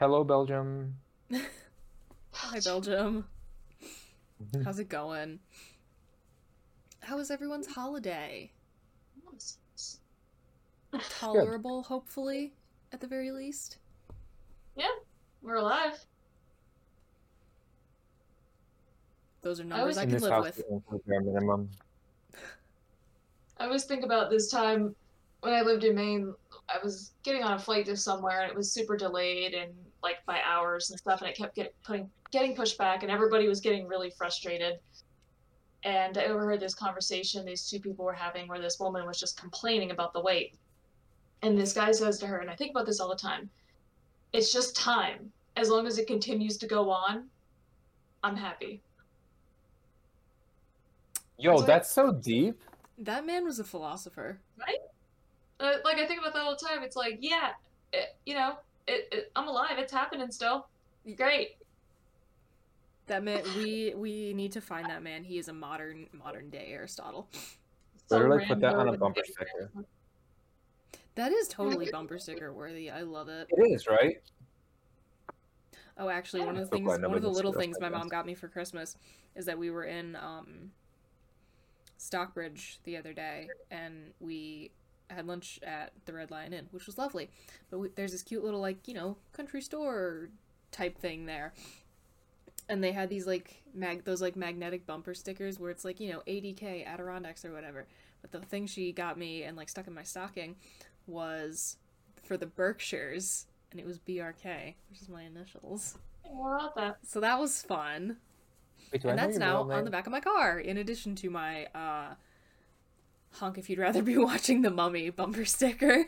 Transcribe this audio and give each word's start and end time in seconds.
Hello, 0.00 0.22
Belgium. 0.22 0.94
Hi, 2.32 2.60
Belgium. 2.64 3.26
How's 4.64 4.78
it 4.78 4.88
going? 4.88 5.40
How 7.00 7.16
was 7.16 7.30
everyone's 7.30 7.66
holiday? 7.66 8.52
Tolerable, 11.10 11.82
hopefully, 11.82 12.52
at 12.92 13.00
the 13.00 13.06
very 13.06 13.30
least. 13.30 13.78
Yeah, 14.76 14.86
we're 15.42 15.56
alive. 15.56 15.98
Those 19.42 19.60
are 19.60 19.64
I 19.64 19.66
numbers 19.66 19.86
was- 19.88 19.98
I, 19.98 20.02
can 20.02 20.10
this 20.10 20.22
live 20.22 20.32
house, 20.32 20.44
with. 20.44 20.64
we 20.68 20.74
include 20.76 21.06
bare 21.06 21.20
minimum. 21.20 21.68
I 23.58 23.64
always 23.64 23.84
think 23.84 24.04
about 24.04 24.30
this 24.30 24.48
time 24.48 24.94
when 25.40 25.52
I 25.52 25.62
lived 25.62 25.82
in 25.82 25.96
Maine. 25.96 26.32
I 26.68 26.78
was 26.82 27.12
getting 27.24 27.42
on 27.42 27.54
a 27.54 27.58
flight 27.58 27.86
to 27.86 27.96
somewhere 27.96 28.42
and 28.42 28.50
it 28.50 28.56
was 28.56 28.70
super 28.72 28.96
delayed 28.96 29.54
and 29.54 29.72
like 30.02 30.24
by 30.26 30.40
hours 30.44 30.90
and 30.90 30.98
stuff, 30.98 31.20
and 31.20 31.30
it 31.30 31.36
kept 31.36 31.54
get, 31.54 31.74
putting 31.82 32.10
getting 32.30 32.54
pushed 32.54 32.78
back, 32.78 33.02
and 33.02 33.10
everybody 33.10 33.48
was 33.48 33.60
getting 33.60 33.86
really 33.86 34.10
frustrated. 34.10 34.78
And 35.84 36.18
I 36.18 36.24
overheard 36.24 36.60
this 36.60 36.74
conversation 36.74 37.44
these 37.44 37.68
two 37.68 37.78
people 37.78 38.04
were 38.04 38.12
having 38.12 38.48
where 38.48 38.60
this 38.60 38.78
woman 38.80 39.06
was 39.06 39.18
just 39.18 39.40
complaining 39.40 39.90
about 39.92 40.12
the 40.12 40.20
wait. 40.20 40.54
And 41.42 41.56
this 41.56 41.72
guy 41.72 41.92
says 41.92 42.18
to 42.18 42.26
her, 42.26 42.38
and 42.38 42.50
I 42.50 42.56
think 42.56 42.72
about 42.72 42.84
this 42.86 42.98
all 43.00 43.08
the 43.08 43.16
time 43.16 43.48
it's 44.32 44.52
just 44.52 44.76
time. 44.76 45.32
As 45.56 45.70
long 45.70 45.86
as 45.86 45.98
it 45.98 46.06
continues 46.06 46.56
to 46.58 46.66
go 46.66 46.90
on, 46.90 47.28
I'm 48.22 48.36
happy. 48.36 48.80
Yo, 51.38 51.52
It's 51.52 51.60
like- 51.60 51.66
that's 51.66 51.90
so 51.90 52.12
deep. 52.12 52.60
That 52.98 53.24
man 53.24 53.44
was 53.44 53.58
a 53.60 53.64
philosopher. 53.64 54.40
Uh, 55.60 55.74
like 55.84 55.98
I 55.98 56.06
think 56.06 56.20
about 56.20 56.34
that 56.34 56.42
all 56.42 56.56
the 56.56 56.64
time. 56.64 56.82
It's 56.82 56.96
like, 56.96 57.18
yeah, 57.20 57.52
it, 57.92 58.16
you 58.26 58.34
know, 58.34 58.58
it, 58.88 59.08
it, 59.12 59.32
I'm 59.36 59.48
alive. 59.48 59.78
It's 59.78 59.92
happening 59.92 60.30
still. 60.30 60.66
Great. 61.16 61.56
That 63.06 63.24
man, 63.24 63.42
we 63.56 63.94
we 63.96 64.34
need 64.34 64.52
to 64.52 64.60
find 64.60 64.86
that 64.90 65.02
man. 65.02 65.24
He 65.24 65.38
is 65.38 65.48
a 65.48 65.52
modern 65.52 66.06
modern 66.12 66.50
day 66.50 66.68
Aristotle. 66.72 67.28
Literally 68.10 68.46
Some 68.46 68.48
put 68.48 68.60
that 68.60 68.74
on 68.74 68.88
a 68.88 68.96
bumper 68.96 69.22
sticker. 69.24 69.70
That 71.14 71.32
is 71.32 71.48
totally 71.48 71.88
bumper 71.90 72.18
sticker 72.18 72.52
worthy. 72.52 72.90
I 72.90 73.02
love 73.02 73.28
it. 73.28 73.48
It 73.50 73.72
is, 73.72 73.86
right? 73.86 74.16
Oh, 75.98 76.08
actually, 76.08 76.44
one 76.44 76.56
of 76.56 76.60
the 76.60 76.66
So 76.66 76.70
things, 76.70 76.88
one 76.88 77.14
of 77.14 77.22
the 77.22 77.28
little 77.28 77.52
things 77.52 77.76
my 77.80 77.88
mom 77.88 78.08
got 78.08 78.24
me 78.24 78.34
for 78.34 78.46
Christmas 78.46 78.96
is 79.34 79.46
that 79.46 79.58
we 79.58 79.70
were 79.70 79.84
in 79.84 80.14
um, 80.16 80.70
Stockbridge 81.96 82.78
the 82.84 82.96
other 82.96 83.12
day, 83.12 83.48
and 83.70 84.12
we 84.20 84.70
had 85.08 85.26
lunch 85.26 85.58
at 85.62 85.92
the 86.04 86.12
Red 86.12 86.30
Lion 86.30 86.52
Inn, 86.52 86.68
which 86.70 86.86
was 86.86 86.98
lovely. 86.98 87.30
But 87.70 87.78
we, 87.78 87.88
there's 87.94 88.12
this 88.12 88.22
cute 88.22 88.44
little 88.44 88.60
like 88.60 88.86
you 88.88 88.94
know 88.94 89.16
country 89.32 89.60
store 89.60 90.28
type 90.70 90.98
thing 90.98 91.26
there, 91.26 91.52
and 92.68 92.82
they 92.82 92.92
had 92.92 93.08
these 93.08 93.26
like 93.26 93.62
mag 93.74 94.04
those 94.04 94.20
like 94.20 94.36
magnetic 94.36 94.86
bumper 94.86 95.14
stickers 95.14 95.58
where 95.58 95.70
it's 95.70 95.84
like 95.84 96.00
you 96.00 96.12
know 96.12 96.22
ADK 96.26 96.86
Adirondacks 96.86 97.44
or 97.44 97.52
whatever. 97.52 97.86
But 98.20 98.32
the 98.32 98.40
thing 98.40 98.66
she 98.66 98.92
got 98.92 99.18
me 99.18 99.44
and 99.44 99.56
like 99.56 99.68
stuck 99.68 99.86
in 99.86 99.94
my 99.94 100.02
stocking 100.02 100.56
was 101.06 101.76
for 102.24 102.36
the 102.36 102.46
Berkshires, 102.46 103.46
and 103.70 103.80
it 103.80 103.86
was 103.86 103.98
BRK, 103.98 104.74
which 104.90 105.00
is 105.00 105.08
my 105.08 105.22
initials. 105.22 105.96
More 106.32 106.56
about 106.56 106.76
that. 106.76 106.98
So 107.06 107.20
that 107.20 107.38
was 107.38 107.62
fun. 107.62 108.18
Wait, 108.92 109.02
do 109.02 109.08
I 109.08 109.12
And 109.12 109.18
that's 109.18 109.38
now 109.38 109.70
on 109.70 109.84
the 109.84 109.90
back 109.90 110.06
of 110.06 110.12
my 110.12 110.20
car, 110.20 110.58
in 110.58 110.78
addition 110.78 111.14
to 111.16 111.30
my 111.30 111.66
uh 111.74 112.14
honk 113.32 113.58
if 113.58 113.68
you'd 113.68 113.78
rather 113.78 114.02
be 114.02 114.16
watching 114.18 114.62
the 114.62 114.70
mummy 114.70 115.10
bumper 115.10 115.44
sticker. 115.44 116.06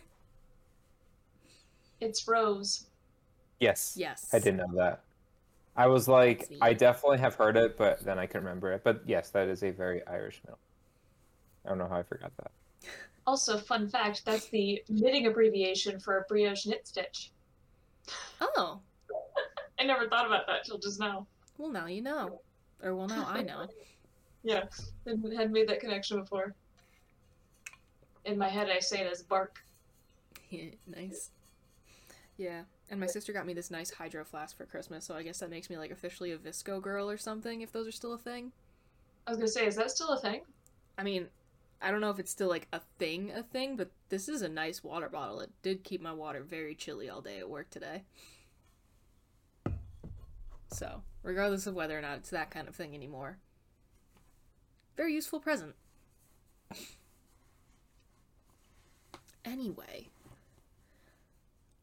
It's 2.00 2.26
Rose. 2.26 2.86
Yes. 3.58 3.94
Yes. 3.96 4.30
I 4.32 4.38
didn't 4.38 4.58
know 4.58 4.74
that. 4.76 5.02
I 5.76 5.86
was 5.86 6.08
like, 6.08 6.48
That's. 6.48 6.62
I 6.62 6.72
definitely 6.72 7.18
have 7.18 7.34
heard 7.34 7.56
it, 7.56 7.76
but 7.76 8.04
then 8.04 8.18
I 8.18 8.26
couldn't 8.26 8.44
remember 8.44 8.72
it. 8.72 8.82
But 8.82 9.02
yes, 9.06 9.30
that 9.30 9.48
is 9.48 9.62
a 9.62 9.70
very 9.70 10.04
Irish 10.06 10.40
middle. 10.44 10.58
I 11.64 11.68
don't 11.68 11.78
know 11.78 11.88
how 11.88 11.98
I 11.98 12.02
forgot 12.02 12.32
that. 12.38 12.50
Also, 13.26 13.58
fun 13.58 13.88
fact, 13.88 14.24
that's 14.24 14.48
the 14.48 14.82
knitting 14.88 15.26
abbreviation 15.26 16.00
for 16.00 16.18
a 16.18 16.22
brioche 16.22 16.66
knit 16.66 16.88
stitch. 16.88 17.32
Oh. 18.40 18.80
I 19.78 19.84
never 19.84 20.08
thought 20.08 20.26
about 20.26 20.46
that 20.46 20.64
till 20.64 20.78
just 20.78 20.98
now. 20.98 21.26
Well 21.58 21.70
now 21.70 21.86
you 21.86 22.02
know. 22.02 22.40
Or 22.82 22.94
well 22.94 23.08
now 23.08 23.26
I 23.28 23.42
know. 23.42 23.66
Yeah, 24.42 24.64
I 25.06 25.10
hadn't 25.10 25.52
made 25.52 25.68
that 25.68 25.80
connection 25.80 26.18
before. 26.18 26.54
In 28.24 28.38
my 28.38 28.48
head, 28.48 28.68
I 28.70 28.78
say 28.80 29.00
it 29.00 29.10
as 29.10 29.22
bark. 29.22 29.62
nice. 30.86 31.30
Yeah. 32.36 32.62
And 32.90 32.98
my 32.98 33.06
sister 33.06 33.32
got 33.32 33.46
me 33.46 33.54
this 33.54 33.70
nice 33.70 33.90
hydro 33.90 34.24
flask 34.24 34.56
for 34.56 34.66
Christmas, 34.66 35.04
so 35.04 35.14
I 35.14 35.22
guess 35.22 35.38
that 35.38 35.50
makes 35.50 35.70
me 35.70 35.78
like 35.78 35.90
officially 35.90 36.32
a 36.32 36.38
VSCO 36.38 36.82
girl 36.82 37.08
or 37.08 37.16
something, 37.16 37.60
if 37.60 37.70
those 37.70 37.86
are 37.86 37.92
still 37.92 38.14
a 38.14 38.18
thing. 38.18 38.52
I 39.26 39.30
was 39.30 39.38
gonna 39.38 39.48
say, 39.48 39.66
is 39.66 39.76
that 39.76 39.90
still 39.90 40.08
a 40.08 40.18
thing? 40.18 40.40
I 40.98 41.04
mean, 41.04 41.28
I 41.80 41.90
don't 41.90 42.00
know 42.00 42.10
if 42.10 42.18
it's 42.18 42.30
still 42.30 42.48
like 42.48 42.66
a 42.72 42.80
thing, 42.98 43.30
a 43.30 43.42
thing, 43.42 43.76
but 43.76 43.90
this 44.08 44.28
is 44.28 44.42
a 44.42 44.48
nice 44.48 44.82
water 44.82 45.08
bottle. 45.08 45.40
It 45.40 45.50
did 45.62 45.84
keep 45.84 46.00
my 46.00 46.12
water 46.12 46.42
very 46.42 46.74
chilly 46.74 47.08
all 47.08 47.20
day 47.20 47.38
at 47.38 47.48
work 47.48 47.70
today. 47.70 48.02
So, 50.72 51.02
regardless 51.22 51.66
of 51.66 51.74
whether 51.74 51.96
or 51.96 52.02
not 52.02 52.18
it's 52.18 52.30
that 52.30 52.50
kind 52.50 52.68
of 52.68 52.74
thing 52.74 52.94
anymore, 52.94 53.38
very 54.96 55.14
useful 55.14 55.40
present. 55.40 55.74
Anyway, 59.44 60.08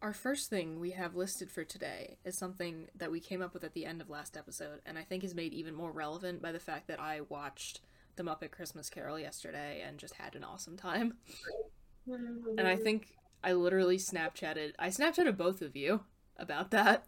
our 0.02 0.14
first 0.14 0.50
thing 0.50 0.80
we 0.80 0.92
have 0.92 1.16
listed 1.16 1.50
for 1.50 1.64
today 1.64 2.18
is 2.24 2.38
something 2.38 2.88
that 2.96 3.12
we 3.12 3.20
came 3.20 3.42
up 3.42 3.54
with 3.54 3.64
at 3.64 3.74
the 3.74 3.86
end 3.86 4.00
of 4.02 4.10
last 4.10 4.38
episode, 4.38 4.80
and 4.86 4.98
I 4.98 5.04
think 5.04 5.24
is 5.24 5.34
made 5.36 5.54
even 5.54 5.74
more 5.74 5.92
relevant 5.92 6.42
by 6.42 6.52
the 6.52 6.60
fact 6.60 6.88
that 6.88 7.00
I 7.00 7.22
watched 7.30 7.82
The 8.16 8.24
Muppet 8.24 8.52
Christmas 8.52 8.90
Carol 8.90 9.20
yesterday 9.20 9.84
and 9.86 9.98
just 9.98 10.16
had 10.16 10.36
an 10.36 10.44
awesome 10.44 10.78
time. 10.78 11.16
And 12.58 12.68
I 12.68 12.76
think 12.76 13.16
I 13.44 13.54
literally 13.54 13.98
Snapchatted, 13.98 14.74
I 14.80 14.90
Snapchatted 14.90 15.36
both 15.36 15.62
of 15.62 15.76
you 15.76 16.02
about 16.38 16.72
that. 16.72 17.06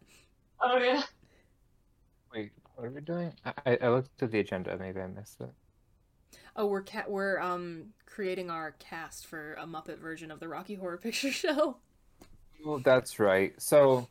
Oh 0.61 0.77
yeah. 0.77 1.03
Wait, 2.33 2.51
what 2.75 2.87
are 2.87 2.91
we 2.91 3.01
doing? 3.01 3.33
I, 3.45 3.53
I- 3.65 3.77
I 3.83 3.89
looked 3.89 4.21
at 4.21 4.31
the 4.31 4.39
agenda. 4.39 4.75
Maybe 4.77 4.99
I 4.99 5.07
missed 5.07 5.39
it. 5.41 5.51
Oh, 6.55 6.65
we're 6.65 6.83
ca- 6.83 7.05
we're 7.07 7.39
um 7.39 7.87
creating 8.05 8.49
our 8.49 8.71
cast 8.79 9.27
for 9.27 9.53
a 9.53 9.65
Muppet 9.65 9.99
version 9.99 10.31
of 10.31 10.39
the 10.39 10.47
Rocky 10.47 10.75
Horror 10.75 10.97
Picture 11.01 11.31
Show. 11.31 11.77
Well, 12.65 12.79
that's 12.79 13.19
right. 13.19 13.53
So 13.61 14.07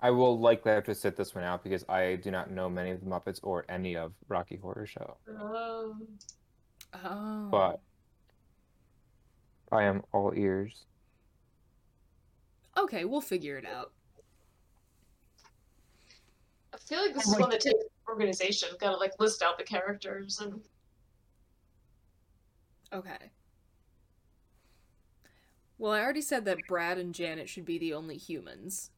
I 0.00 0.10
will 0.10 0.38
likely 0.38 0.72
have 0.72 0.84
to 0.84 0.94
sit 0.94 1.16
this 1.16 1.34
one 1.34 1.44
out 1.44 1.62
because 1.62 1.84
I 1.88 2.16
do 2.16 2.30
not 2.30 2.50
know 2.50 2.68
many 2.68 2.90
of 2.90 3.00
the 3.00 3.06
Muppets 3.06 3.40
or 3.42 3.64
any 3.68 3.96
of 3.96 4.12
Rocky 4.28 4.56
Horror 4.56 4.86
Show. 4.86 5.16
Um, 5.28 6.06
Oh. 7.04 7.48
But 7.50 7.80
I 9.74 9.84
am 9.84 10.02
all 10.12 10.34
ears. 10.36 10.84
Okay, 12.76 13.06
we'll 13.06 13.22
figure 13.22 13.56
it 13.56 13.64
out. 13.64 13.92
I 16.74 16.76
feel 16.78 17.00
like 17.00 17.14
this 17.14 17.26
is 17.26 17.38
one 17.38 17.48
that 17.48 17.60
takes 17.60 17.82
organization. 18.08 18.68
Gotta 18.78 18.96
like 18.98 19.12
list 19.18 19.42
out 19.42 19.56
the 19.56 19.64
characters 19.64 20.40
and 20.40 20.60
Okay. 22.92 23.30
Well, 25.78 25.92
I 25.92 26.00
already 26.00 26.20
said 26.20 26.44
that 26.44 26.58
Brad 26.68 26.98
and 26.98 27.14
Janet 27.14 27.48
should 27.48 27.64
be 27.64 27.78
the 27.78 27.94
only 27.94 28.16
humans. 28.16 28.90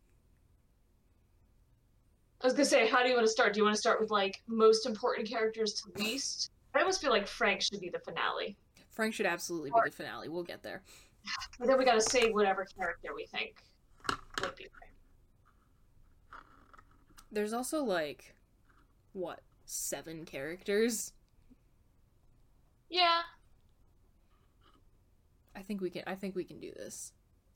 I 2.43 2.47
was 2.47 2.53
gonna 2.53 2.67
say, 2.67 2.87
how 2.87 3.03
do 3.03 3.09
you 3.09 3.15
want 3.15 3.27
to 3.27 3.33
start? 3.33 3.55
Do 3.55 3.61
you 3.61 3.65
want 3.65 3.75
to 3.75 3.81
start 3.81 4.01
with 4.01 4.11
like 4.11 4.43
most 4.47 4.85
important 4.85 5.27
characters 5.29 5.81
to 5.81 6.03
least? 6.03 6.51
I 6.75 6.81
almost 6.81 7.01
feel 7.01 7.11
like 7.11 7.27
Frank 7.27 7.63
should 7.63 7.81
be 7.81 7.89
the 7.89 8.01
finale. 8.01 8.57
Frank 8.91 9.15
should 9.15 9.27
absolutely 9.27 9.71
be 9.71 9.81
the 9.87 9.91
finale. 9.91 10.29
We'll 10.29 10.43
get 10.43 10.63
there. 10.63 10.83
But 11.59 11.69
then 11.69 11.79
we 11.79 11.87
gotta 11.87 12.03
save 12.03 12.35
whatever 12.35 12.67
character 12.77 13.15
we 13.15 13.25
think 13.27 13.63
would 14.43 14.55
be 14.57 14.65
right. 14.65 14.91
There's 17.33 17.55
also 17.55 17.83
like 17.83 18.35
what, 19.15 19.41
seven 19.65 20.27
characters? 20.27 21.13
Yeah. 22.91 23.21
I 25.57 25.63
think 25.63 25.81
we 25.81 25.91
can 25.91 26.03
I 26.07 26.15
think 26.15 26.35
we 26.35 26.45
can 26.45 26.61
do 26.61 26.73
this. 26.73 27.13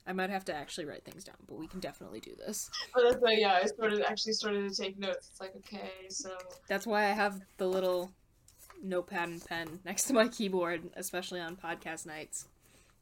I 0.07 0.13
might 0.15 0.31
have 0.31 0.45
to 0.47 0.55
actually 0.55 0.87
write 0.87 1.05
things 1.05 1.23
down, 1.23 1.37
but 1.47 1.59
we 1.59 1.67
can 1.67 1.81
definitely 1.81 2.21
do 2.21 2.35
this. 2.35 2.71
But 2.95 3.03
that's 3.03 3.21
why, 3.21 3.33
yeah, 3.33 3.61
I 3.63 3.67
started 3.67 4.03
actually 4.09 4.33
started 4.33 4.67
to 4.67 4.75
take 4.75 4.99
notes. 4.99 5.29
It's 5.31 5.41
like, 5.41 5.55
okay, 5.57 5.91
so 6.09 6.31
That's 6.67 6.87
why 6.87 7.05
I 7.05 7.13
have 7.13 7.43
the 7.59 7.67
little 7.67 8.11
notepad 8.83 9.29
and 9.29 9.45
pen 9.45 9.81
next 9.85 10.05
to 10.05 10.15
my 10.15 10.29
keyboard, 10.29 10.89
especially 10.97 11.41
on 11.41 11.57
podcast 11.57 12.07
nights, 12.07 12.47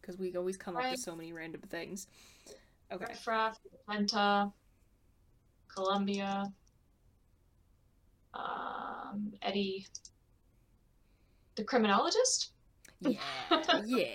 because 0.00 0.18
we 0.18 0.34
always 0.34 0.56
come 0.56 0.76
up 0.76 0.90
with 0.90 0.98
so 0.98 1.14
many 1.14 1.32
random 1.32 1.60
things. 1.68 2.08
Okay. 2.90 3.04
Riffraff, 3.04 3.58
Penta, 3.88 4.52
Columbia, 5.72 6.52
um, 8.34 9.32
Eddie, 9.42 9.86
the 11.54 11.62
criminologist. 11.62 12.50
Yeah. 13.00 13.20
yeah. 13.86 14.06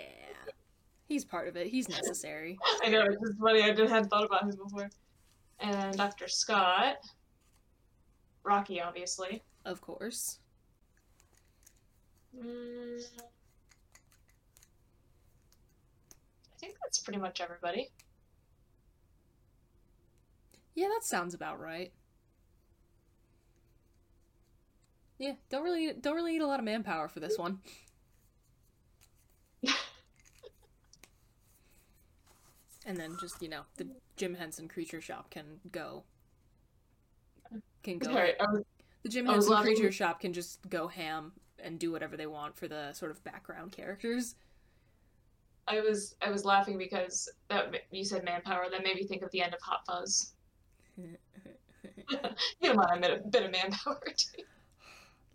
He's 1.12 1.25
part 1.25 1.50
of 1.50 1.58
it. 1.58 1.68
He's 1.68 1.90
necessary. 1.90 2.58
I 2.86 2.88
know 2.88 3.02
it's 3.02 3.18
just 3.22 3.38
funny. 3.38 3.63
I 3.63 3.74
just 3.74 3.92
hadn't 3.92 4.08
thought 4.08 4.24
about 4.24 4.44
him 4.44 4.52
before. 4.52 4.90
And 5.60 5.98
Dr. 5.98 6.30
Scott, 6.30 7.00
Rocky, 8.44 8.80
obviously. 8.80 9.44
Of 9.66 9.81
course. 9.81 10.40
Mm, 12.34 13.02
I 16.50 16.58
think 16.62 16.75
that's 16.81 17.00
pretty 17.00 17.19
much 17.19 17.42
everybody. 17.42 17.90
Yeah, 20.75 20.88
that 20.88 21.04
sounds 21.04 21.34
about 21.34 21.60
right. 21.60 21.92
Yeah, 25.19 25.34
don't 25.50 25.64
really 25.64 25.92
don't 25.92 26.16
really 26.16 26.31
need 26.31 26.42
a 26.42 26.48
lot 26.48 26.60
of 26.60 26.66
manpower 26.66 27.10
for 27.10 27.19
this 27.19 27.38
one. 27.38 27.60
And 32.86 32.98
then 32.98 33.16
just, 33.19 33.42
you 33.42 33.50
know, 33.50 33.62
the 33.78 33.88
Jim 34.18 34.33
Henson 34.36 34.68
Creature 34.68 35.01
Shop 35.01 35.30
can 35.30 35.60
go 35.72 36.04
can 37.83 37.98
go 37.98 38.12
Sorry, 38.12 38.33
was, 38.39 38.63
the 39.04 39.10
Jim 39.10 39.25
Henson 39.25 39.51
laughing- 39.51 39.75
Creature 39.75 39.92
Shop 39.92 40.19
can 40.19 40.33
just 40.33 40.69
go 40.69 40.88
ham 40.88 41.33
and 41.63 41.80
do 41.80 41.92
whatever 41.92 42.18
they 42.18 42.28
want 42.28 42.56
for 42.56 42.68
the 42.68 42.94
sort 42.94 43.12
of 43.12 43.24
background 43.24 43.72
characters. 43.72 44.36
I 45.68 45.80
was 45.80 46.16
I 46.22 46.31
was 46.31 46.44
laughing 46.44 46.78
because 46.78 47.30
that 47.50 47.74
you 47.92 48.04
said 48.04 48.24
manpower. 48.24 48.66
That 48.72 48.83
made 48.83 48.95
me 48.95 49.04
think 49.06 49.22
of 49.22 49.31
the 49.31 49.42
end 49.42 49.54
of 49.54 49.62
Hot 49.62 49.86
Fuzz. 49.86 50.33
you 50.98 51.16
a 52.72 53.00
bit, 53.00 53.12
a 53.12 53.28
bit 53.30 53.44
of 53.44 53.51
manpower. 53.51 54.01
too. 54.18 54.44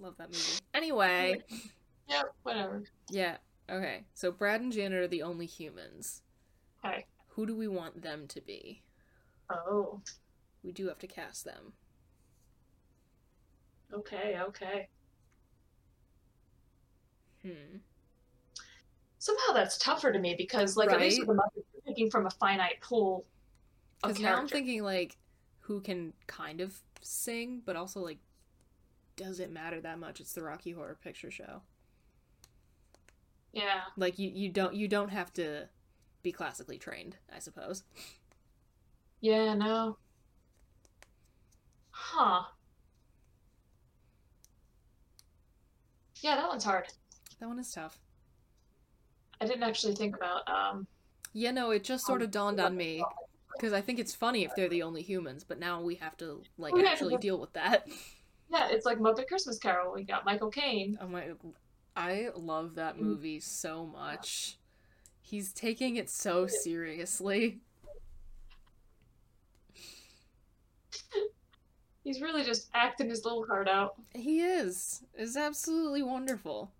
Love 0.00 0.16
that 0.18 0.28
movie. 0.28 0.60
Anyway, 0.74 1.42
yeah, 2.08 2.22
whatever. 2.42 2.82
yeah, 3.08 3.36
okay. 3.70 4.04
So 4.14 4.30
Brad 4.30 4.60
and 4.60 4.72
Janet 4.72 4.98
are 4.98 5.08
the 5.08 5.22
only 5.22 5.46
humans. 5.46 6.22
Okay. 6.84 7.06
Who 7.36 7.46
do 7.46 7.54
we 7.54 7.68
want 7.68 8.02
them 8.02 8.26
to 8.28 8.40
be? 8.40 8.82
Oh. 9.50 10.02
We 10.62 10.72
do 10.72 10.88
have 10.88 10.98
to 11.00 11.06
cast 11.06 11.44
them. 11.44 11.74
Okay. 13.92 14.38
Okay. 14.40 14.88
Hmm. 17.42 17.78
Somehow 19.18 19.52
that's 19.52 19.78
tougher 19.78 20.12
to 20.12 20.18
me 20.18 20.34
because, 20.36 20.76
like, 20.76 20.92
at 20.92 21.00
least 21.00 21.18
Right. 21.20 21.28
with 21.28 21.36
the 21.36 21.42
Muppets, 21.42 21.64
you're 21.72 21.82
picking 21.86 22.10
from 22.10 22.26
a 22.26 22.30
finite 22.30 22.80
pool 22.80 23.26
Because 24.02 24.18
now 24.20 24.36
I'm 24.36 24.48
thinking 24.48 24.82
like 24.82 25.16
who 25.60 25.80
can 25.80 26.12
kind 26.26 26.60
of 26.60 26.80
sing, 27.02 27.62
but 27.64 27.76
also 27.76 28.00
like 28.00 28.18
does 29.16 29.40
it 29.40 29.50
matter 29.50 29.80
that 29.80 29.98
much? 29.98 30.20
It's 30.20 30.32
the 30.34 30.42
Rocky 30.42 30.72
Horror 30.72 30.98
Picture 31.02 31.30
Show. 31.30 31.62
Yeah. 33.52 33.82
Like 33.96 34.18
you, 34.18 34.30
you 34.30 34.50
don't 34.50 34.74
you 34.74 34.88
don't 34.88 35.08
have 35.10 35.32
to 35.34 35.68
be 36.26 36.32
classically 36.32 36.76
trained, 36.76 37.16
I 37.32 37.38
suppose. 37.38 37.84
Yeah. 39.20 39.54
No. 39.54 39.96
Huh. 41.92 42.42
Yeah, 46.20 46.34
that 46.34 46.48
one's 46.48 46.64
hard. 46.64 46.88
That 47.38 47.46
one 47.46 47.60
is 47.60 47.70
tough. 47.70 48.00
I 49.40 49.46
didn't 49.46 49.62
actually 49.62 49.94
think 49.94 50.16
about. 50.16 50.48
Um. 50.48 50.88
Yeah, 51.32 51.52
no, 51.52 51.70
it 51.70 51.84
just 51.84 52.04
sort 52.04 52.22
of 52.22 52.32
dawned 52.32 52.58
on 52.58 52.76
me 52.76 53.04
because 53.52 53.72
I 53.72 53.80
think 53.80 54.00
it's 54.00 54.14
funny 54.14 54.42
if 54.42 54.56
they're 54.56 54.68
the 54.68 54.82
only 54.82 55.02
humans, 55.02 55.44
but 55.44 55.60
now 55.60 55.80
we 55.80 55.94
have 55.96 56.16
to 56.16 56.42
like 56.58 56.74
Oh, 56.74 56.78
yeah, 56.78 56.88
actually 56.88 57.18
deal 57.18 57.38
with 57.38 57.52
that. 57.52 57.86
Yeah, 58.50 58.68
it's 58.70 58.84
like 58.84 58.98
Muppet 58.98 59.28
Christmas 59.28 59.58
Carol. 59.58 59.94
We 59.94 60.02
got 60.02 60.24
Michael 60.24 60.50
Caine. 60.50 60.98
Oh 61.00 61.06
my, 61.06 61.28
I 61.94 62.30
love 62.34 62.74
that 62.76 62.98
movie 62.98 63.38
so 63.38 63.86
much. 63.86 64.56
He's 65.26 65.52
taking 65.52 65.96
it 65.96 66.08
so 66.08 66.46
seriously. 66.46 67.58
He's 72.04 72.20
really 72.20 72.44
just 72.44 72.68
acting 72.74 73.10
his 73.10 73.24
little 73.24 73.44
heart 73.44 73.68
out. 73.68 73.96
He 74.14 74.40
is. 74.42 75.02
Is 75.18 75.36
absolutely 75.36 76.04
wonderful. 76.04 76.70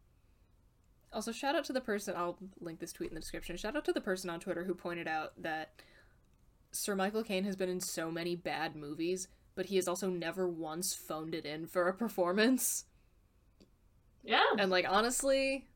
Also, 1.13 1.33
shout 1.33 1.57
out 1.57 1.65
to 1.65 1.73
the 1.73 1.81
person. 1.81 2.15
I'll 2.17 2.39
link 2.61 2.79
this 2.79 2.93
tweet 2.93 3.11
in 3.11 3.17
the 3.17 3.21
description. 3.21 3.57
Shout 3.57 3.75
out 3.75 3.85
to 3.87 3.93
the 3.93 4.01
person 4.01 4.31
on 4.31 4.39
Twitter 4.39 4.63
who 4.63 4.77
pointed 4.77 5.09
out 5.09 5.33
that 5.43 5.73
Sir 6.71 6.95
Michael 6.95 7.25
Caine 7.25 7.43
has 7.43 7.57
been 7.57 7.69
in 7.69 7.81
so 7.81 8.13
many 8.13 8.37
bad 8.37 8.77
movies, 8.77 9.27
but 9.57 9.67
he 9.67 9.75
has 9.75 9.89
also 9.89 10.09
never 10.09 10.47
once 10.47 10.95
phoned 10.95 11.35
it 11.35 11.45
in 11.45 11.67
for 11.67 11.89
a 11.89 11.93
performance. 11.93 12.85
Yeah. 14.23 14.45
And 14.57 14.71
like 14.71 14.87
honestly, 14.89 15.67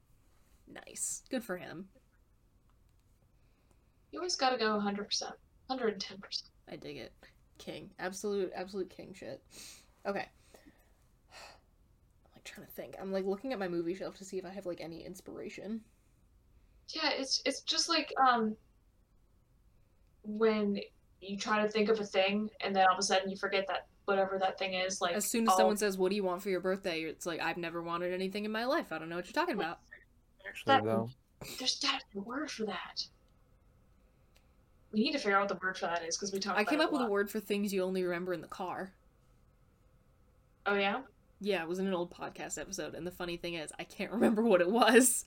nice. 0.72 1.24
Good 1.30 1.42
for 1.42 1.56
him. 1.56 1.88
You 4.12 4.18
always 4.18 4.36
gotta 4.36 4.56
go 4.58 4.78
100%. 4.78 5.32
110%. 5.70 6.42
I 6.70 6.76
dig 6.76 6.96
it. 6.96 7.12
King. 7.58 7.90
Absolute 7.98 8.50
absolute 8.54 8.90
king 8.90 9.12
shit. 9.14 9.42
Okay. 10.06 10.26
I'm 11.32 12.30
like 12.34 12.44
trying 12.44 12.66
to 12.66 12.72
think. 12.72 12.96
I'm 13.00 13.12
like 13.12 13.24
looking 13.24 13.52
at 13.52 13.58
my 13.58 13.68
movie 13.68 13.94
shelf 13.94 14.16
to 14.18 14.24
see 14.24 14.38
if 14.38 14.44
I 14.44 14.50
have 14.50 14.66
like 14.66 14.80
any 14.80 15.04
inspiration. 15.04 15.82
Yeah, 16.88 17.10
it's 17.10 17.42
it's 17.44 17.60
just 17.60 17.88
like 17.88 18.12
um 18.20 18.56
when 20.22 20.80
you 21.20 21.36
try 21.36 21.62
to 21.62 21.68
think 21.70 21.88
of 21.88 22.00
a 22.00 22.04
thing 22.04 22.48
and 22.60 22.74
then 22.74 22.86
all 22.88 22.94
of 22.94 22.98
a 22.98 23.02
sudden 23.02 23.30
you 23.30 23.36
forget 23.36 23.66
that 23.68 23.86
whatever 24.06 24.38
that 24.40 24.58
thing 24.58 24.74
is 24.74 25.00
like 25.00 25.14
As 25.14 25.24
soon 25.30 25.44
as 25.44 25.50
all- 25.50 25.56
someone 25.58 25.76
says, 25.76 25.96
"What 25.98 26.08
do 26.10 26.16
you 26.16 26.24
want 26.24 26.42
for 26.42 26.48
your 26.50 26.60
birthday?" 26.60 27.02
it's 27.02 27.26
like, 27.26 27.40
"I've 27.40 27.58
never 27.58 27.82
wanted 27.82 28.12
anything 28.12 28.44
in 28.44 28.50
my 28.50 28.64
life. 28.64 28.90
I 28.90 28.98
don't 28.98 29.08
know 29.08 29.16
what 29.16 29.26
you're 29.26 29.32
talking 29.34 29.54
about." 29.54 29.80
Actually, 30.48 30.72
That- 30.74 30.84
though, 30.84 31.10
there's 31.58 31.78
got 31.78 32.00
to 32.00 32.06
be 32.12 32.18
a 32.18 32.22
word 32.22 32.50
for 32.50 32.64
that. 32.66 33.04
We 34.92 35.00
need 35.00 35.12
to 35.12 35.18
figure 35.18 35.36
out 35.36 35.42
what 35.42 35.48
the 35.48 35.64
word 35.64 35.78
for 35.78 35.86
that 35.86 36.04
is 36.04 36.16
because 36.16 36.32
we 36.32 36.40
talked 36.40 36.58
I 36.58 36.64
came 36.64 36.80
up 36.80 36.92
with 36.92 37.02
a 37.02 37.06
word 37.06 37.30
for 37.30 37.38
things 37.38 37.72
you 37.72 37.82
only 37.84 38.02
remember 38.02 38.32
in 38.32 38.40
the 38.40 38.48
car. 38.48 38.92
Oh 40.66 40.74
yeah? 40.74 41.00
Yeah, 41.40 41.62
it 41.62 41.68
was 41.68 41.78
in 41.78 41.86
an 41.86 41.94
old 41.94 42.12
podcast 42.12 42.58
episode, 42.58 42.94
and 42.94 43.06
the 43.06 43.10
funny 43.10 43.36
thing 43.36 43.54
is, 43.54 43.72
I 43.78 43.84
can't 43.84 44.12
remember 44.12 44.42
what 44.42 44.60
it 44.60 44.70
was. 44.70 45.24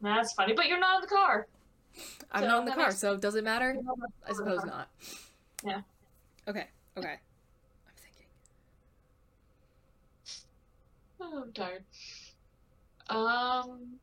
That's 0.00 0.32
funny, 0.32 0.52
but 0.54 0.66
you're 0.66 0.80
not 0.80 0.96
in 0.96 1.00
the 1.02 1.14
car. 1.14 1.46
I'm 2.32 2.42
So 2.42 2.48
not 2.48 2.58
in 2.60 2.64
the 2.64 2.72
car, 2.72 2.90
so 2.90 3.16
does 3.16 3.36
it 3.36 3.44
matter? 3.44 3.72
You're 3.72 3.82
not 3.82 3.96
in 3.96 4.00
the 4.00 4.30
I 4.30 4.32
suppose 4.32 4.64
not. 4.64 4.88
Yeah. 5.64 5.80
Okay. 6.48 6.66
Okay. 6.96 7.18
I'm 7.86 7.94
thinking. 7.96 8.26
Oh, 11.20 11.42
I'm 11.42 11.52
tired. 11.52 11.84
Um, 13.08 13.98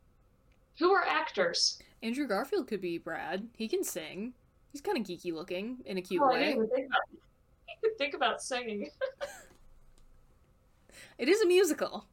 who 0.79 0.91
are 0.91 1.05
actors? 1.05 1.79
Andrew 2.01 2.27
Garfield 2.27 2.67
could 2.67 2.81
be 2.81 2.97
Brad. 2.97 3.47
He 3.57 3.67
can 3.67 3.83
sing. 3.83 4.33
He's 4.71 4.81
kind 4.81 4.97
of 4.97 5.03
geeky 5.03 5.33
looking 5.33 5.77
in 5.85 5.97
a 5.97 6.01
cute 6.01 6.21
Oh, 6.23 6.29
way. 6.29 6.53
think 6.53 6.87
about, 6.87 7.01
think 7.97 8.13
about 8.13 8.41
singing. 8.41 8.89
It 11.17 11.27
is 11.29 11.41
a 11.41 11.45
musical. 11.47 12.05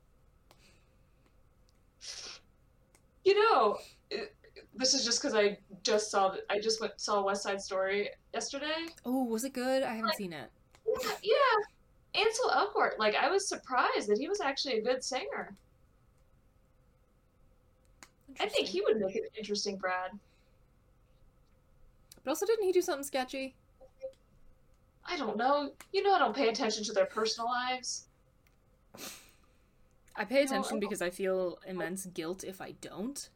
You 3.25 3.35
know, 3.35 3.79
it- 4.11 4.35
this 4.75 4.95
is 4.95 5.05
just 5.05 5.21
because 5.21 5.35
I 5.35 5.59
just 5.83 6.11
saw 6.11 6.35
I 6.51 6.61
just 6.61 6.81
went 6.81 7.01
saw 7.01 7.23
West 7.25 7.43
Side 7.43 7.61
Story 7.61 8.11
yesterday. 8.33 8.87
Oh, 9.05 9.25
was 9.25 9.45
it 9.45 9.53
good? 9.53 9.83
I 9.83 9.95
haven't 9.95 10.15
seen 10.15 10.33
it. 10.33 10.51
Yeah, 10.87 11.11
yeah. 11.23 12.21
Ansel 12.23 12.51
Elgort. 12.51 12.99
Like 12.99 13.15
I 13.17 13.29
was 13.29 13.49
surprised 13.49 14.09
that 14.09 14.19
he 14.19 14.29
was 14.29 14.41
actually 14.41 14.79
a 14.79 14.83
good 14.83 15.03
singer. 15.03 15.55
I 18.41 18.49
think 18.49 18.69
he 18.69 18.81
would 18.83 18.99
make 19.01 19.17
an 19.17 19.23
interesting 19.37 19.77
Brad. 19.77 20.13
But 22.29 22.33
also, 22.33 22.45
didn't 22.45 22.67
he 22.67 22.73
do 22.73 22.83
something 22.83 23.05
sketchy? 23.05 23.55
I 25.03 25.17
don't 25.17 25.39
know. 25.39 25.73
You 25.95 26.03
know, 26.03 26.13
I 26.13 26.19
don't 26.19 26.37
pay 26.37 26.51
attention 26.51 26.85
to 26.85 26.93
their 26.93 27.07
personal 27.07 27.49
lives. 27.49 28.05
I 30.15 30.27
pay 30.27 30.41
No, 30.41 30.51
attention 30.51 30.77
I- 30.77 30.81
because 30.81 31.01
I 31.01 31.09
feel 31.09 31.59
immense 31.67 32.05
guilt 32.05 32.45
if 32.45 32.61
I 32.61 32.73
don't. 32.83 33.31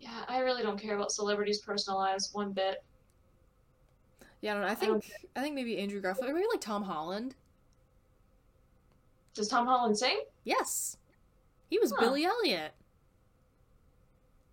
Yeah, 0.00 0.24
I 0.26 0.40
really 0.40 0.64
don't 0.64 0.76
care 0.76 0.96
about 0.96 1.12
celebrities' 1.12 1.60
personal 1.60 2.00
lives 2.00 2.30
one 2.34 2.50
bit. 2.50 2.82
Yeah, 4.40 4.50
I 4.50 4.54
don't 4.54 4.62
know. 4.62 4.68
I 4.68 4.74
don't 4.74 5.00
think 5.04 5.12
I 5.36 5.42
think 5.42 5.54
maybe 5.54 5.78
Andrew 5.78 6.00
Garfield, 6.00 6.30
or 6.30 6.34
maybe 6.34 6.48
like 6.50 6.60
Tom 6.60 6.82
Holland. 6.82 7.36
Does 9.34 9.46
Tom 9.46 9.68
Holland 9.68 9.96
sing? 9.96 10.24
Yes, 10.42 10.96
he 11.70 11.78
was 11.78 11.92
Huh. 11.92 12.00
Billy 12.00 12.24
Elliot. 12.24 12.72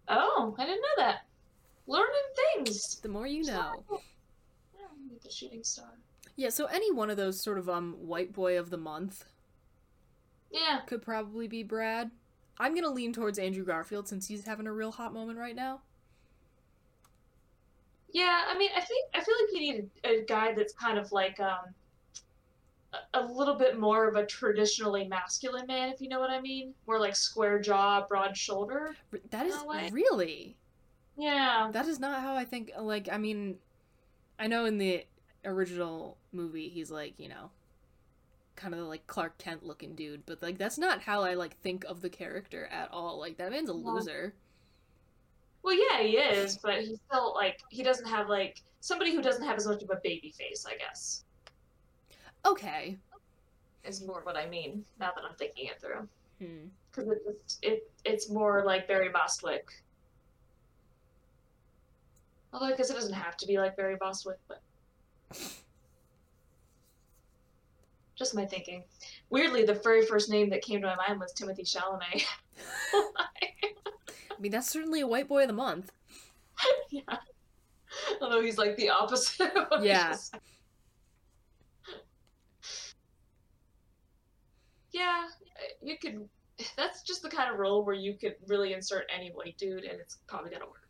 Oh, 0.09 0.53
I 0.59 0.65
didn't 0.67 0.81
know 0.83 1.03
that. 1.03 1.24
Learning 1.87 2.09
things. 2.55 2.99
The 3.01 3.09
more 3.09 3.27
you 3.27 3.43
know. 3.43 3.83
Oh, 3.91 4.01
meet 5.07 5.21
the 5.21 5.29
shooting 5.31 5.63
star. 5.63 5.99
Yeah, 6.35 6.49
so 6.49 6.65
any 6.65 6.91
one 6.91 7.09
of 7.09 7.17
those 7.17 7.41
sort 7.41 7.57
of 7.57 7.69
um 7.69 7.93
white 7.99 8.33
boy 8.33 8.57
of 8.59 8.69
the 8.69 8.77
month 8.77 9.25
Yeah, 10.51 10.81
could 10.85 11.01
probably 11.01 11.47
be 11.47 11.63
Brad. 11.63 12.11
I'm 12.57 12.73
gonna 12.75 12.89
lean 12.89 13.13
towards 13.13 13.37
Andrew 13.39 13.65
Garfield 13.65 14.07
since 14.07 14.27
he's 14.27 14.45
having 14.45 14.67
a 14.67 14.73
real 14.73 14.91
hot 14.91 15.13
moment 15.13 15.37
right 15.39 15.55
now. 15.55 15.81
yeah. 18.11 18.43
I 18.49 18.57
mean, 18.57 18.71
I 18.75 18.81
think 18.81 19.09
I 19.13 19.23
feel 19.23 19.35
like 19.41 19.53
you 19.53 19.59
need 19.59 19.89
a, 20.03 20.21
a 20.21 20.25
guy 20.25 20.53
that's 20.53 20.73
kind 20.73 20.97
of 20.97 21.11
like 21.11 21.39
um 21.39 21.73
a, 22.93 23.19
a 23.19 23.23
little 23.25 23.55
bit 23.55 23.79
more 23.79 24.07
of 24.07 24.15
a 24.15 24.25
traditionally 24.25 25.07
masculine 25.07 25.67
man, 25.67 25.89
if 25.89 26.01
you 26.01 26.09
know 26.09 26.19
what 26.19 26.29
I 26.29 26.39
mean. 26.41 26.73
More 26.87 26.99
like 26.99 27.15
square 27.15 27.59
jaw, 27.59 28.05
broad 28.07 28.35
shoulder. 28.37 28.95
That 29.31 29.45
is 29.45 29.55
really 29.91 30.57
Yeah. 31.17 31.69
that 31.71 31.87
is 31.87 31.99
not 31.99 32.21
how 32.21 32.35
I 32.35 32.45
think. 32.45 32.71
Like, 32.79 33.07
I 33.11 33.17
mean, 33.17 33.57
I 34.39 34.47
know 34.47 34.65
in 34.65 34.77
the 34.77 35.05
original 35.45 36.17
movie 36.31 36.69
he's 36.69 36.89
like 36.89 37.13
you 37.19 37.29
know 37.29 37.51
kind 38.55 38.73
of 38.73 38.79
like 38.81 39.05
Clark 39.05 39.37
Kent 39.37 39.65
looking 39.65 39.95
dude, 39.95 40.25
but 40.25 40.41
like 40.41 40.57
that's 40.57 40.77
not 40.77 41.01
how 41.01 41.21
I 41.23 41.33
like 41.33 41.57
think 41.61 41.83
of 41.85 42.01
the 42.01 42.09
character 42.09 42.67
at 42.71 42.89
all. 42.91 43.19
Like 43.19 43.37
that 43.37 43.51
man's 43.51 43.69
a 43.69 43.73
No. 43.73 43.79
loser. 43.79 44.33
Well, 45.63 45.75
yeah, 45.75 46.01
he 46.03 46.17
is, 46.17 46.57
but 46.57 46.79
he's 46.81 46.99
still 47.09 47.33
like 47.33 47.59
he 47.69 47.81
doesn't 47.83 48.07
have 48.07 48.29
like 48.29 48.61
somebody 48.81 49.13
who 49.13 49.21
doesn't 49.21 49.43
have 49.45 49.57
as 49.57 49.67
much 49.67 49.81
of 49.83 49.89
a 49.89 49.99
baby 50.03 50.33
face, 50.37 50.65
I 50.67 50.77
guess. 50.77 51.23
Okay. 52.45 52.97
Is 53.83 54.03
more 54.05 54.21
what 54.23 54.35
I 54.37 54.47
mean 54.47 54.83
now 54.99 55.11
that 55.15 55.23
I'm 55.27 55.35
thinking 55.35 55.67
it 55.67 55.79
through. 55.81 56.07
Hmm. 56.39 56.67
because 56.91 57.09
it 57.09 57.43
just 57.43 57.59
it 57.63 57.91
it's 58.03 58.29
more 58.29 58.63
like 58.65 58.87
Barry 58.87 59.09
Bostwick. 59.09 59.67
Although 62.55 62.67
I 62.67 62.77
guess 62.77 62.89
it 62.89 62.93
doesn't 62.93 63.11
have 63.11 63.35
to 63.37 63.47
be 63.47 63.57
like 63.57 63.75
Barry 63.75 63.97
Bostwick, 63.99 64.39
but 64.47 64.61
just 68.15 68.33
my 68.33 68.45
thinking. 68.45 68.85
Weirdly, 69.29 69.65
the 69.65 69.73
very 69.73 70.05
first 70.05 70.29
name 70.29 70.49
that 70.51 70.61
came 70.61 70.79
to 70.79 70.87
my 70.87 70.95
mind 70.95 71.19
was 71.19 71.33
Timothy 71.33 71.63
Chalamet. 71.63 72.23
I 72.93 74.39
mean, 74.39 74.53
that's 74.53 74.69
certainly 74.69 75.01
a 75.01 75.07
white 75.07 75.27
boy 75.27 75.41
of 75.41 75.47
the 75.47 75.53
month. 75.53 75.91
yeah. 76.91 77.17
Although 78.21 78.41
he's 78.41 78.57
like 78.57 78.77
the 78.77 78.89
opposite. 78.89 79.53
of 79.53 79.67
what 79.67 79.83
Yeah. 79.83 80.15
Yeah, 84.93 85.25
you 85.83 85.97
could. 85.97 86.29
That's 86.77 87.01
just 87.01 87.21
the 87.21 87.29
kind 87.29 87.51
of 87.51 87.59
role 87.59 87.83
where 87.83 87.95
you 87.95 88.13
could 88.13 88.35
really 88.47 88.71
insert 88.71 89.07
any 89.13 89.31
white 89.31 89.57
dude, 89.57 89.83
and 89.83 89.99
it's 89.99 90.19
probably 90.25 90.51
gonna 90.51 90.67
work. 90.67 90.84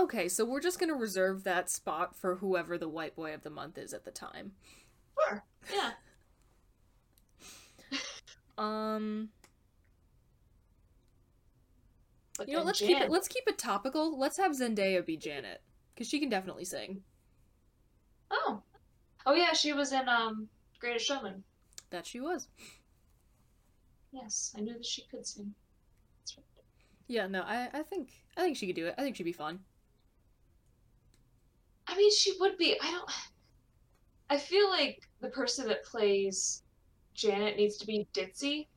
Okay, 0.00 0.28
so 0.28 0.44
we're 0.44 0.60
just 0.60 0.80
gonna 0.80 0.94
reserve 0.94 1.44
that 1.44 1.68
spot 1.68 2.16
for 2.16 2.36
whoever 2.36 2.78
the 2.78 2.88
white 2.88 3.14
boy 3.14 3.34
of 3.34 3.42
the 3.42 3.50
month 3.50 3.76
is 3.76 3.92
at 3.92 4.04
the 4.04 4.10
time. 4.10 4.52
Sure. 5.28 5.44
Yeah. 5.74 5.90
Um, 8.58 9.30
But 12.40 12.48
you 12.48 12.56
know, 12.56 12.62
let's 12.62 12.78
keep 12.78 12.98
it. 12.98 13.10
Let's 13.10 13.28
keep 13.28 13.44
it 13.46 13.58
topical. 13.58 14.18
Let's 14.18 14.38
have 14.38 14.52
Zendaya 14.52 15.04
be 15.04 15.18
Janet 15.18 15.60
because 15.94 16.08
she 16.08 16.18
can 16.18 16.30
definitely 16.30 16.64
sing. 16.64 17.02
Oh. 18.30 18.62
Oh 19.26 19.34
yeah, 19.34 19.52
she 19.52 19.74
was 19.74 19.92
in 19.92 20.08
um 20.08 20.48
Greatest 20.78 21.04
Showman. 21.04 21.44
That 21.90 22.06
she 22.06 22.18
was. 22.18 22.48
Yes, 24.10 24.54
I 24.56 24.60
knew 24.62 24.72
that 24.72 24.86
she 24.86 25.02
could 25.10 25.26
sing. 25.26 25.54
That's 26.20 26.38
right. 26.38 26.46
Yeah, 27.08 27.26
no, 27.26 27.42
I, 27.42 27.68
I 27.74 27.82
think, 27.82 28.10
I 28.38 28.40
think 28.40 28.56
she 28.56 28.66
could 28.66 28.76
do 28.76 28.86
it. 28.86 28.94
I 28.96 29.02
think 29.02 29.16
she'd 29.16 29.24
be 29.24 29.32
fun. 29.32 29.60
I 31.90 31.96
mean, 31.96 32.12
she 32.12 32.34
would 32.38 32.56
be. 32.56 32.76
I 32.80 32.90
don't. 32.90 33.10
I 34.30 34.38
feel 34.38 34.70
like 34.70 35.08
the 35.20 35.28
person 35.28 35.66
that 35.68 35.84
plays 35.84 36.62
Janet 37.14 37.56
needs 37.56 37.76
to 37.78 37.86
be 37.86 38.06
ditzy, 38.14 38.68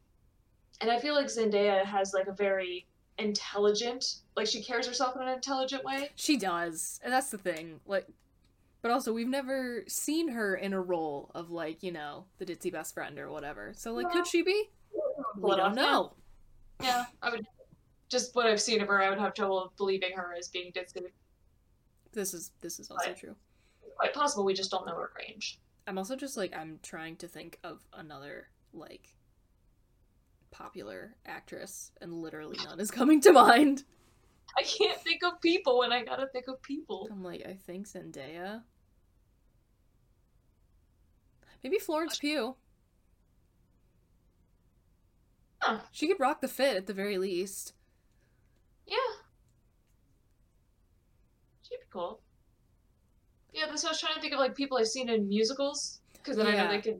and 0.81 0.89
I 0.89 0.99
feel 0.99 1.13
like 1.13 1.27
Zendaya 1.27 1.85
has 1.85 2.13
like 2.13 2.27
a 2.27 2.33
very 2.33 2.87
intelligent, 3.19 4.15
like 4.35 4.47
she 4.47 4.63
carries 4.63 4.87
herself 4.87 5.15
in 5.15 5.21
an 5.21 5.27
intelligent 5.29 5.83
way. 5.83 6.09
She 6.15 6.37
does, 6.37 6.99
and 7.03 7.13
that's 7.13 7.29
the 7.29 7.37
thing. 7.37 7.79
Like, 7.85 8.07
but 8.81 8.89
also 8.89 9.13
we've 9.13 9.27
never 9.27 9.83
seen 9.87 10.29
her 10.29 10.55
in 10.55 10.73
a 10.73 10.81
role 10.81 11.29
of 11.35 11.51
like, 11.51 11.83
you 11.83 11.91
know, 11.91 12.25
the 12.39 12.45
ditzy 12.45 12.71
best 12.71 12.95
friend 12.95 13.19
or 13.19 13.29
whatever. 13.29 13.73
So 13.75 13.93
like, 13.93 14.07
Yeah. 14.07 14.13
could 14.13 14.27
she 14.27 14.41
be? 14.41 14.69
We 15.37 15.51
don't 15.51 15.59
off, 15.59 15.75
know. 15.75 16.13
Yeah, 16.81 17.05
I 17.21 17.29
would. 17.29 17.45
Just 18.09 18.35
what 18.35 18.45
I've 18.45 18.61
seen 18.61 18.81
of 18.81 18.87
her, 18.87 19.01
I 19.01 19.09
would 19.09 19.19
have 19.19 19.33
trouble 19.33 19.71
believing 19.77 20.11
her 20.15 20.35
as 20.37 20.47
being 20.47 20.71
ditzy. 20.71 21.05
This 22.13 22.33
is 22.33 22.51
this 22.61 22.79
is 22.79 22.89
also 22.89 23.07
Right. 23.09 23.17
true. 23.17 23.35
Quite 23.97 24.13
possible, 24.13 24.43
we 24.45 24.53
just 24.53 24.71
don't 24.71 24.85
know 24.85 24.95
her 24.95 25.11
range. 25.17 25.59
I'm 25.87 25.97
also 25.97 26.15
just 26.15 26.37
like 26.37 26.55
I'm 26.55 26.79
trying 26.81 27.17
to 27.17 27.27
think 27.27 27.59
of 27.63 27.85
another 27.93 28.47
like 28.73 29.15
popular 30.51 31.15
actress, 31.25 31.91
and 32.01 32.13
literally 32.13 32.57
none 32.63 32.79
is 32.79 32.91
coming 32.91 33.19
to 33.21 33.31
mind. 33.33 33.83
I 34.57 34.63
can't 34.63 34.99
think 35.01 35.23
of 35.23 35.41
people 35.41 35.79
when 35.79 35.91
I 35.91 36.03
gotta 36.03 36.27
think 36.27 36.47
of 36.47 36.61
people. 36.61 37.07
I'm 37.11 37.23
like, 37.23 37.45
I 37.45 37.53
think 37.53 37.87
Zendaya. 37.87 38.61
Maybe 41.63 41.79
Florence 41.79 42.19
Pugh. 42.19 42.55
Huh. 45.59 45.79
She 45.91 46.07
could 46.07 46.19
rock 46.19 46.41
the 46.41 46.47
fit 46.49 46.75
at 46.75 46.87
the 46.87 46.93
very 46.93 47.17
least. 47.17 47.73
Yeah. 48.85 48.97
Cool. 51.93 52.19
Yeah, 53.53 53.67
that's 53.67 53.83
what 53.83 53.89
I 53.89 53.91
was 53.91 53.99
trying 54.01 54.15
to 54.15 54.21
think 54.21 54.33
of, 54.33 54.39
like 54.39 54.55
people 54.55 54.79
I've 54.79 54.87
seen 54.87 55.09
in 55.09 55.29
musicals, 55.29 56.01
because 56.13 56.37
then 56.37 56.47
I 56.47 56.53
Yeah. 56.53 56.63
know 56.63 56.69
they 56.71 56.81
could. 56.81 56.99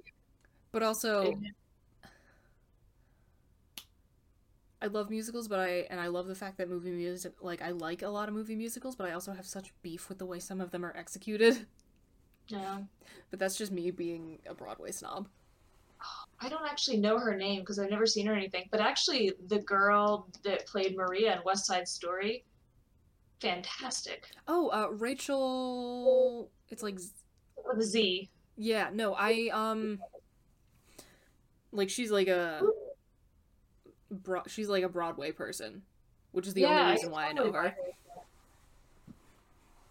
But 0.71 0.83
also, 0.83 1.39
I 4.83 4.85
love 4.87 5.09
musicals, 5.09 5.47
but 5.47 5.59
I 5.59 5.87
and 5.89 5.99
I 5.99 6.07
love 6.07 6.27
the 6.27 6.35
fact 6.35 6.59
that 6.59 6.69
movie 6.69 6.91
music 6.91 7.33
like 7.41 7.63
I 7.63 7.71
like 7.71 8.03
a 8.03 8.07
lot 8.07 8.27
of 8.29 8.35
movie 8.35 8.55
musicals, 8.55 8.95
but 8.95 9.07
I 9.07 9.13
also 9.13 9.33
have 9.33 9.47
such 9.47 9.73
beef 9.81 10.09
with 10.09 10.19
the 10.19 10.27
way 10.27 10.39
some 10.39 10.61
of 10.61 10.69
them 10.69 10.85
are 10.85 10.95
executed. 10.95 11.65
Yeah. 12.49 12.79
But 13.31 13.39
that's 13.39 13.57
just 13.57 13.71
me 13.71 13.89
being 13.89 14.39
a 14.45 14.53
Broadway 14.53 14.91
snob. 14.91 15.29
I 16.41 16.49
don't 16.49 16.65
actually 16.69 16.97
know 16.97 17.17
her 17.17 17.35
name 17.37 17.61
because 17.61 17.79
I've 17.79 17.89
never 17.89 18.05
seen 18.05 18.27
her 18.27 18.33
anything, 18.33 18.67
but 18.69 18.81
actually, 18.81 19.31
the 19.47 19.59
girl 19.59 20.27
that 20.43 20.67
played 20.67 20.97
Maria 20.97 21.37
in 21.37 21.39
West 21.45 21.65
Side 21.65 21.87
Story, 21.87 22.43
fantastic. 23.43 24.27
Oh, 24.47 24.69
uh 24.69 24.87
Rachel 24.91 26.49
it's 26.69 26.81
like 26.83 26.99
Z- 26.99 27.11
With 27.67 27.79
a 27.79 27.83
Z. 27.83 28.29
yeah, 28.57 28.89
no, 28.93 29.13
I 29.13 29.49
um 29.53 29.99
like 31.71 31.89
she's 31.89 32.11
like 32.11 32.27
a 32.27 32.61
bro- 34.11 34.43
she's 34.47 34.69
like 34.69 34.83
a 34.83 34.89
Broadway 34.89 35.31
person, 35.31 35.83
which 36.31 36.47
is 36.47 36.53
the 36.53 36.61
Yeah, 36.61 36.69
only 36.69 36.81
I 36.83 36.91
reason 36.93 37.11
why 37.11 37.25
I 37.27 37.33
know 37.33 37.43
totally 37.51 37.69
her. 37.69 37.75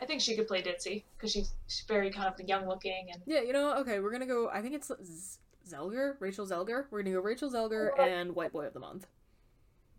I 0.01 0.05
think 0.05 0.21
she 0.21 0.35
could 0.35 0.49
play 0.49 0.63
Ditzy 0.63 1.05
because 1.17 1.31
she's, 1.31 1.53
she's 1.69 1.85
very 1.87 2.11
kind 2.11 2.27
of 2.27 2.49
young 2.49 2.67
looking 2.67 3.07
and 3.13 3.23
Yeah, 3.25 3.43
you 3.43 3.53
know, 3.53 3.77
okay, 3.79 4.01
we're 4.01 4.11
gonna 4.11 4.27
go. 4.27 4.49
I 4.49 4.61
think 4.61 4.75
it's 4.75 4.91
Z- 5.05 5.39
Zelger, 5.69 6.15
Rachel 6.19 6.45
Zelger. 6.47 6.87
We're 6.91 7.03
gonna 7.03 7.15
go 7.15 7.21
Rachel 7.21 7.51
Zelger 7.51 7.97
and 8.01 8.35
White 8.35 8.53
Boy 8.53 8.67
of 8.67 8.75
the 8.75 8.81
Month. 8.81 9.07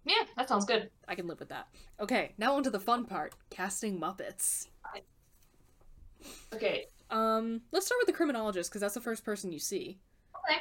Yeah, 0.05 0.24
that 0.38 0.48
sounds 0.50 0.65
good. 0.65 0.89
I 1.07 1.15
can 1.15 1.27
live 1.27 1.39
with 1.39 1.50
that. 1.50 1.67
Okay, 2.00 2.33
now 2.38 2.55
on 2.55 2.63
to 2.63 2.69
the 2.69 2.79
fun 2.79 3.05
part: 3.05 3.33
casting 3.50 4.00
Muppets. 4.00 4.67
Okay, 6.53 6.86
Um, 7.10 7.62
let's 7.72 7.86
start 7.86 8.00
with 8.00 8.07
the 8.07 8.13
criminologist 8.13 8.69
because 8.69 8.79
that's 8.81 8.93
the 8.93 9.01
first 9.01 9.25
person 9.25 9.51
you 9.51 9.60
see. 9.60 10.00
Okay. 10.50 10.60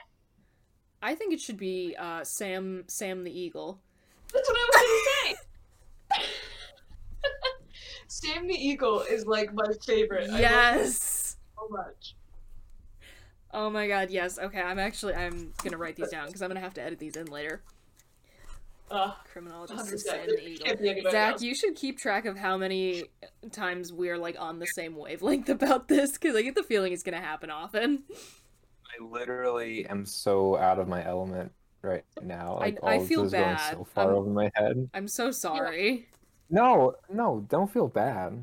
I 1.03 1.15
think 1.15 1.33
it 1.33 1.41
should 1.41 1.57
be 1.57 1.95
uh, 1.99 2.25
Sam 2.25 2.85
Sam 2.89 3.23
the 3.25 3.31
Eagle. 3.37 3.81
that's 4.33 4.49
what 4.49 4.57
I 4.59 4.71
was 4.73 5.37
gonna 6.13 6.25
say. 6.25 6.27
Sam 8.09 8.47
the 8.49 8.55
Eagle 8.55 9.01
is 9.03 9.27
like 9.27 9.55
my 9.55 9.67
favorite. 9.87 10.25
I 10.25 10.27
love 10.27 10.35
him 10.35 10.41
Yes. 10.41 11.37
so 11.57 11.69
much. 11.71 12.15
Oh 13.55 13.71
my 13.71 13.87
god, 13.87 14.11
yes. 14.11 14.39
Okay, 14.39 14.61
I'm 14.61 14.79
actually 14.79 15.15
I'm 15.15 15.53
gonna 15.63 15.77
write 15.79 15.97
these 15.97 16.11
down 16.11 16.27
because 16.27 16.43
I'm 16.43 16.49
gonna 16.49 16.61
have 16.61 16.75
to 16.75 16.83
edit 16.83 16.99
these 16.99 17.17
in 17.17 17.27
later. 17.27 17.63
Uh, 18.93 19.15
Criminologist 19.33 19.87
100%. 19.91 19.93
is 19.95 20.05
Sam 20.05 20.27
the 20.27 20.47
Eagle. 20.49 20.67
Can't 20.67 20.81
be 20.81 20.91
anybody 20.91 21.13
Zach, 21.13 21.33
else. 21.33 21.43
you 21.43 21.55
should 21.55 21.75
keep 21.77 21.99
track 21.99 22.27
of 22.27 22.37
how 22.37 22.59
many 22.59 23.05
times 23.51 23.93
we're 23.93 24.19
like 24.19 24.37
on 24.39 24.59
the 24.59 24.67
same 24.67 24.95
wavelength 24.97 25.49
about 25.49 25.89
this 25.89 26.13
because 26.13 26.37
I 26.37 26.43
get 26.43 26.55
the 26.55 26.63
feeling 26.63 26.93
it's 26.93 27.03
gonna 27.03 27.21
happen 27.21 27.51
often. 27.51 28.05
I 28.13 29.03
literally 29.03 29.87
am 29.87 30.05
so 30.05 30.57
out 30.59 30.79
of 30.79 30.89
my 30.89 31.03
element 31.07 31.53
right 31.81 32.05
now. 32.23 32.59
Like, 32.61 32.79
I 32.83 32.97
all 32.97 33.03
of 33.03 33.09
feel 33.09 33.23
this 33.23 33.29
is 33.29 33.33
going 33.33 33.55
bad. 33.57 33.73
so 33.73 33.85
far 33.85 34.05
I'm- 34.09 34.15
over 34.15 34.29
my 34.31 34.51
head. 34.55 34.91
I'm 34.93 35.09
so 35.09 35.31
sorry. 35.31 36.09
No, 36.51 36.95
no, 37.11 37.47
don't 37.49 37.73
feel 37.73 37.89
bad. 37.89 38.43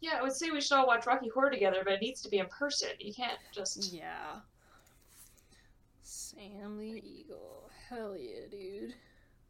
yeah, 0.00 0.18
I 0.20 0.22
would 0.22 0.32
say 0.32 0.50
we 0.52 0.60
should 0.60 0.76
all 0.76 0.86
watch 0.86 1.06
Rocky 1.06 1.28
Horror 1.28 1.50
together, 1.50 1.78
but 1.82 1.94
it 1.94 2.00
needs 2.00 2.22
to 2.22 2.28
be 2.28 2.38
in 2.38 2.46
person. 2.46 2.90
You 3.00 3.12
can't 3.12 3.38
just. 3.52 3.92
Yeah. 3.92 4.36
Sam 6.02 6.78
the 6.78 7.02
Eagle. 7.04 7.68
Hell 7.88 8.16
yeah, 8.16 8.46
dude. 8.50 8.94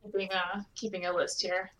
Keeping, 0.04 0.30
uh, 0.32 0.62
keeping 0.74 1.06
a 1.06 1.12
list 1.12 1.42
here. 1.42 1.70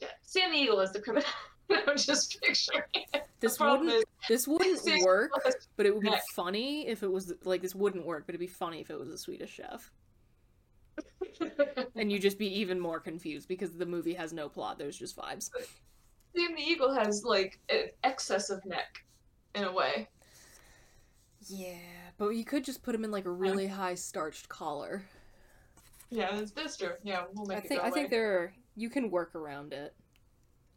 Yeah, 0.00 0.08
Sam 0.22 0.52
the 0.52 0.58
Eagle 0.58 0.80
is 0.80 0.92
the 0.92 1.00
criminal. 1.00 1.28
I'm 1.70 1.96
just 1.96 2.40
picturing 2.42 2.82
it. 2.94 3.24
This 3.40 3.58
wouldn't 3.58 4.04
this 4.28 4.46
wouldn't 4.46 5.04
work, 5.04 5.30
but 5.76 5.86
it 5.86 5.94
would 5.94 6.02
be 6.02 6.10
Nick. 6.10 6.20
funny 6.34 6.86
if 6.86 7.02
it 7.02 7.10
was 7.10 7.32
like 7.44 7.62
this 7.62 7.74
wouldn't 7.74 8.06
work, 8.06 8.24
but 8.26 8.34
it'd 8.34 8.40
be 8.40 8.46
funny 8.46 8.80
if 8.80 8.90
it 8.90 8.98
was 8.98 9.08
a 9.08 9.18
Swedish 9.18 9.50
chef. 9.50 9.90
And 11.96 12.10
you 12.10 12.18
just 12.18 12.38
be 12.38 12.60
even 12.60 12.78
more 12.80 13.00
confused 13.00 13.48
because 13.48 13.76
the 13.76 13.86
movie 13.86 14.14
has 14.14 14.32
no 14.32 14.48
plot, 14.48 14.78
there's 14.78 14.98
just 14.98 15.16
vibes. 15.16 15.50
Sam 16.34 16.54
the 16.54 16.62
Eagle 16.62 16.92
has 16.92 17.24
like 17.24 17.60
an 17.68 17.88
excess 18.02 18.50
of 18.50 18.64
neck, 18.64 19.04
in 19.54 19.64
a 19.64 19.72
way. 19.72 20.08
Yeah, 21.46 21.76
but 22.18 22.30
you 22.30 22.44
could 22.44 22.64
just 22.64 22.82
put 22.82 22.94
him 22.94 23.04
in 23.04 23.10
like 23.10 23.26
a 23.26 23.30
really 23.30 23.66
high 23.66 23.94
starched 23.94 24.48
collar. 24.48 25.04
Yeah, 26.14 26.40
it's 26.56 26.76
true. 26.76 26.92
Yeah, 27.02 27.24
we'll 27.34 27.46
make 27.46 27.58
I 27.58 27.60
it 27.60 27.68
think 27.68 27.80
go 27.80 27.86
I 27.86 27.90
think 27.90 28.10
there 28.10 28.38
are, 28.38 28.54
you 28.76 28.88
can 28.88 29.10
work 29.10 29.34
around 29.34 29.72
it. 29.72 29.94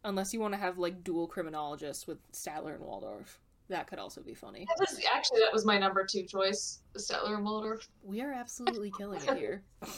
Unless 0.04 0.32
you 0.34 0.40
want 0.40 0.54
to 0.54 0.58
have 0.58 0.78
like 0.78 1.04
dual 1.04 1.28
criminologists 1.28 2.06
with 2.06 2.18
Statler 2.32 2.74
and 2.74 2.84
Waldorf. 2.84 3.40
That 3.68 3.86
could 3.86 3.98
also 3.98 4.22
be 4.22 4.34
funny. 4.34 4.66
That 4.66 4.76
was 4.80 5.00
actually 5.14 5.40
that 5.40 5.52
was 5.52 5.64
my 5.64 5.78
number 5.78 6.04
two 6.04 6.24
choice, 6.24 6.80
Statler 6.96 7.36
and 7.36 7.44
Waldorf. 7.44 7.86
We 8.02 8.20
are 8.22 8.32
absolutely 8.32 8.90
killing 8.96 9.20
it 9.22 9.36
here. 9.36 9.62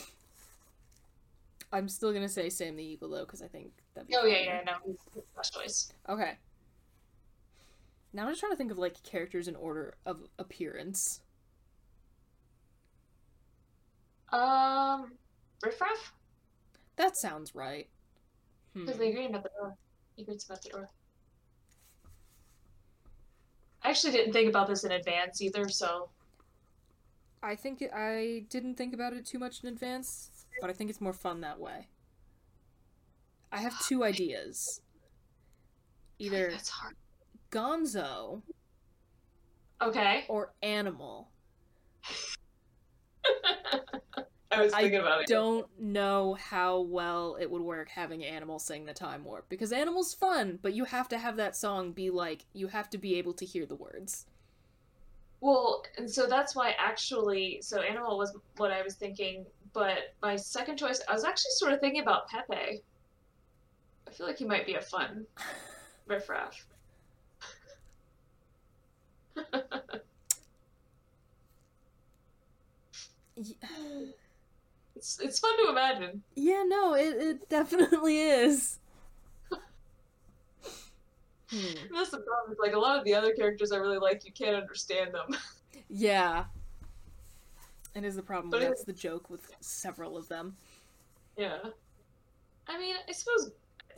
I'm 1.73 1.89
still 1.89 2.13
gonna 2.13 2.29
say 2.29 2.51
Sam 2.51 2.77
the 2.77 2.85
Eagle 2.85 3.11
though, 3.11 3.25
because 3.25 3.43
I 3.43 3.49
think 3.49 3.71
that'd 3.95 4.09
be 4.09 4.17
Oh 4.17 4.27
yeah, 4.27 4.43
yeah, 4.43 4.61
no, 4.67 4.73
he's 4.85 4.97
he's 5.15 5.23
the 5.23 5.23
best 5.37 5.55
choice. 5.55 5.93
Okay. 6.09 6.37
Now 8.13 8.25
I'm 8.25 8.31
just 8.31 8.41
trying 8.41 8.53
to 8.53 8.57
think 8.57 8.73
of 8.73 8.79
like 8.79 9.03
characters 9.05 9.47
in 9.49 9.55
order 9.57 9.95
of 10.05 10.19
appearance. 10.39 11.21
Um, 14.33 15.13
Riff 15.63 15.81
Raff, 15.81 16.13
That 16.97 17.17
sounds 17.17 17.55
right. 17.55 17.89
Hmm. 18.75 18.85
because 18.85 18.99
they 18.99 19.13
greet 19.13 19.27
him 19.27 19.35
at 19.35 19.43
the 19.43 19.51
door. 19.59 19.77
He 20.17 20.25
him 20.49 20.55
at 20.55 20.63
the 20.63 20.69
door. 20.71 20.91
I 23.83 23.91
actually 23.91 24.13
didn't 24.13 24.33
think 24.33 24.49
about 24.49 24.69
this 24.69 24.85
in 24.85 24.93
advance 24.93 25.41
either, 25.41 25.69
so 25.69 26.11
I 27.43 27.57
think 27.57 27.81
it, 27.81 27.91
I 27.95 28.45
didn't 28.51 28.75
think 28.77 28.93
about 28.93 29.15
it 29.15 29.25
too 29.25 29.39
much 29.39 29.63
in 29.63 29.69
advance, 29.69 30.47
but 30.61 30.69
I 30.69 30.75
think 30.75 30.91
it's 30.91 31.01
more 31.01 31.15
fun 31.15 31.41
that 31.41 31.59
way. 31.59 31.89
I 33.51 33.59
have 33.59 33.79
two 33.87 34.05
ideas. 34.11 34.83
Either 36.19 36.51
that's 36.51 36.69
hard. 36.69 36.95
Gonzo 37.51 38.43
Okay, 39.83 40.25
or 40.29 40.53
Animal. 40.63 41.31
I 44.51 44.63
was 44.63 44.73
I 44.73 44.83
about 44.83 45.23
it. 45.23 45.29
don't 45.29 45.67
know 45.79 46.35
how 46.35 46.81
well 46.81 47.37
it 47.41 47.51
would 47.51 47.63
work 47.63 47.89
having 47.89 48.25
Animal 48.25 48.59
sing 48.59 48.85
the 48.85 48.93
Time 48.93 49.25
Warp 49.25 49.49
because 49.49 49.73
Animal's 49.73 50.13
fun, 50.13 50.59
but 50.61 50.75
you 50.75 50.85
have 50.85 51.09
to 51.09 51.19
have 51.19 51.37
that 51.37 51.55
song 51.55 51.93
be 51.93 52.11
like 52.11 52.45
you 52.53 52.67
have 52.69 52.91
to 52.91 52.99
be 52.99 53.17
able 53.17 53.33
to 53.35 53.47
hear 53.47 53.65
the 53.65 53.77
words. 53.77 54.27
Well, 55.41 55.83
and 55.97 56.11
so 56.11 56.27
that's 56.27 56.55
why 56.55 56.75
actually, 56.79 57.61
so 57.63 57.81
Animal 57.81 58.19
was 58.19 58.37
what 58.57 58.71
I 58.71 58.83
was 58.83 58.97
thinking, 58.97 59.47
but 59.73 60.15
my 60.21 60.37
second 60.37 60.77
choice, 60.77 61.01
I 61.09 61.13
was 61.13 61.25
actually 61.25 61.53
sort 61.53 61.73
of 61.73 61.81
thinking 61.81 62.03
about 62.03 62.29
Pepe. 62.29 62.83
I 64.07 64.11
feel 64.13 64.27
like 64.27 64.39
he 64.39 64.45
might 64.45 64.67
be 64.67 64.75
a 64.75 64.83
fun 64.83 65.27
riffraff. 66.07 66.67
It's 75.01 75.19
it's 75.19 75.39
fun 75.39 75.57
to 75.65 75.71
imagine. 75.71 76.23
Yeah, 76.35 76.63
no, 76.67 76.93
it, 76.95 77.17
it 77.17 77.49
definitely 77.49 78.21
is. 78.21 78.79
Hmm. 79.51 79.57
That's 81.95 82.11
the 82.11 82.19
problem. 82.19 82.57
Like 82.63 82.75
a 82.75 82.79
lot 82.79 82.99
of 82.99 83.05
the 83.07 83.15
other 83.15 83.33
characters 83.33 83.73
I 83.73 83.79
really 83.79 83.97
like, 83.97 84.27
you 84.27 84.31
can't 84.33 84.55
understand 84.55 85.15
them. 85.15 85.39
Yeah. 85.89 86.45
It 87.95 88.05
is 88.05 88.15
the 88.15 88.23
problem. 88.23 88.51
But 88.51 88.63
it- 88.63 88.69
That's 88.69 88.85
the 88.85 88.93
joke 88.93 89.31
with 89.31 89.51
several 89.61 90.17
of 90.19 90.29
them. 90.29 90.55
yeah. 91.37 91.59
I 92.69 92.79
mean, 92.79 92.95
I 93.09 93.13
suppose 93.13 93.51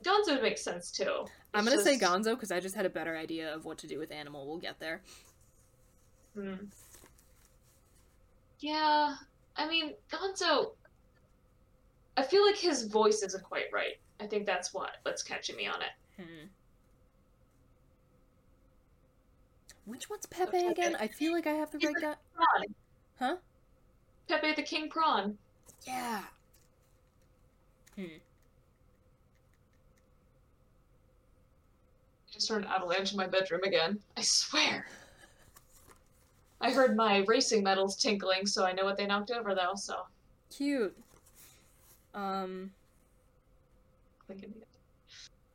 Gonzo 0.03 0.41
makes 0.41 0.63
sense 0.63 0.91
too. 0.93 1.27
I'm 1.53 1.65
gonna 1.65 1.81
say 1.83 1.99
Gonzo 1.99 2.31
because 2.31 2.51
I 2.53 2.61
just 2.61 2.75
had 2.77 2.87
a 2.87 2.91
better 2.91 3.15
idea 3.17 3.53
of 3.55 3.65
what 3.67 3.77
to 3.79 3.87
do 3.89 3.99
with 3.99 4.11
Animal. 4.13 4.47
We'll 4.47 4.57
get 4.59 4.79
there. 4.81 5.03
Hmm. 6.35 6.55
Yeah, 8.61 9.17
I 9.57 9.69
mean, 9.69 9.93
Gonzo. 10.11 10.71
I 12.23 12.25
feel 12.25 12.47
like 12.47 12.57
his 12.57 12.85
voice 12.85 13.25
isn't 13.25 13.43
quite 13.43 13.65
right. 13.73 13.99
I 14.21 14.29
think 14.29 14.47
that's 14.47 14.73
what 14.73 14.93
what's 15.03 15.25
catching 15.25 15.57
me 15.57 15.67
on 15.67 15.83
it. 15.83 16.23
Hmm. 16.23 16.47
Which 19.87 20.09
one's 20.09 20.27
Pepe 20.27 20.53
Pepe. 20.53 20.67
again? 20.69 20.97
I 21.01 21.09
feel 21.09 21.33
like 21.33 21.49
I 21.49 21.55
have 21.55 21.73
the 21.73 21.79
He's 21.79 21.89
right 21.89 21.97
guy. 22.01 22.15
Prawn. 22.37 22.65
Huh? 23.19 23.37
Pepe 24.29 24.53
the 24.55 24.63
King 24.63 24.89
Prawn. 24.89 25.37
Yeah. 25.85 26.23
Hmm. 27.97 28.03
I 28.05 28.21
just 32.33 32.49
heard 32.49 32.63
an 32.63 32.69
avalanche 32.71 33.11
in 33.11 33.17
my 33.17 33.27
bedroom 33.27 33.65
again. 33.65 33.99
I 34.17 34.23
swear. 34.23 34.87
I 36.61 36.71
heard 36.71 36.97
my 36.97 37.25
racing 37.27 37.65
medals 37.65 37.97
tinkling, 37.97 38.47
so 38.47 38.65
I 38.65 38.71
know 38.71 38.85
what 38.85 38.97
they 38.97 39.07
knocked 39.07 39.33
over 39.33 39.57
though. 39.57 39.75
So 39.75 40.07
Cute. 40.57 40.97
Um. 42.15 42.73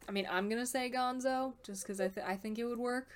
I 0.07 0.11
mean, 0.11 0.27
I'm 0.29 0.49
gonna 0.49 0.65
say 0.65 0.89
Gonzo 0.91 1.53
just 1.63 1.83
because 1.83 1.99
I 1.99 2.07
th- 2.09 2.25
I 2.25 2.35
think 2.37 2.59
it 2.59 2.65
would 2.65 2.79
work. 2.79 3.07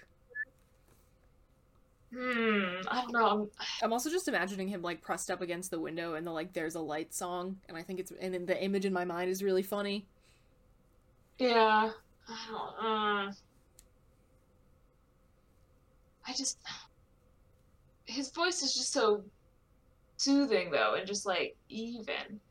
hmm, 2.13 2.81
I 2.89 3.01
don't 3.01 3.11
know. 3.13 3.49
I'm, 3.81 3.93
also 3.93 4.09
just 4.09 4.27
imagining 4.27 4.67
him 4.67 4.81
like 4.81 5.01
pressed 5.01 5.31
up 5.31 5.41
against 5.41 5.71
the 5.71 5.79
window 5.79 6.15
and 6.15 6.25
the 6.27 6.31
like 6.31 6.53
"There's 6.53 6.75
a 6.75 6.81
light" 6.81 7.13
song, 7.13 7.57
and 7.69 7.77
I 7.77 7.83
think 7.83 7.99
it's 7.99 8.11
and 8.19 8.47
the 8.47 8.61
image 8.63 8.85
in 8.85 8.93
my 8.93 9.05
mind 9.05 9.29
is 9.29 9.43
really 9.43 9.63
funny. 9.63 10.07
yeah, 11.39 11.91
I 12.27 12.47
don't. 12.49 12.85
Uh, 12.85 13.31
I 16.27 16.33
just 16.33 16.59
his 18.05 18.31
voice 18.31 18.61
is 18.63 18.73
just 18.73 18.91
so 18.93 19.23
soothing 20.17 20.71
though, 20.71 20.95
and 20.95 21.07
just 21.07 21.25
like 21.25 21.55
even. 21.69 22.41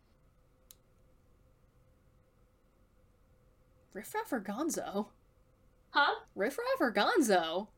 Riff 3.93 4.15
Raff 4.15 4.33
or 4.33 4.41
Gonzo? 4.41 5.07
Huh? 5.91 6.15
Riff 6.35 6.57
Raff 6.59 6.81
or 6.81 6.93
Gonzo? 6.93 7.69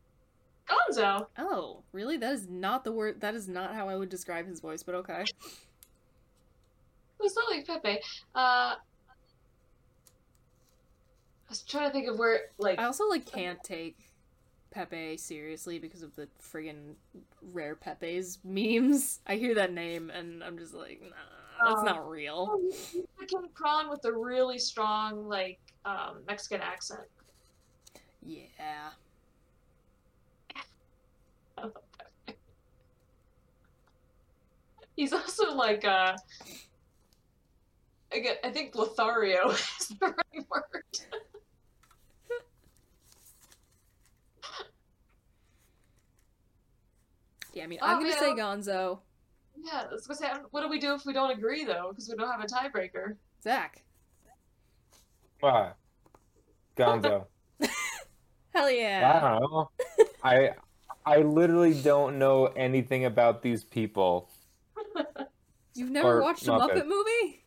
Gonzo. 0.69 1.27
Oh, 1.39 1.83
really? 1.93 2.17
That 2.17 2.33
is 2.35 2.49
not 2.49 2.85
the 2.85 2.93
word. 2.93 3.21
That 3.21 3.35
is 3.35 3.49
not 3.49 3.75
how 3.75 3.89
I 3.89 3.97
would 3.97 4.09
describe 4.09 4.47
his 4.47 4.61
voice. 4.61 4.83
But 4.83 4.95
okay. 4.97 5.25
It's 7.21 7.37
not 7.37 7.51
like 7.51 7.67
Pepe. 7.67 8.01
Uh, 8.35 8.75
I 8.75 8.75
was 11.49 11.63
trying 11.63 11.89
to 11.89 11.93
think 11.93 12.09
of 12.09 12.19
where, 12.19 12.41
like, 12.59 12.79
I 12.79 12.85
also 12.85 13.09
like 13.09 13.27
can't 13.31 13.63
take 13.63 13.97
Pepe 14.71 15.17
seriously 15.19 15.79
because 15.79 16.03
of 16.03 16.15
the 16.17 16.29
friggin' 16.43 16.95
rare 17.53 17.77
Pepe's 17.77 18.39
memes. 18.45 19.21
I 19.27 19.37
hear 19.37 19.55
that 19.55 19.73
name 19.73 20.11
and 20.11 20.43
I'm 20.43 20.59
just 20.59 20.75
like, 20.75 21.01
nah, 21.03 21.67
that's 21.69 21.81
Oh. 21.81 21.85
not 21.85 22.09
real. 22.09 22.59
King 23.29 23.49
Prawn 23.55 23.89
with 23.89 24.05
a 24.05 24.13
really 24.13 24.59
strong, 24.59 25.29
like, 25.29 25.61
um, 25.85 26.23
Mexican 26.27 26.61
accent. 26.61 27.01
Yeah. 28.25 28.91
He's 34.97 35.13
also 35.13 35.55
like, 35.55 35.85
uh, 35.85 36.17
I 38.13 38.19
get, 38.19 38.39
I 38.45 38.51
think 38.51 38.75
Lothario 38.75 39.51
is 39.51 39.89
the 40.01 40.07
right 40.07 40.47
word. 40.51 40.85
Yeah, 47.55 47.65
I 47.65 47.67
mean, 47.67 47.81
Oh, 47.83 47.87
I'm 47.87 48.01
gonna 48.01 48.13
say. 48.13 48.31
Gonzo. 48.33 49.01
Yeah, 49.63 49.85
that's 49.91 50.09
what's 50.09 50.23
happening. 50.23 50.47
What 50.53 50.63
do 50.63 50.69
we 50.69 50.79
do 50.79 50.95
if 50.95 51.05
we 51.05 51.13
don't 51.13 51.31
agree 51.31 51.65
though? 51.65 51.89
Because 51.91 52.09
we 52.09 52.17
don't 52.17 52.31
have 52.31 52.41
a 52.41 52.47
tiebreaker. 52.47 53.17
Zach. 53.43 53.85
Ah, 55.43 55.75
Gonzo. 56.77 57.27
Hell 58.55 58.71
yeah. 58.71 59.13
I 59.15 59.21
yeah. 59.21 59.21
don't 59.21 59.41
know. 59.51 59.71
I 60.23 60.51
I 61.05 61.19
literally 61.19 61.75
don't 61.75 62.19
know 62.19 62.47
anything 62.47 63.05
about 63.07 63.43
these 63.43 63.65
people. 63.65 64.31
You've 65.75 65.91
never 65.91 66.19
Or 66.19 66.23
watched 66.23 66.47
a 66.47 66.53
Muppet. 66.53 66.85
Muppet 66.85 66.87
movie? 66.87 67.45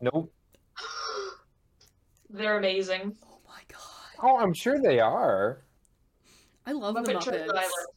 Nope. 0.00 0.32
They're 2.30 2.58
amazing. 2.58 3.16
Oh 3.24 3.40
my 3.46 3.60
god. 3.68 3.80
Oh, 4.22 4.38
I'm 4.38 4.52
sure 4.54 4.78
they 4.80 5.00
are. 5.00 5.64
I 6.66 6.72
love 6.72 6.94
the 7.02 7.14
Muppet 7.14 7.20
Treasure 7.20 7.52
Muppets. 7.52 7.56
Island. 7.56 7.88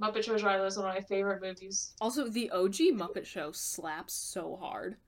Muppet 0.00 0.24
Treasure 0.24 0.48
Island 0.48 0.68
is 0.68 0.76
one 0.78 0.88
of 0.88 0.94
my 0.94 1.00
favorite 1.02 1.42
movies. 1.42 1.94
Also, 2.00 2.28
the 2.28 2.50
OG 2.50 2.92
Muppet 2.94 3.26
Show 3.26 3.52
slaps 3.52 4.14
so 4.14 4.56
hard. 4.56 4.98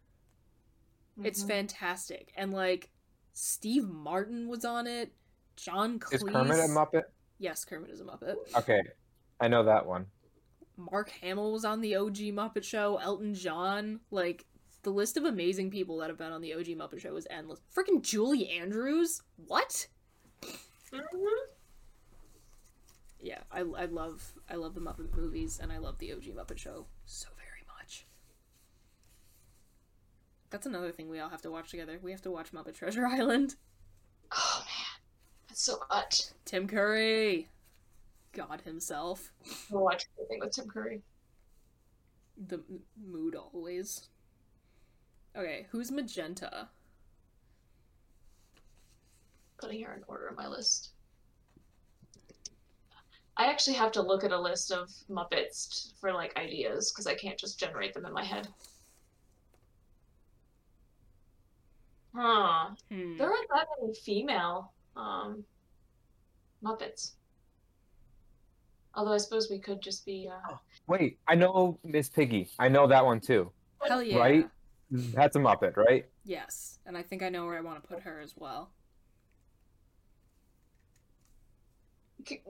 It's 1.22 1.44
Mhm. 1.44 1.48
fantastic. 1.48 2.32
And 2.36 2.52
like 2.52 2.90
Steve 3.34 3.88
Martin 3.88 4.48
was 4.48 4.64
on 4.64 4.86
it. 4.86 5.12
John 5.56 5.98
Cleese. 5.98 6.14
Is 6.14 6.22
Kermit 6.22 6.58
a 6.58 6.68
Muppet? 6.68 7.04
Yes, 7.38 7.64
Kermit 7.64 7.90
is 7.90 8.00
a 8.00 8.04
Muppet. 8.04 8.36
Okay, 8.56 8.80
I 9.40 9.48
know 9.48 9.64
that 9.64 9.86
one. 9.86 10.06
Mark 10.76 11.10
Hamill 11.20 11.52
was 11.52 11.64
on 11.64 11.80
the 11.80 11.96
OG 11.96 12.16
Muppet 12.16 12.64
Show. 12.64 12.98
Elton 13.02 13.34
John. 13.34 14.00
Like 14.10 14.44
the 14.82 14.90
list 14.90 15.16
of 15.16 15.24
amazing 15.24 15.70
people 15.70 15.98
that 15.98 16.08
have 16.08 16.18
been 16.18 16.32
on 16.32 16.40
the 16.40 16.54
OG 16.54 16.66
Muppet 16.66 17.00
Show 17.00 17.16
is 17.16 17.26
endless. 17.30 17.60
Freaking 17.74 18.02
Julie 18.02 18.48
Andrews. 18.48 19.22
What? 19.46 19.86
Mhm. 20.92 21.26
Yeah, 23.20 23.38
I, 23.50 23.60
I 23.60 23.84
love 23.84 24.32
I 24.50 24.56
love 24.56 24.74
the 24.74 24.80
Muppet 24.80 25.16
movies 25.16 25.60
and 25.62 25.70
I 25.72 25.78
love 25.78 25.98
the 25.98 26.12
OG 26.12 26.24
Muppet 26.36 26.58
Show 26.58 26.86
so 27.06 27.28
very 27.36 27.64
much. 27.78 28.06
That's 30.52 30.66
another 30.66 30.92
thing 30.92 31.08
we 31.08 31.18
all 31.18 31.30
have 31.30 31.40
to 31.42 31.50
watch 31.50 31.70
together. 31.70 31.98
We 32.02 32.10
have 32.10 32.20
to 32.22 32.30
watch 32.30 32.52
Muppet 32.52 32.74
Treasure 32.76 33.06
Island. 33.10 33.56
Oh 34.30 34.58
man, 34.60 35.00
that's 35.48 35.62
so 35.62 35.78
much. 35.90 36.24
Tim 36.44 36.68
Curry, 36.68 37.48
God 38.32 38.60
himself. 38.60 39.32
I'll 39.72 39.82
watch 39.82 40.04
everything 40.14 40.40
with 40.40 40.52
Tim 40.52 40.68
Curry. 40.68 41.00
The 42.48 42.56
m- 42.56 42.80
mood 43.02 43.34
always. 43.34 44.08
Okay, 45.34 45.66
who's 45.70 45.90
Magenta? 45.90 46.68
Putting 49.58 49.82
her 49.84 49.94
in 49.94 50.02
order 50.06 50.28
on 50.28 50.36
my 50.36 50.48
list. 50.48 50.90
I 53.38 53.46
actually 53.46 53.76
have 53.76 53.92
to 53.92 54.02
look 54.02 54.22
at 54.22 54.32
a 54.32 54.38
list 54.40 54.70
of 54.70 54.90
Muppets 55.08 55.92
for 55.98 56.12
like 56.12 56.36
ideas 56.36 56.92
because 56.92 57.06
I 57.06 57.14
can't 57.14 57.38
just 57.38 57.58
generate 57.58 57.94
them 57.94 58.04
in 58.04 58.12
my 58.12 58.24
head. 58.24 58.48
Huh. 62.14 62.70
Hmm. 62.90 63.16
There 63.16 63.30
aren't 63.30 63.48
that 63.54 63.66
many 63.80 63.94
female 63.94 64.72
um, 64.96 65.44
Muppets. 66.62 67.12
Although 68.94 69.14
I 69.14 69.18
suppose 69.18 69.48
we 69.50 69.58
could 69.58 69.80
just 69.80 70.04
be. 70.04 70.28
Uh... 70.30 70.56
Wait, 70.86 71.18
I 71.26 71.34
know 71.34 71.78
Miss 71.84 72.08
Piggy. 72.08 72.48
I 72.58 72.68
know 72.68 72.86
that 72.86 73.04
one 73.04 73.20
too. 73.20 73.50
Hell 73.80 74.02
yeah. 74.02 74.18
Right? 74.18 74.48
That's 74.90 75.36
a 75.36 75.38
Muppet, 75.38 75.76
right? 75.76 76.04
Yes, 76.24 76.78
and 76.84 76.98
I 76.98 77.02
think 77.02 77.22
I 77.22 77.30
know 77.30 77.46
where 77.46 77.56
I 77.56 77.62
want 77.62 77.82
to 77.82 77.88
put 77.88 78.02
her 78.02 78.20
as 78.20 78.34
well. 78.36 78.70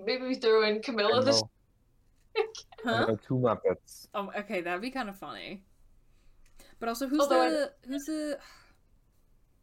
Maybe 0.04 0.26
we 0.26 0.34
throw 0.34 0.64
in 0.64 0.82
Camilla. 0.82 1.22
The... 1.22 1.42
Huh? 2.84 3.14
two 3.28 3.34
Muppets. 3.34 4.08
Oh, 4.12 4.32
okay, 4.36 4.60
that'd 4.60 4.82
be 4.82 4.90
kind 4.90 5.08
of 5.08 5.16
funny. 5.16 5.62
But 6.80 6.88
also, 6.88 7.06
who's 7.06 7.20
Although 7.20 7.42
I- 7.42 7.50
the 7.50 7.72
who's 7.86 8.06
the? 8.06 8.38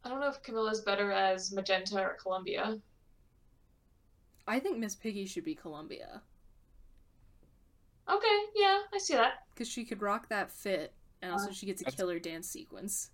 I 0.03 0.09
don't 0.09 0.19
know 0.21 0.29
if 0.29 0.41
Camilla's 0.43 0.81
better 0.81 1.11
as 1.11 1.51
Magenta 1.51 1.99
or 2.01 2.17
Columbia. 2.21 2.77
I 4.47 4.59
think 4.59 4.77
Miss 4.79 4.95
Piggy 4.95 5.25
should 5.25 5.43
be 5.45 5.55
Columbia 5.55 6.21
Okay, 8.09 8.39
yeah, 8.55 8.79
I 8.91 8.97
see 8.97 9.13
that. 9.13 9.33
because 9.53 9.69
she 9.69 9.85
could 9.85 10.01
rock 10.01 10.27
that 10.29 10.51
fit, 10.51 10.95
and 11.21 11.31
also 11.31 11.49
Uh, 11.49 11.53
she 11.53 11.67
gets 11.67 11.83
a 11.83 11.85
killer 11.85 12.17
dance 12.17 12.49
sequence. 12.49 13.11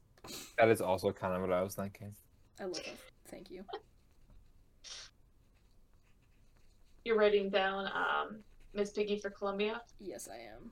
That 0.58 0.70
is 0.70 0.80
also 0.80 1.12
kind 1.12 1.34
of 1.36 1.42
what 1.42 1.52
I 1.52 1.62
was 1.62 1.76
thinking. 1.76 2.16
I 2.62 2.64
love 2.64 2.78
it. 2.80 2.98
Thank 3.28 3.52
you. 3.52 3.66
You're 7.04 7.18
writing 7.18 7.50
down 7.50 7.88
um, 7.88 8.40
Miss 8.74 8.92
Piggy 8.92 9.20
for 9.20 9.30
Columbia. 9.30 9.82
Yes, 10.00 10.30
I 10.32 10.38
am. 10.38 10.72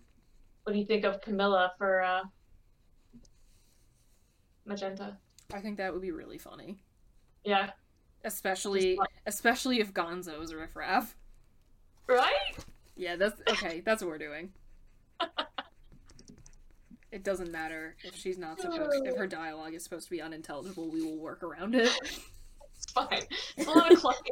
What 0.63 0.71
do 0.71 0.80
you 0.80 0.86
think 0.86 1.04
of 1.04 1.19
Camilla 1.21 1.73
for 1.78 2.02
uh, 2.02 2.21
Magenta? 4.65 5.17
I 5.51 5.60
think 5.60 5.77
that 5.77 5.93
would 5.93 6.01
be 6.01 6.12
really 6.12 6.38
funny, 6.38 6.79
Yeah, 7.43 7.71
especially 8.23 8.97
especially 9.25 9.79
if 9.79 9.93
Gonzo 9.93 10.41
is 10.41 10.51
a 10.51 10.58
riffraff. 10.58 11.15
right? 12.08 12.56
Yeah, 12.95 13.15
that's 13.15 13.41
okay. 13.49 13.82
That's 13.82 14.01
what 14.03 14.10
we're 14.10 14.17
doing. 14.19 14.53
It 17.12 17.23
doesn't 17.23 17.51
matter 17.51 17.95
if 18.03 18.15
she's 18.15 18.39
not 18.39 18.60
supposed. 18.60 19.06
If 19.06 19.15
her 19.17 19.27
dialogue 19.27 19.75
is 19.75 19.84
supposed 19.84 20.06
to 20.06 20.12
be 20.12 20.21
unintelligible, 20.21 20.89
we 20.89 21.03
will 21.03 21.17
work 21.17 21.43
around 21.43 21.75
it. 21.75 21.89
It's 22.75 22.91
fine. 22.91 23.21
It's 23.56 23.67
a 23.67 23.71
lot 23.71 23.91
of 23.91 23.99
clucking. 23.99 24.32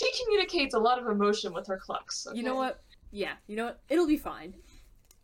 She 0.00 0.24
communicates 0.24 0.74
a 0.74 0.78
lot 0.78 0.98
of 0.98 1.06
emotion 1.08 1.52
with 1.54 1.66
her 1.66 1.78
clucks. 1.78 2.26
You 2.34 2.42
know 2.42 2.54
what? 2.54 2.82
Yeah, 3.10 3.32
you 3.46 3.56
know 3.56 3.64
what? 3.66 3.80
It'll 3.88 4.06
be 4.06 4.18
fine. 4.18 4.54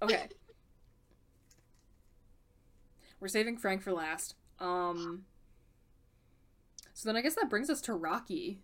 Okay. 0.02 0.28
We're 3.20 3.28
saving 3.28 3.58
Frank 3.58 3.82
for 3.82 3.92
last. 3.92 4.34
Um 4.60 5.24
So 6.92 7.08
then 7.08 7.16
I 7.16 7.22
guess 7.22 7.34
that 7.34 7.50
brings 7.50 7.70
us 7.70 7.80
to 7.82 7.94
Rocky. 7.94 8.60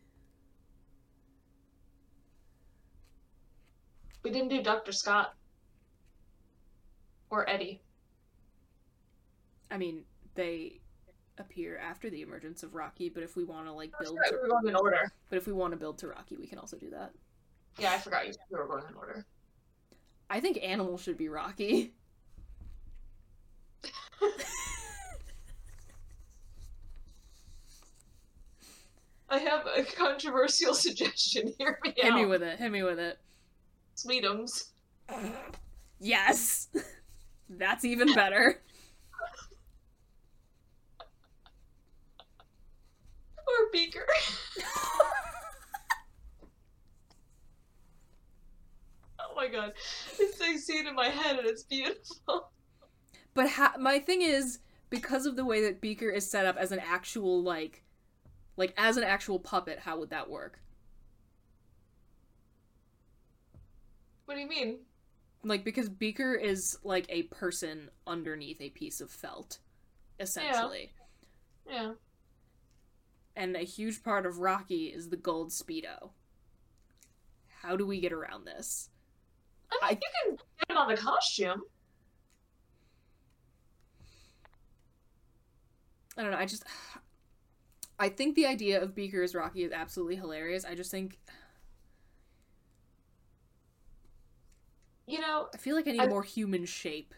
We 4.22 4.30
didn't 4.30 4.48
do 4.48 4.62
Dr. 4.62 4.92
Scott 4.92 5.34
or 7.30 7.48
Eddie. 7.48 7.80
I 9.70 9.78
mean, 9.78 10.02
they 10.34 10.80
appear 11.38 11.78
after 11.78 12.10
the 12.10 12.22
emergence 12.22 12.62
of 12.62 12.74
Rocky, 12.74 13.08
but 13.08 13.22
if 13.22 13.36
we 13.36 13.44
want 13.44 13.66
to 13.66 13.72
like 13.72 13.92
build 13.98 14.18
right, 14.18 14.30
to, 14.30 14.36
we 14.36 14.42
were 14.42 14.48
going 14.48 14.68
in 14.68 14.76
order. 14.76 15.10
but 15.28 15.36
if 15.36 15.46
we 15.46 15.52
want 15.52 15.72
to 15.72 15.76
build 15.76 15.98
to 15.98 16.08
Rocky, 16.08 16.36
we 16.36 16.46
can 16.46 16.58
also 16.58 16.76
do 16.76 16.90
that. 16.90 17.12
Yeah, 17.78 17.92
I 17.92 17.98
forgot 17.98 18.26
you. 18.26 18.34
We 18.50 18.58
were 18.58 18.66
going 18.66 18.84
in 18.88 18.94
order. 18.94 19.24
I 20.28 20.40
think 20.40 20.58
Animal 20.62 20.98
should 20.98 21.16
be 21.16 21.28
Rocky. 21.28 21.94
I 29.30 29.38
have 29.38 29.66
a 29.76 29.82
controversial 29.96 30.74
suggestion. 30.74 31.54
Hear 31.58 31.78
me 31.84 31.92
Hit 31.96 32.12
out. 32.12 32.18
me 32.18 32.26
with 32.26 32.42
it. 32.42 32.58
Hit 32.58 32.70
me 32.72 32.82
with 32.82 32.98
it. 32.98 33.18
Sweetums. 33.96 34.70
Yes. 36.00 36.68
That's 37.48 37.84
even 37.84 38.12
better. 38.14 38.60
Or 43.38 43.70
Beaker. 43.72 44.06
oh 49.18 49.34
my 49.36 49.48
god. 49.48 49.72
It's 50.18 50.40
I 50.40 50.56
see 50.56 50.74
it 50.78 50.86
in 50.86 50.94
my 50.94 51.08
head 51.08 51.38
and 51.38 51.46
it's 51.48 51.62
beautiful. 51.64 52.50
But 53.34 53.48
ha- 53.50 53.74
my 53.78 53.98
thing 53.98 54.22
is 54.22 54.58
because 54.88 55.26
of 55.26 55.36
the 55.36 55.44
way 55.44 55.62
that 55.62 55.80
Beaker 55.80 56.08
is 56.10 56.28
set 56.30 56.46
up 56.46 56.56
as 56.56 56.72
an 56.72 56.80
actual 56.80 57.42
like 57.42 57.82
like 58.60 58.74
as 58.76 58.98
an 58.98 59.04
actual 59.04 59.38
puppet, 59.38 59.78
how 59.78 59.98
would 59.98 60.10
that 60.10 60.28
work? 60.28 60.60
What 64.26 64.34
do 64.34 64.40
you 64.40 64.48
mean? 64.48 64.80
Like 65.42 65.64
because 65.64 65.88
Beaker 65.88 66.34
is 66.34 66.76
like 66.84 67.06
a 67.08 67.22
person 67.22 67.88
underneath 68.06 68.60
a 68.60 68.68
piece 68.68 69.00
of 69.00 69.10
felt 69.10 69.60
essentially. 70.20 70.92
Yeah. 71.66 71.82
yeah. 71.82 71.92
And 73.34 73.56
a 73.56 73.60
huge 73.60 74.02
part 74.02 74.26
of 74.26 74.40
Rocky 74.40 74.88
is 74.88 75.08
the 75.08 75.16
gold 75.16 75.52
speedo. 75.52 76.10
How 77.62 77.76
do 77.76 77.86
we 77.86 77.98
get 77.98 78.12
around 78.12 78.44
this? 78.44 78.90
I 79.82 79.88
think 79.88 80.02
you 80.02 80.36
can 80.36 80.36
get 80.36 80.70
him 80.70 80.76
on 80.76 80.88
the 80.88 81.00
costume. 81.00 81.62
I 86.18 86.22
don't 86.22 86.32
know. 86.32 86.36
I 86.36 86.44
just, 86.44 86.64
I 88.00 88.08
think 88.08 88.34
the 88.34 88.46
idea 88.46 88.82
of 88.82 88.94
Beaker 88.94 89.22
as 89.22 89.34
Rocky 89.34 89.62
is 89.62 89.72
absolutely 89.72 90.16
hilarious. 90.16 90.64
I 90.64 90.74
just 90.74 90.90
think 90.90 91.18
You 95.06 95.20
know, 95.20 95.48
I 95.52 95.56
feel 95.56 95.74
like 95.74 95.88
I 95.88 95.90
need 95.92 96.00
I- 96.00 96.04
a 96.04 96.08
more 96.08 96.22
human 96.24 96.64
shape. 96.66 97.14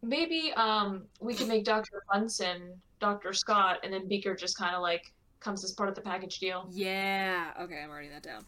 maybe 0.00 0.52
um 0.56 1.06
we 1.20 1.34
can 1.34 1.48
make 1.48 1.64
Dr. 1.64 2.02
Bunsen 2.10 2.80
Dr. 3.00 3.32
Scott 3.32 3.80
and 3.82 3.92
then 3.92 4.06
Beaker 4.06 4.32
just 4.36 4.56
kind 4.56 4.76
of 4.76 4.80
like 4.80 5.12
comes 5.40 5.64
as 5.64 5.72
part 5.72 5.88
of 5.88 5.96
the 5.96 6.00
package 6.00 6.38
deal. 6.38 6.68
Yeah. 6.70 7.52
Okay, 7.60 7.80
I'm 7.82 7.90
writing 7.90 8.10
that 8.10 8.22
down. 8.22 8.44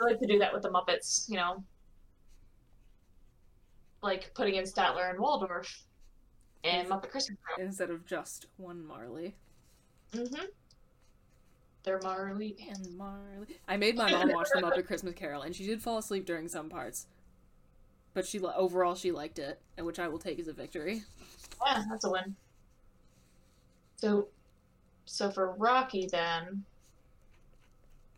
I 0.00 0.04
like 0.04 0.18
to 0.18 0.26
do 0.26 0.38
that 0.40 0.52
with 0.52 0.62
the 0.62 0.70
Muppets, 0.70 1.28
you 1.28 1.36
know. 1.36 1.62
like 4.02 4.32
putting 4.34 4.56
in 4.56 4.64
Statler 4.64 5.08
and 5.10 5.18
Waldorf 5.20 5.82
and 6.68 6.88
Muppet 6.88 7.10
Christmas 7.10 7.38
Carol. 7.46 7.68
Instead 7.68 7.90
of 7.90 8.06
just 8.06 8.46
one 8.56 8.84
Marley. 8.86 9.34
Mm-hmm. 10.12 10.44
They're 11.84 12.00
Marley 12.02 12.56
and 12.68 12.86
And 12.86 12.96
Marley. 12.96 13.58
I 13.66 13.76
made 13.76 13.96
my 13.96 14.10
mom 14.10 14.32
watch 14.32 14.48
the 14.54 14.60
Muppet 14.60 14.86
Christmas 14.86 15.14
Carol, 15.14 15.42
and 15.42 15.54
she 15.54 15.66
did 15.66 15.82
fall 15.82 15.98
asleep 15.98 16.26
during 16.26 16.48
some 16.48 16.68
parts. 16.68 17.06
But 18.14 18.26
she 18.26 18.38
li- 18.38 18.52
overall 18.56 18.94
she 18.94 19.12
liked 19.12 19.38
it, 19.38 19.60
and 19.76 19.86
which 19.86 19.98
I 19.98 20.08
will 20.08 20.18
take 20.18 20.38
as 20.38 20.48
a 20.48 20.52
victory. 20.52 21.02
yeah, 21.64 21.84
that's 21.90 22.04
a 22.04 22.10
win. 22.10 22.34
So, 23.96 24.28
so 25.04 25.30
for 25.30 25.52
Rocky 25.54 26.08
then, 26.10 26.64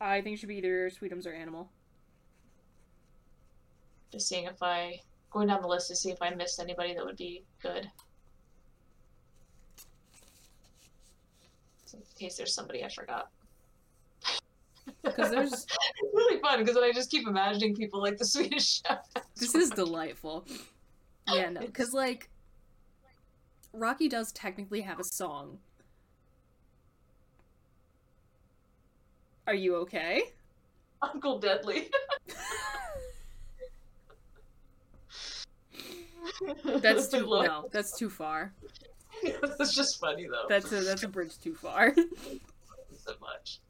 I 0.00 0.20
think 0.20 0.34
it 0.34 0.40
should 0.40 0.48
be 0.48 0.56
either 0.56 0.90
Sweetums 0.90 1.26
or 1.26 1.32
Animal. 1.32 1.68
just 4.10 4.28
seeing 4.28 4.44
if 4.46 4.62
I 4.62 5.00
going 5.30 5.46
down 5.48 5.62
the 5.62 5.68
list 5.68 5.88
to 5.88 5.96
see 5.96 6.10
if 6.10 6.20
I 6.20 6.30
missed 6.30 6.58
anybody 6.60 6.94
that 6.94 7.04
would 7.04 7.16
be 7.16 7.44
good. 7.62 7.88
In 11.94 12.00
case 12.18 12.36
there's 12.36 12.54
somebody 12.54 12.84
I 12.84 12.88
forgot. 12.88 13.30
Because 15.04 15.30
there's 15.30 15.52
It's 15.52 16.14
really 16.14 16.40
fun 16.40 16.58
because 16.58 16.74
then 16.74 16.82
I 16.82 16.90
just 16.92 17.10
keep 17.10 17.28
imagining 17.28 17.76
people 17.76 18.02
like 18.02 18.18
the 18.18 18.24
Swedish 18.24 18.82
chef. 18.82 19.06
this 19.36 19.54
is 19.54 19.70
delightful. 19.70 20.44
Yeah, 21.28 21.50
no, 21.50 21.60
because 21.60 21.92
like 21.92 22.28
Rocky 23.72 24.08
does 24.08 24.32
technically 24.32 24.80
have 24.80 24.98
a 24.98 25.04
song. 25.04 25.58
Are 29.46 29.54
you 29.54 29.76
okay? 29.76 30.32
Uncle 31.02 31.38
Deadly. 31.38 31.90
That's 36.64 37.08
too 37.08 37.26
no. 37.26 37.68
That's 37.72 37.96
too 37.96 38.10
far. 38.10 38.52
That's 39.58 39.74
just 39.74 40.00
funny 40.00 40.26
though. 40.26 40.46
That's 40.48 40.72
a 40.72 40.80
that's 40.80 41.02
a 41.02 41.08
bridge 41.08 41.38
too 41.38 41.54
far. 41.54 41.94
so 41.94 43.12
much. 43.20 43.60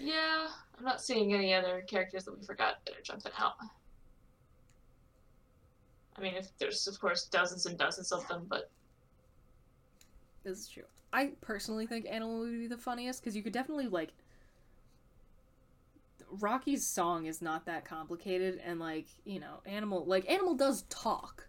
Yeah, 0.00 0.48
I'm 0.78 0.84
not 0.84 1.00
seeing 1.00 1.32
any 1.32 1.54
other 1.54 1.84
characters 1.86 2.24
that 2.24 2.38
we 2.38 2.44
forgot 2.44 2.76
that 2.86 2.96
are 2.96 3.02
jumping 3.02 3.32
out. 3.38 3.54
I 6.16 6.20
mean, 6.20 6.34
if 6.34 6.48
there's 6.58 6.86
of 6.86 6.98
course 7.00 7.26
dozens 7.26 7.66
and 7.66 7.78
dozens 7.78 8.12
of 8.12 8.26
them, 8.28 8.46
but 8.48 8.70
this 10.44 10.58
is 10.58 10.68
true. 10.68 10.84
I 11.12 11.32
personally 11.40 11.86
think 11.86 12.06
Animal 12.08 12.40
would 12.40 12.50
be 12.52 12.66
the 12.66 12.78
funniest 12.78 13.20
because 13.20 13.36
you 13.36 13.42
could 13.42 13.52
definitely 13.52 13.88
like. 13.88 14.10
Rocky's 16.40 16.86
song 16.86 17.26
is 17.26 17.42
not 17.42 17.66
that 17.66 17.84
complicated, 17.84 18.60
and 18.64 18.80
like 18.80 19.06
you 19.24 19.38
know, 19.38 19.60
Animal 19.66 20.04
like 20.06 20.28
Animal 20.30 20.54
does 20.54 20.82
talk, 20.88 21.46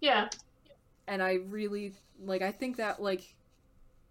yeah, 0.00 0.28
and 1.08 1.22
I 1.22 1.34
really 1.48 1.94
like. 2.22 2.42
I 2.42 2.52
think 2.52 2.76
that 2.76 3.00
like 3.02 3.34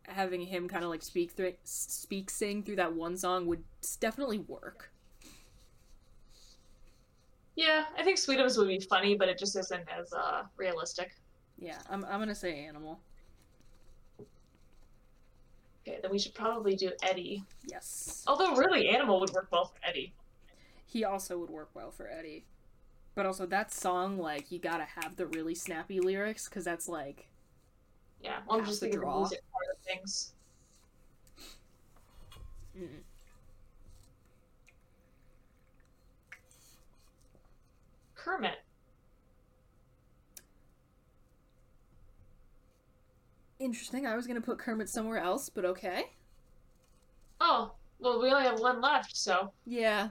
having 0.08 0.42
him 0.42 0.68
kind 0.68 0.84
of 0.84 0.90
like 0.90 1.02
speak 1.04 1.32
through 1.32 1.54
speak 1.64 2.30
sing 2.30 2.64
through 2.64 2.78
that 2.78 2.94
one 2.94 3.16
song 3.18 3.46
would 3.46 3.64
definitely 4.00 4.40
work. 4.40 4.92
yeah, 7.56 7.86
I 7.98 8.04
think 8.04 8.18
Sweetums 8.20 8.58
would 8.58 8.68
be 8.68 8.80
funny, 8.80 9.16
but 9.16 9.30
it 9.30 9.38
just 9.40 9.56
isn't 9.58 9.86
as 9.90 10.14
uh, 10.14 10.44
realistic. 10.58 11.16
Yeah, 11.58 11.80
I'm 11.90 12.06
I'm 12.06 12.20
gonna 12.20 12.36
say 12.36 12.66
Animal. 12.66 13.00
Okay, 15.88 16.00
then 16.02 16.12
we 16.12 16.20
should 16.20 16.34
probably 16.34 16.76
do 16.76 16.92
Eddie. 17.02 17.44
Yes, 17.66 18.24
Although 18.28 18.56
really, 18.56 18.90
Animal 18.90 19.20
would 19.22 19.32
work 19.32 19.48
well 19.52 19.66
for 19.66 19.78
Eddie. 19.88 20.14
he 20.86 21.04
also 21.06 21.38
would 21.40 21.50
work 21.50 21.70
well 21.74 21.92
for 21.92 22.08
Eddie. 22.10 22.46
But 23.18 23.26
also 23.26 23.48
that 23.48 23.74
song, 23.74 24.20
like 24.20 24.52
you 24.52 24.60
gotta 24.60 24.86
have 25.02 25.16
the 25.16 25.26
really 25.26 25.56
snappy 25.56 26.00
lyrics 26.00 26.48
because 26.48 26.64
that's 26.64 26.88
like 26.88 27.28
Yeah, 28.22 28.42
well, 28.48 28.60
I'm 28.60 28.66
just 28.66 28.80
the 28.80 28.92
draw. 28.92 29.12
the 29.12 29.20
music 29.22 29.42
part 29.52 29.66
of 29.76 29.82
things. 29.84 30.34
mm. 32.80 32.88
Kermit. 38.14 38.60
interesting. 43.60 44.06
I 44.06 44.16
was 44.16 44.28
gonna 44.28 44.42
put 44.42 44.60
Kermit 44.60 44.90
somewhere 44.90 45.18
else, 45.18 45.50
but 45.50 45.66
okay. 45.66 46.12
Oh, 47.42 47.72
well, 47.98 48.22
we 48.22 48.30
only 48.30 48.44
have 48.44 48.60
one 48.60 48.80
left, 48.80 49.18
so. 49.18 49.52
Yeah, 49.66 50.10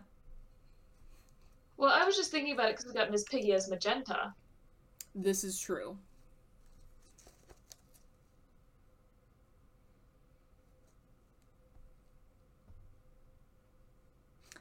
Well, 1.78 1.92
I 1.92 2.04
was 2.04 2.16
just 2.16 2.30
thinking 2.30 2.52
about 2.54 2.68
it 2.70 2.76
because 2.76 2.86
we 2.86 2.92
got 2.94 3.10
Miss 3.10 3.24
Piggy 3.24 3.52
as 3.52 3.68
Magenta. 3.68 4.34
this 5.14 5.44
is 5.44 5.58
true. 5.58 5.98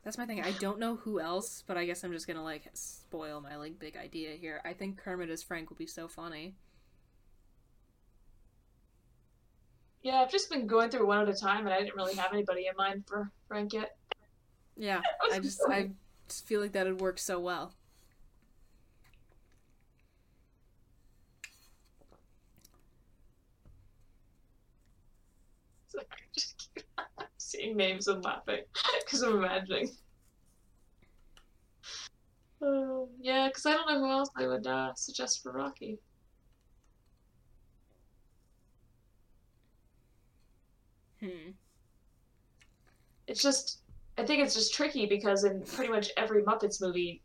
That's 0.04 0.18
my 0.20 0.26
thing. 0.28 0.42
I 0.42 0.52
don't 0.52 0.78
know 0.80 0.98
who 0.98 1.20
else, 1.20 1.64
but 1.66 1.78
I 1.78 1.86
guess 1.86 2.04
I'm 2.04 2.12
just 2.12 2.28
gonna 2.28 2.44
like 2.44 2.70
spoil 2.74 3.42
my 3.42 3.56
like 3.56 3.80
big 3.80 3.98
idea 3.98 4.36
here. 4.36 4.62
I 4.64 4.74
think 4.74 4.98
Kermit 4.98 5.30
as 5.30 5.42
Frank 5.42 5.70
would 5.70 5.80
be 5.80 5.88
so 5.88 6.08
funny. 6.08 6.56
Yeah, 10.04 10.22
I've 10.22 10.32
just 10.32 10.50
been 10.52 10.68
going 10.68 10.92
through 10.92 11.08
one 11.08 11.20
at 11.20 11.28
a 11.30 11.34
time, 11.34 11.66
and 11.66 11.74
I 11.74 11.80
didn't 11.80 11.96
really 11.96 12.16
have 12.16 12.32
anybody 12.32 12.68
in 12.68 12.76
mind 12.78 13.06
for 13.08 13.32
Frank 13.48 13.74
yet. 13.74 13.98
Yeah, 14.78 15.02
I 15.32 15.40
just 15.40 15.60
I 15.68 15.90
just 16.28 16.46
feel 16.48 16.62
like 16.62 16.72
that'd 16.74 17.00
work 17.02 17.20
so 17.20 17.40
well. 17.40 17.74
So 25.88 26.00
I 26.00 26.16
just 26.38 26.58
keep 26.76 26.86
seeing 27.38 27.78
names 27.78 28.08
and 28.08 28.24
laughing 28.24 28.64
because 29.06 29.22
I'm 29.24 29.38
imagining. 29.38 29.90
Uh, 32.62 33.06
yeah, 33.20 33.48
because 33.48 33.66
I 33.66 33.72
don't 33.74 33.88
know 33.88 34.00
who 34.00 34.12
else 34.12 34.30
I 34.36 34.48
would 34.48 34.68
uh, 34.68 34.94
suggest 34.96 35.42
for 35.44 35.52
Rocky. 35.54 36.00
Hmm. 41.20 41.56
It's 43.28 43.42
just, 43.42 43.82
I 44.18 44.24
think 44.24 44.42
it's 44.42 44.54
just 44.54 44.74
tricky 44.74 45.06
because 45.06 45.44
in 45.44 45.62
pretty 45.62 45.92
much 45.92 46.10
every 46.16 46.42
Muppets 46.44 46.82
movie, 46.82 47.22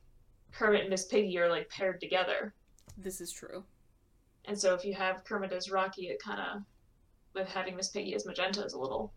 Kermit 0.53 0.83
and 0.83 0.91
Miss 0.91 1.07
Piggy 1.07 1.39
are 1.39 1.49
like 1.49 1.69
paired 1.71 2.01
together. 2.01 2.53
This 2.99 3.21
is 3.21 3.33
true. 3.33 3.65
And 4.47 4.59
so 4.59 4.75
if 4.75 4.85
you 4.85 4.95
have 4.95 5.25
Kermit 5.25 5.53
as 5.53 5.71
Rocky, 5.71 6.09
it 6.09 6.21
kind 6.21 6.41
of, 6.41 6.63
with 7.35 7.49
having 7.49 7.77
Miss 7.77 7.91
Piggy 7.91 8.15
as 8.15 8.27
Magenta, 8.27 8.65
is 8.65 8.73
a 8.73 8.79
little. 8.79 9.13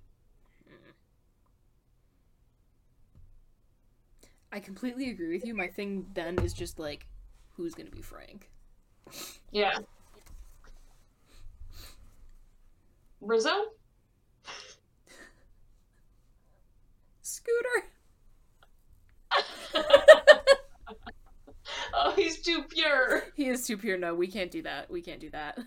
I 4.52 4.60
completely 4.60 5.10
agree 5.10 5.34
with 5.34 5.44
you. 5.44 5.56
My 5.56 5.68
thing 5.68 6.06
then 6.14 6.38
is 6.44 6.54
just 6.54 6.78
like, 6.78 7.08
who's 7.56 7.74
gonna 7.74 7.90
be 7.90 8.04
Frank? 8.04 8.52
Yeah. 9.52 9.80
Rizzo? 13.20 13.50
Scooter. 17.34 17.88
oh, 21.96 22.14
he's 22.16 22.40
too 22.42 22.62
pure. 22.70 23.24
He 23.36 23.48
is 23.48 23.66
too 23.66 23.76
pure. 23.76 23.98
No, 23.98 24.14
we 24.14 24.28
can't 24.28 24.52
do 24.52 24.62
that. 24.62 24.92
We 24.92 25.02
can't 25.02 25.20
do 25.20 25.32
that. 25.32 25.58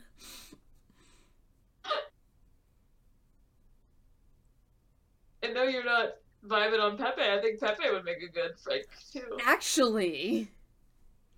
I 5.42 5.48
know 5.48 5.64
you're 5.64 5.84
not 5.84 6.18
vibing 6.46 6.80
on 6.80 6.96
Pepe. 6.96 7.22
I 7.22 7.40
think 7.40 7.58
Pepe 7.58 7.90
would 7.90 8.04
make 8.04 8.22
a 8.22 8.28
good 8.28 8.52
Frank 8.62 8.86
too, 9.12 9.36
Actually, 9.44 10.48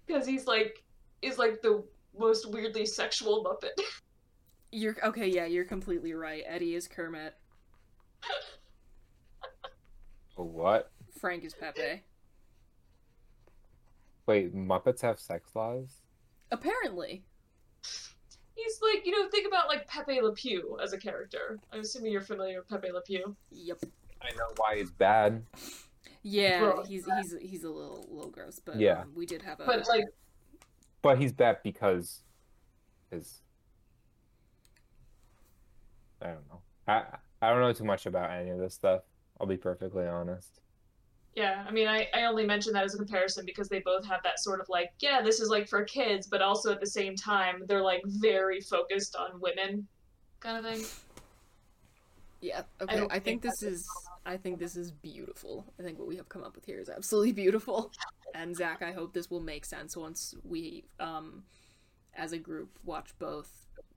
because 0.07 0.27
he's 0.27 0.47
like, 0.47 0.85
he's 1.23 1.39
like 1.39 1.63
the 1.63 1.83
most 2.19 2.51
weirdly 2.51 2.85
sexual 2.85 3.43
Muppet. 3.43 3.83
you're 4.73 4.97
okay. 5.03 5.29
Yeah, 5.29 5.47
you're 5.47 5.65
completely 5.65 6.13
right. 6.13 6.43
Eddie 6.47 6.75
is 6.75 6.87
Kermit. 6.87 7.35
What? 10.45 10.91
Frank 11.21 11.45
is 11.45 11.55
Pepe. 11.55 12.03
Wait, 14.27 14.55
Muppets 14.55 15.01
have 15.01 15.19
sex 15.19 15.51
laws? 15.55 16.03
Apparently. 16.53 17.25
he's 18.55 18.81
like, 18.83 19.05
you 19.05 19.13
know, 19.13 19.29
think 19.31 19.47
about 19.49 19.69
like 19.69 19.87
Pepe 19.89 20.21
Le 20.21 20.33
Pew 20.33 20.79
as 20.83 20.93
a 20.93 20.99
character. 20.99 21.59
I'm 21.73 21.81
assuming 21.81 22.13
you're 22.13 22.21
familiar 22.21 22.59
with 22.59 22.69
Pepe 22.69 22.93
Le 22.93 23.01
Pew. 23.03 23.37
Yep. 23.51 23.79
I 24.23 24.31
know 24.37 24.47
why 24.57 24.77
he's 24.79 24.91
bad. 24.91 25.43
Yeah, 26.23 26.61
Bro. 26.61 26.85
he's 26.85 27.05
he's 27.07 27.35
he's 27.41 27.65
a 27.65 27.71
little 27.71 28.07
little 28.11 28.31
gross, 28.31 28.61
but 28.65 28.79
Yeah. 28.79 29.03
um, 29.03 29.13
we 29.17 29.25
did 29.27 29.43
have 29.43 29.61
a 29.61 29.65
But 29.67 29.89
like, 29.89 30.05
But 31.03 31.19
he's 31.19 31.33
bad 31.33 31.59
because 31.63 32.23
his 33.11 33.41
I 36.21 36.27
don't 36.29 36.49
know. 36.49 36.61
I 36.87 37.05
I 37.41 37.51
don't 37.51 37.61
know 37.61 37.73
too 37.73 37.85
much 37.85 38.07
about 38.07 38.31
any 38.31 38.51
of 38.51 38.59
this 38.59 38.75
stuff. 38.75 39.03
I'll 39.41 39.47
be 39.47 39.57
perfectly 39.57 40.07
honest. 40.07 40.61
Yeah, 41.35 41.65
I 41.69 41.71
mean, 41.71 41.87
I, 41.87 42.09
I 42.15 42.25
only 42.25 42.45
mention 42.45 42.73
that 42.73 42.83
as 42.83 42.95
a 42.95 42.97
comparison 42.97 43.45
because 43.47 43.69
they 43.69 43.79
both 43.81 44.05
have 44.07 44.23
that 44.25 44.41
sort 44.41 44.61
of 44.61 44.69
like, 44.69 44.91
yeah, 44.99 45.23
this 45.23 45.39
is 45.39 45.49
like 45.49 45.69
for 45.69 45.85
kids, 45.85 46.27
but 46.27 46.43
also 46.43 46.73
at 46.73 46.81
the 46.81 46.87
same 46.87 47.15
time, 47.15 47.63
they're 47.69 47.83
like 47.83 48.03
very 48.05 48.61
focused 48.61 49.15
on 49.15 49.41
women 49.41 49.87
kind 50.41 50.59
of 50.59 50.65
thing. 50.65 50.85
Yeah. 52.41 52.63
Okay. 52.81 52.97
don't 52.97 53.11
I, 53.11 53.21
think 53.21 53.43
think 53.43 53.43
this 53.43 53.63
is. 53.63 53.89
I 54.27 54.37
think 54.37 54.59
this 54.59 54.77
is 54.77 54.91
beautiful. 54.91 55.65
I 55.79 55.83
think 55.83 55.99
what 55.99 56.09
we 56.09 56.17
have 56.17 56.29
come 56.29 56.43
up 56.43 56.55
with 56.55 56.65
here 56.65 56.81
is 56.81 56.89
absolutely 56.89 57.33
beautiful. 57.45 57.93
And 58.35 58.57
Zach, 58.57 58.83
I 58.83 58.93
hope 58.93 59.13
this 59.13 59.31
will 59.31 59.41
make 59.41 59.65
sense 59.65 59.97
once 59.97 60.35
we, 60.45 60.85
um, 61.01 61.45
as 62.15 62.33
a 62.33 62.39
group, 62.39 62.79
watch 62.85 63.15
both 63.19 63.51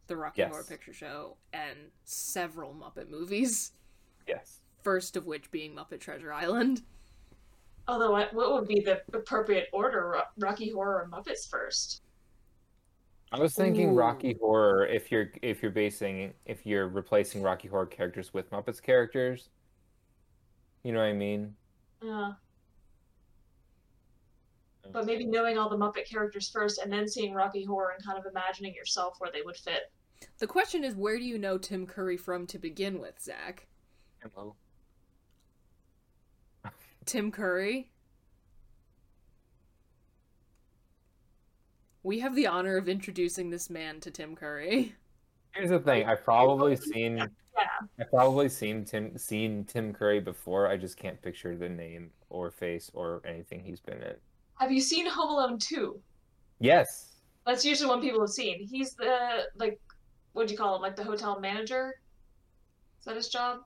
the 0.07 0.15
Rocky 0.15 0.41
Yes. 0.41 0.51
Horror 0.51 0.63
Picture 0.63 0.93
Show 0.93 1.37
and 1.53 1.77
several 2.05 2.73
Muppet 2.73 3.09
movies. 3.09 3.73
Yes. 4.27 4.60
First 4.83 5.15
of 5.15 5.25
which 5.25 5.51
being 5.51 5.75
Muppet 5.75 5.99
Treasure 5.99 6.33
Island. 6.33 6.81
Although, 7.87 8.11
what 8.11 8.33
what 8.33 8.53
would 8.53 8.67
be 8.67 8.81
the 8.81 9.01
appropriate 9.13 9.67
order? 9.73 10.15
Rocky 10.37 10.71
Horror 10.71 11.03
or 11.03 11.09
Muppets 11.09 11.49
first? 11.49 12.01
I 13.31 13.39
was 13.39 13.55
thinking 13.55 13.91
Ooh. 13.91 13.95
Rocky 13.95 14.37
Horror 14.39 14.85
if 14.87 15.11
you're 15.11 15.31
if 15.41 15.61
you're 15.61 15.71
basing 15.71 16.33
if 16.45 16.65
you're 16.65 16.87
replacing 16.87 17.41
Rocky 17.41 17.67
Horror 17.67 17.85
characters 17.85 18.33
with 18.33 18.51
Muppets 18.51 18.81
characters. 18.81 19.49
You 20.83 20.91
know 20.91 20.99
what 20.99 21.05
I 21.05 21.13
mean? 21.13 21.55
Yeah. 22.03 22.31
But 24.91 25.05
maybe 25.05 25.25
knowing 25.25 25.57
all 25.57 25.69
the 25.69 25.77
Muppet 25.77 26.09
characters 26.09 26.49
first 26.49 26.79
and 26.79 26.91
then 26.91 27.07
seeing 27.07 27.33
Rocky 27.33 27.63
Horror 27.63 27.93
and 27.95 28.05
kind 28.05 28.17
of 28.17 28.25
imagining 28.25 28.73
yourself 28.73 29.15
where 29.19 29.31
they 29.31 29.43
would 29.43 29.55
fit. 29.55 29.91
The 30.39 30.47
question 30.47 30.83
is, 30.83 30.95
where 30.95 31.17
do 31.17 31.23
you 31.23 31.37
know 31.37 31.57
Tim 31.57 31.85
Curry 31.85 32.17
from 32.17 32.45
to 32.47 32.59
begin 32.59 32.99
with, 32.99 33.19
Zach? 33.21 33.67
Hello. 34.19 34.55
Tim 37.11 37.29
Curry? 37.29 37.91
We 42.03 42.19
have 42.19 42.33
the 42.35 42.47
honor 42.47 42.77
of 42.77 42.87
introducing 42.87 43.49
this 43.49 43.69
man 43.69 43.99
to 43.99 44.11
Tim 44.11 44.33
Curry. 44.33 44.95
Here's 45.53 45.71
the 45.71 45.79
thing. 45.79 46.07
I've 46.07 46.23
probably 46.23 46.77
seen 46.77 47.17
Yeah. 47.17 47.27
I've 47.99 48.09
probably 48.09 48.47
seen 48.47 48.85
Tim 48.85 49.17
seen 49.17 49.65
Tim 49.65 49.91
Curry 49.91 50.21
before. 50.21 50.67
I 50.69 50.77
just 50.77 50.95
can't 50.95 51.21
picture 51.21 51.57
the 51.57 51.67
name 51.67 52.11
or 52.29 52.49
face 52.49 52.89
or 52.93 53.21
anything 53.25 53.61
he's 53.61 53.81
been 53.81 54.01
in. 54.01 54.15
Have 54.55 54.71
you 54.71 54.79
seen 54.79 55.05
Home 55.05 55.31
Alone 55.31 55.59
2? 55.59 55.99
Yes. 56.59 57.17
That's 57.45 57.65
usually 57.65 57.89
one 57.89 57.99
people 57.99 58.21
have 58.21 58.29
seen. 58.29 58.65
He's 58.65 58.93
the, 58.93 59.47
like, 59.57 59.81
what 60.31 60.47
do 60.47 60.53
you 60.53 60.57
call 60.57 60.77
him? 60.77 60.81
Like 60.81 60.95
the 60.95 61.03
hotel 61.03 61.41
manager? 61.41 61.95
Is 62.99 63.05
that 63.05 63.17
his 63.17 63.27
job? 63.27 63.63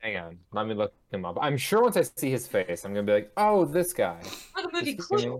Hang 0.00 0.16
on. 0.16 0.38
Let 0.52 0.66
me 0.66 0.74
look 0.74 0.92
him 1.12 1.24
up. 1.24 1.38
I'm 1.40 1.56
sure 1.56 1.82
once 1.82 1.96
I 1.96 2.02
see 2.02 2.30
his 2.30 2.46
face, 2.46 2.84
I'm 2.84 2.92
gonna 2.94 3.06
be 3.06 3.12
like, 3.12 3.32
oh, 3.36 3.64
this 3.66 3.92
guy. 3.92 4.20
Or 4.56 4.62
the 4.62 4.70
movie 4.72 4.94
Just 4.94 5.10
give 5.10 5.18
me- 5.20 5.24
Clue? 5.26 5.32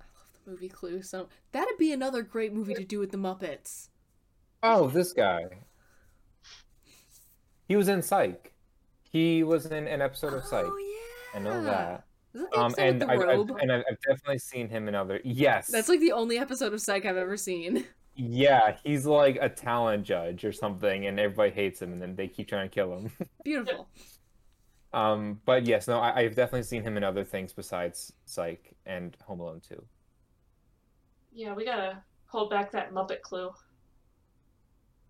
I 0.00 0.04
love 0.04 0.28
the 0.44 0.50
movie 0.52 0.68
Clue. 0.68 1.02
So 1.02 1.28
that'd 1.52 1.76
be 1.78 1.92
another 1.92 2.22
great 2.22 2.52
movie 2.52 2.74
to 2.74 2.84
do 2.84 2.98
with 2.98 3.10
the 3.10 3.18
Muppets. 3.18 3.88
Oh, 4.62 4.88
this 4.88 5.12
guy. 5.12 5.44
He 7.66 7.76
was 7.76 7.88
in 7.88 8.00
Psych. 8.02 8.54
He 9.02 9.42
was 9.42 9.66
in 9.66 9.86
an 9.88 10.00
episode 10.02 10.34
of 10.34 10.44
Psych. 10.44 10.64
Oh 10.66 10.78
yeah. 10.78 11.38
I 11.38 11.42
know 11.42 11.64
that. 11.64 12.04
Is 12.34 12.42
that 12.42 12.50
the 12.52 12.58
Um, 12.58 12.66
episode 12.72 12.82
and 12.82 12.98
with 13.00 13.08
the 13.08 13.12
I've, 13.14 13.20
robe? 13.38 13.50
I've, 13.52 13.58
and 13.62 13.72
I've 13.72 13.84
I've 13.90 14.00
definitely 14.00 14.38
seen 14.38 14.68
him 14.68 14.88
in 14.88 14.94
other. 14.94 15.20
Yes. 15.24 15.66
That's 15.68 15.88
like 15.88 16.00
the 16.00 16.12
only 16.12 16.38
episode 16.38 16.72
of 16.72 16.80
Psych 16.80 17.04
I've 17.04 17.16
ever 17.16 17.36
seen. 17.36 17.84
Yeah, 18.20 18.76
he's 18.82 19.06
like 19.06 19.38
a 19.40 19.48
talent 19.48 20.02
judge 20.04 20.44
or 20.44 20.52
something, 20.52 21.06
and 21.06 21.20
everybody 21.20 21.52
hates 21.52 21.80
him, 21.80 21.92
and 21.92 22.02
then 22.02 22.16
they 22.16 22.26
keep 22.26 22.48
trying 22.48 22.68
to 22.68 22.74
kill 22.74 22.92
him. 22.98 23.12
Beautiful. 23.44 23.88
um, 24.92 25.40
but 25.44 25.66
yes, 25.66 25.86
no, 25.86 26.00
I, 26.00 26.20
I've 26.22 26.34
definitely 26.34 26.64
seen 26.64 26.82
him 26.82 26.96
in 26.96 27.04
other 27.04 27.22
things 27.24 27.52
besides 27.52 28.12
Psych 28.24 28.74
and 28.86 29.16
Home 29.24 29.38
Alone 29.38 29.60
2. 29.68 29.80
Yeah, 31.32 31.54
we 31.54 31.64
gotta 31.64 32.02
hold 32.26 32.50
back 32.50 32.72
that 32.72 32.92
Muppet 32.92 33.22
Clue 33.22 33.52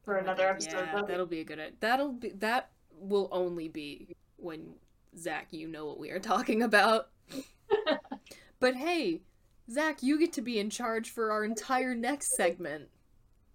for 0.05 0.19
another 0.19 0.47
episode. 0.47 0.73
Yeah, 0.73 0.85
That'll 0.85 1.03
be- 1.03 1.13
that'll 1.13 1.27
be 1.27 1.41
a 1.41 1.45
good. 1.45 1.73
That'll 1.81 2.13
be 2.13 2.33
that 2.37 2.71
will 2.93 3.31
only 3.33 3.69
be 3.69 4.15
when 4.37 4.75
Zach, 5.17 5.49
you 5.53 5.67
know 5.67 5.87
what 5.87 5.99
we 5.99 6.11
are 6.11 6.21
talking 6.21 6.63
about. 6.63 7.09
but 8.61 8.75
hey, 8.77 9.23
Zach, 9.71 10.03
you 10.03 10.19
get 10.19 10.35
to 10.35 10.43
be 10.43 10.59
in 10.59 10.69
charge 10.69 11.09
for 11.11 11.31
our 11.33 11.45
entire 11.45 11.95
next 11.95 12.37
segment, 12.37 12.89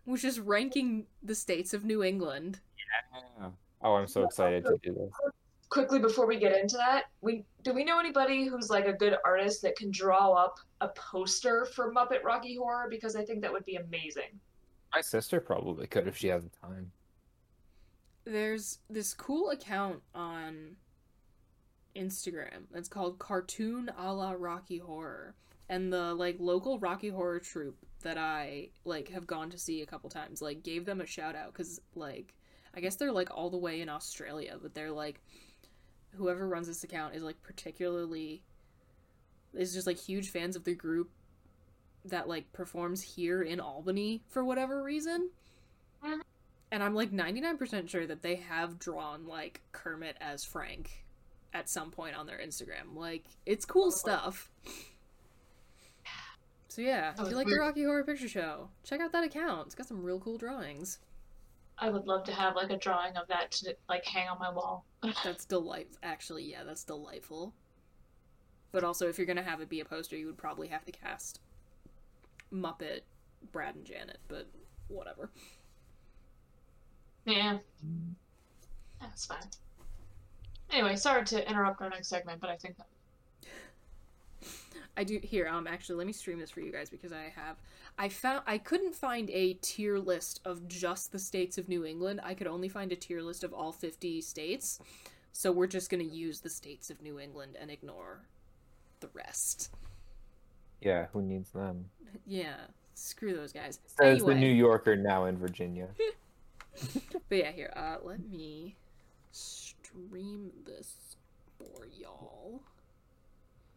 which 0.05 0.23
is 0.23 0.39
ranking 0.39 1.05
the 1.21 1.35
states 1.35 1.73
of 1.73 1.85
New 1.85 2.03
England. 2.03 2.59
Yeah. 3.39 3.49
Oh, 3.81 3.95
I'm 3.95 4.07
so 4.07 4.23
excited 4.23 4.63
to 4.65 4.77
do 4.81 4.93
this. 4.93 5.11
Quickly 5.69 5.99
before 5.99 6.27
we 6.27 6.37
get 6.37 6.57
into 6.57 6.77
that, 6.77 7.05
we 7.21 7.43
do 7.63 7.73
we 7.73 7.83
know 7.83 7.99
anybody 7.99 8.45
who's 8.45 8.69
like 8.69 8.85
a 8.85 8.93
good 8.93 9.17
artist 9.25 9.61
that 9.63 9.75
can 9.75 9.89
draw 9.91 10.33
up 10.33 10.55
a 10.81 10.89
poster 10.89 11.65
for 11.65 11.91
Muppet 11.91 12.23
Rocky 12.23 12.55
Horror? 12.55 12.87
Because 12.89 13.15
I 13.15 13.25
think 13.25 13.41
that 13.41 13.51
would 13.51 13.65
be 13.65 13.75
amazing. 13.77 14.39
My 14.93 15.01
sister 15.01 15.39
probably 15.39 15.87
could 15.87 16.07
if 16.07 16.15
she 16.15 16.27
has 16.27 16.43
the 16.43 16.51
time. 16.61 16.91
There's 18.25 18.79
this 18.89 19.13
cool 19.13 19.49
account 19.49 20.01
on 20.13 20.75
Instagram. 21.95 22.65
It's 22.73 22.87
called 22.87 23.19
Cartoon 23.19 23.91
a 23.97 24.13
la 24.13 24.33
Rocky 24.37 24.77
Horror. 24.77 25.35
And 25.69 25.91
the 25.91 26.13
like 26.13 26.38
local 26.39 26.78
Rocky 26.80 27.10
Horror 27.10 27.39
troupe 27.39 27.78
that 28.02 28.17
I 28.17 28.69
like 28.86 29.10
have 29.10 29.26
gone 29.26 29.49
to 29.52 29.58
see 29.58 29.82
a 29.82 29.86
couple 29.86 30.10
times, 30.10 30.41
like 30.41 30.63
gave 30.63 30.86
them 30.86 31.02
a 31.02 31.06
shout 31.06 31.36
out 31.36 31.54
because 31.54 31.80
like 31.95 32.34
I 32.76 32.82
guess 32.82 32.95
they're 32.95 33.12
like 33.12 33.30
all 33.36 33.49
the 33.49 33.58
way 33.58 33.82
in 33.82 33.89
Australia, 33.89 34.58
but 34.62 34.73
they're 34.73 34.91
like 34.91 35.21
whoever 36.15 36.47
runs 36.47 36.67
this 36.67 36.84
account 36.84 37.15
is 37.15 37.23
like 37.23 37.41
particularly 37.41 38.43
is 39.54 39.73
just 39.73 39.88
like 39.88 39.97
huge 39.97 40.30
fans 40.30 40.56
of 40.56 40.63
the 40.63 40.76
group 40.76 41.10
that 42.06 42.28
like 42.28 42.52
performs 42.54 43.02
here 43.02 43.41
in 43.41 43.60
Albany 43.60 44.23
for 44.28 44.43
whatever 44.43 44.84
reason. 44.84 45.30
Mhm. 46.04 46.21
And 46.71 46.84
I'm 46.84 46.95
like 46.95 47.12
99% 47.12 47.88
sure 47.88 48.08
that 48.08 48.21
they 48.23 48.36
have 48.36 48.80
drawn 48.80 49.26
like 49.28 49.62
Kermit 49.71 50.17
as 50.19 50.43
Frank 50.43 51.06
at 51.54 51.69
some 51.69 51.91
point 51.91 52.15
on 52.15 52.26
their 52.26 52.39
Instagram. 52.39 52.95
Like 52.95 53.26
it's 53.45 53.65
cool 53.65 53.91
stuff. 53.91 54.52
So 56.73 56.81
yeah, 56.81 57.13
if 57.15 57.29
you 57.29 57.36
like 57.36 57.45
the 57.45 57.59
Rocky 57.59 57.83
Horror 57.83 58.03
Picture 58.03 58.27
Show, 58.27 58.67
check 58.83 58.99
out 58.99 59.12
that 59.12 59.23
account. 59.23 59.67
It's 59.67 59.75
got 59.75 59.86
some 59.86 60.01
real 60.01 60.19
cool 60.19 60.39
drawings. 60.39 60.97
I 61.77 61.91
would 61.91 62.07
love 62.07 62.23
to 62.23 62.33
have 62.33 62.55
like 62.55 62.71
a 62.71 62.77
drawing 62.77 63.15
of 63.15 63.27
that 63.27 63.51
to 63.51 63.75
like 63.88 64.03
hang 64.05 64.27
on 64.27 64.39
my 64.39 64.49
wall. 64.49 64.83
That's 65.23 65.45
delightful. 65.45 65.99
Actually, 66.01 66.45
yeah, 66.45 66.63
that's 66.63 66.83
delightful. 66.83 67.53
But 68.71 68.83
also, 68.83 69.07
if 69.07 69.19
you're 69.19 69.27
gonna 69.27 69.43
have 69.43 69.62
it 69.62 69.69
be 69.69 69.81
a 69.81 69.86
poster, 69.86 70.17
you 70.17 70.25
would 70.25 70.38
probably 70.39 70.67
have 70.69 70.83
to 70.86 70.91
cast 70.91 71.41
Muppet, 72.51 73.01
Brad, 73.51 73.75
and 73.75 73.86
Janet. 73.86 74.17
But 74.27 74.49
whatever. 74.88 75.29
Yeah. 77.27 77.59
That's 78.99 79.27
fine. 79.27 79.47
Anyway, 80.71 80.95
sorry 80.95 81.23
to 81.25 81.47
interrupt 81.47 81.83
our 81.83 81.89
next 81.91 82.07
segment, 82.07 82.41
but 82.41 82.49
I 82.49 82.55
think 82.55 82.77
I 84.97 85.03
do 85.03 85.19
here. 85.23 85.47
Um, 85.47 85.65
actually, 85.67 85.95
let 85.95 86.08
me 86.08 86.13
stream 86.13 86.39
this 86.39 86.51
for 86.51 86.62
you 86.62 86.71
guys 86.71 86.89
because 86.89 87.12
I 87.12 87.32
have. 87.36 87.58
I 87.97 88.10
found 88.10 88.43
I 88.45 88.58
couldn't 88.58 88.95
find 88.95 89.29
a 89.32 89.53
tier 89.56 89.97
list 89.97 90.41
of 90.45 90.67
just 90.67 91.12
the 91.12 91.19
states 91.19 91.58
of 91.58 91.67
New 91.67 91.86
England. 91.86 92.21
I 92.23 92.34
could 92.34 92.47
only 92.47 92.69
find 92.69 92.91
a 92.91 92.95
tier 92.95 93.21
list 93.21 93.43
of 93.43 93.53
all 93.53 93.71
fifty 93.71 94.21
states. 94.21 94.79
So 95.32 95.51
we're 95.51 95.67
just 95.67 95.89
gonna 95.89 96.03
use 96.03 96.41
the 96.41 96.49
states 96.49 96.89
of 96.91 97.01
New 97.01 97.19
England 97.19 97.58
and 97.60 97.71
ignore 97.71 98.21
the 98.99 99.10
rest. 99.13 99.71
Yeah, 100.82 101.08
who 101.13 101.21
needs 101.21 101.49
them? 101.51 101.86
Yeah, 102.27 102.56
screw 102.93 103.36
those 103.36 103.51
guys. 103.53 103.79
Says 103.88 104.23
the 104.23 104.32
Anyway. 104.32 104.39
New 104.39 104.53
Yorker 104.53 104.95
now 104.95 105.25
in 105.25 105.38
Virginia. 105.38 105.88
But 107.29 107.38
yeah, 107.38 107.51
here, 107.51 107.73
uh, 107.75 107.97
let 108.03 108.19
me 108.29 108.75
stream 109.32 110.51
this 110.65 111.15
for 111.58 111.86
y'all. 111.86 112.62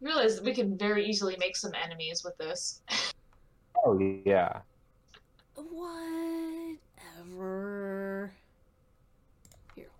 Realize 0.01 0.35
that 0.35 0.43
we 0.43 0.53
can 0.53 0.77
very 0.77 1.05
easily 1.05 1.35
make 1.39 1.55
some 1.55 1.73
enemies 1.81 2.23
with 2.23 2.37
this. 2.37 2.81
Oh 3.85 3.97
yeah. 4.25 4.61
Whatever. 7.25 8.31
Here. 9.75 9.91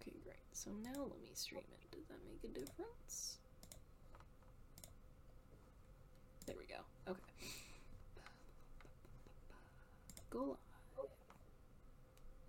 Okay, 0.00 0.16
great. 0.24 0.36
So 0.52 0.70
now 0.82 1.02
let 1.02 1.20
me 1.22 1.30
stream 1.34 1.62
it. 1.70 1.90
Does 1.96 2.06
that 2.08 2.18
make 2.24 2.44
a 2.44 2.48
difference? 2.54 3.38
There 6.46 6.56
we 6.58 6.66
go. 6.66 6.82
Okay. 7.10 7.22
Go 10.30 10.40
live. 10.40 10.58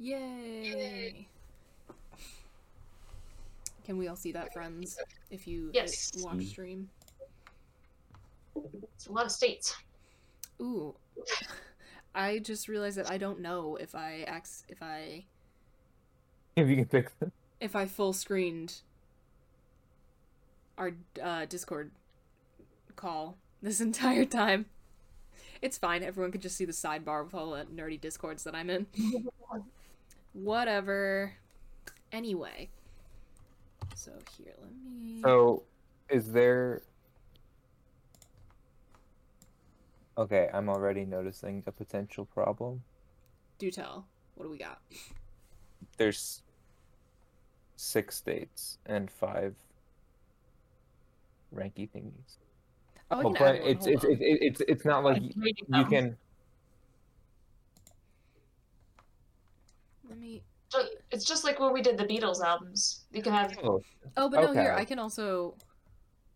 Yay! 0.02 1.28
Can 3.90 3.98
we 3.98 4.08
all 4.08 4.16
see 4.16 4.32
that, 4.34 4.54
friends? 4.54 5.00
If 5.32 5.48
you 5.48 5.72
Yes. 5.74 6.12
watch 6.18 6.46
stream. 6.46 6.92
It's 8.56 9.08
a 9.08 9.12
lot 9.12 9.26
of 9.26 9.32
states. 9.32 9.76
Ooh. 10.62 10.94
I 12.14 12.38
just 12.38 12.68
realized 12.68 13.00
that 13.00 13.10
I 13.10 13.18
don't 13.18 13.40
know 13.40 13.78
if 13.78 13.96
I 13.96 14.26
ax 14.28 14.64
if 14.70 14.84
I 14.84 15.26
if 16.56 16.68
you 16.70 16.76
can 16.76 16.86
pick 16.86 17.18
them. 17.18 17.32
if 17.60 17.76
I 17.76 17.88
full 17.88 18.14
screened 18.14 18.82
our 20.78 20.92
uh, 21.20 21.46
Discord 21.46 21.90
call 22.96 23.38
this 23.64 23.82
entire 23.82 24.26
time. 24.26 24.68
It's 25.64 25.80
fine. 25.80 26.04
Everyone 26.04 26.32
could 26.32 26.44
just 26.44 26.58
see 26.58 26.66
the 26.66 26.74
sidebar 26.74 27.26
with 27.26 27.34
all 27.34 27.54
the 27.54 27.66
nerdy 27.66 28.00
discords 28.00 28.44
that 28.44 28.54
I'm 28.54 28.70
in. 28.70 28.86
Whatever. 30.34 31.34
Anyway. 32.12 32.70
So 34.00 34.12
here, 34.38 34.54
let 34.62 34.72
me. 34.72 35.22
So, 35.22 35.64
is 36.10 36.32
there? 36.32 36.84
Okay, 40.18 40.50
I'm 40.54 40.70
already 40.70 41.04
noticing 41.04 41.64
a 41.68 41.74
potential 41.74 42.24
problem. 42.24 42.82
Do 43.58 43.70
tell. 43.72 44.08
What 44.36 44.46
do 44.46 44.52
we 44.52 44.58
got? 44.58 44.80
There's 45.98 46.44
six 47.76 48.16
states 48.16 48.78
and 48.86 49.12
five 49.12 49.54
ranky 51.54 51.90
thingies. 51.90 52.38
Oh, 53.12 53.20
I 53.20 53.24
Oh, 53.26 53.34
can 53.34 53.36
add 53.36 53.60
but 53.60 53.68
it's 53.68 53.88
it's, 53.88 54.04
it's 54.06 54.22
it's 54.22 54.62
it's 54.62 54.86
not 54.86 55.04
like 55.04 55.18
I'm 55.18 55.24
y- 55.24 55.32
reading 55.36 55.66
you 55.76 55.86
can. 55.86 56.18
Let 60.08 60.18
me. 60.18 60.42
Ju- 60.72 60.88
It's 61.12 61.26
just 61.26 61.44
like 61.44 61.60
when 61.60 61.74
we 61.74 61.82
did 61.82 61.98
the 61.98 62.06
Beatles 62.06 62.42
albums. 62.44 63.06
You 63.12 63.22
can 63.22 63.34
have 63.34 63.58
Oh, 63.64 63.82
Oh, 64.18 64.30
but 64.30 64.42
no, 64.42 64.62
here 64.62 64.74
I 64.74 64.86
can 64.86 65.00
also. 65.00 65.56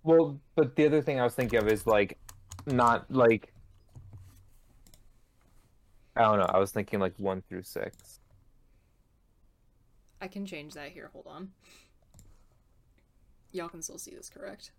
Well, 0.04 0.40
but 0.56 0.76
the 0.76 0.86
other 0.86 1.02
thing 1.02 1.20
I 1.20 1.24
was 1.24 1.36
thinking 1.36 1.60
of 1.60 1.68
is 1.68 1.86
like, 1.88 2.18
not 2.66 3.10
like. 3.12 3.54
I 6.16 6.22
don't 6.22 6.38
know. 6.38 6.46
I 6.46 6.60
was 6.60 6.72
thinking 6.72 7.00
like 7.00 7.14
one 7.18 7.42
through 7.50 7.64
six. 7.64 8.20
I 10.22 10.28
can 10.28 10.46
change 10.46 10.74
that 10.74 10.90
here. 10.90 11.10
Hold 11.14 11.28
on. 11.28 11.50
Y'all 13.52 13.70
can 13.70 13.82
still 13.82 13.98
see 13.98 14.16
this, 14.16 14.30
correct? 14.30 14.72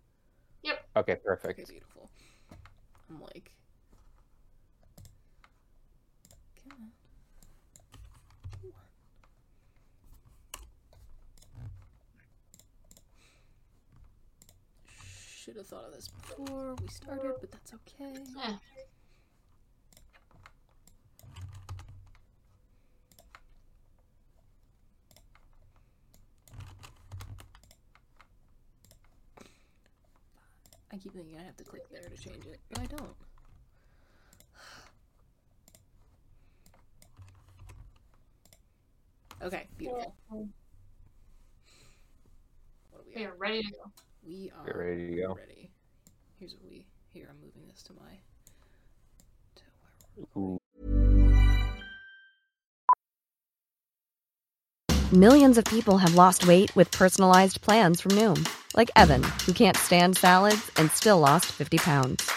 Yep. 0.63 0.85
Okay, 0.97 1.15
perfect. 1.23 1.69
beautiful. 1.69 2.09
I'm 3.09 3.21
like. 3.21 3.51
Come 6.63 6.77
on. 6.81 6.91
Should 15.45 15.57
have 15.57 15.67
thought 15.67 15.85
of 15.85 15.93
this 15.93 16.07
before 16.07 16.73
we 16.81 16.87
started, 16.87 17.33
but 17.39 17.51
that's 17.51 17.71
okay. 17.75 18.19
yeah. 18.35 18.55
I 30.91 30.97
keep 30.97 31.13
thinking 31.13 31.37
I 31.37 31.43
have 31.43 31.55
to 31.57 31.63
click 31.63 31.83
there 31.91 32.01
to 32.01 32.17
change 32.17 32.47
it, 32.47 32.59
but 32.71 32.79
I 32.79 32.85
don't. 32.87 33.03
Okay, 39.43 39.67
beautiful. 39.77 40.09
What 42.89 43.05
do 43.05 43.11
we 43.13 43.21
We 43.21 43.27
are 43.27 43.35
ready 43.37 43.61
to 43.61 43.69
go. 43.69 43.91
We 44.25 44.51
are 44.57 44.65
Get 44.65 44.75
ready 44.75 45.15
to 45.15 45.21
go. 45.21 45.35
ready. 45.35 45.69
Here's 46.39 46.53
what 46.55 46.67
we. 46.67 46.87
Here, 47.13 47.27
I'm 47.29 47.37
moving 47.45 47.67
this 47.67 47.83
to 47.83 47.93
my. 47.93 48.17
To 49.55 49.63
where 50.33 50.43
Ooh. 50.43 50.57
Millions 55.13 55.57
of 55.59 55.65
people 55.65 55.99
have 55.99 56.15
lost 56.15 56.47
weight 56.47 56.75
with 56.75 56.89
personalized 56.89 57.61
plans 57.61 58.01
from 58.01 58.11
Noom, 58.13 58.47
like 58.75 58.89
Evan, 58.95 59.21
who 59.45 59.53
can't 59.53 59.77
stand 59.77 60.17
salads 60.17 60.71
and 60.77 60.89
still 60.91 61.19
lost 61.19 61.45
50 61.51 61.77
pounds. 61.77 62.29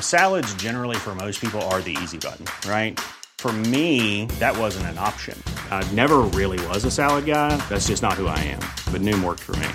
Salads, 0.00 0.52
generally, 0.54 0.96
for 0.96 1.14
most 1.14 1.40
people, 1.40 1.62
are 1.70 1.80
the 1.80 1.96
easy 2.02 2.18
button, 2.18 2.46
right? 2.68 2.98
For 3.38 3.52
me, 3.52 4.26
that 4.40 4.58
wasn't 4.58 4.86
an 4.86 4.98
option. 4.98 5.40
I 5.70 5.88
never 5.92 6.18
really 6.18 6.64
was 6.66 6.84
a 6.84 6.90
salad 6.90 7.26
guy. 7.26 7.56
That's 7.68 7.86
just 7.86 8.02
not 8.02 8.14
who 8.14 8.26
I 8.26 8.38
am. 8.40 8.60
But 8.92 9.00
Noom 9.02 9.22
worked 9.22 9.40
for 9.44 9.54
me. 9.56 9.68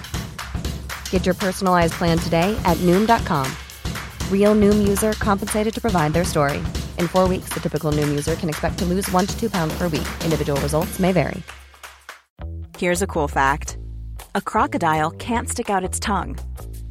Get 1.13 1.27
your 1.27 1.35
personalized 1.35 1.93
plan 1.93 2.17
today 2.17 2.59
at 2.65 2.75
Noom.com. 2.77 3.45
Real 4.31 4.55
Noom 4.55 4.87
user 4.87 5.13
compensated 5.13 5.71
to 5.75 5.79
provide 5.79 6.11
their 6.11 6.23
story. 6.23 6.57
In 6.97 7.07
four 7.07 7.27
weeks, 7.27 7.53
the 7.53 7.59
typical 7.59 7.91
Noom 7.91 8.09
user 8.09 8.35
can 8.35 8.49
expect 8.49 8.79
to 8.79 8.85
lose 8.85 9.09
one 9.11 9.27
to 9.27 9.39
two 9.39 9.47
pounds 9.47 9.77
per 9.77 9.87
week. 9.89 10.07
Individual 10.25 10.59
results 10.61 10.97
may 10.97 11.11
vary. 11.11 11.43
Here's 12.79 13.03
a 13.03 13.07
cool 13.07 13.27
fact 13.27 13.77
a 14.33 14.41
crocodile 14.41 15.11
can't 15.11 15.47
stick 15.47 15.69
out 15.69 15.83
its 15.83 15.99
tongue. 15.99 16.35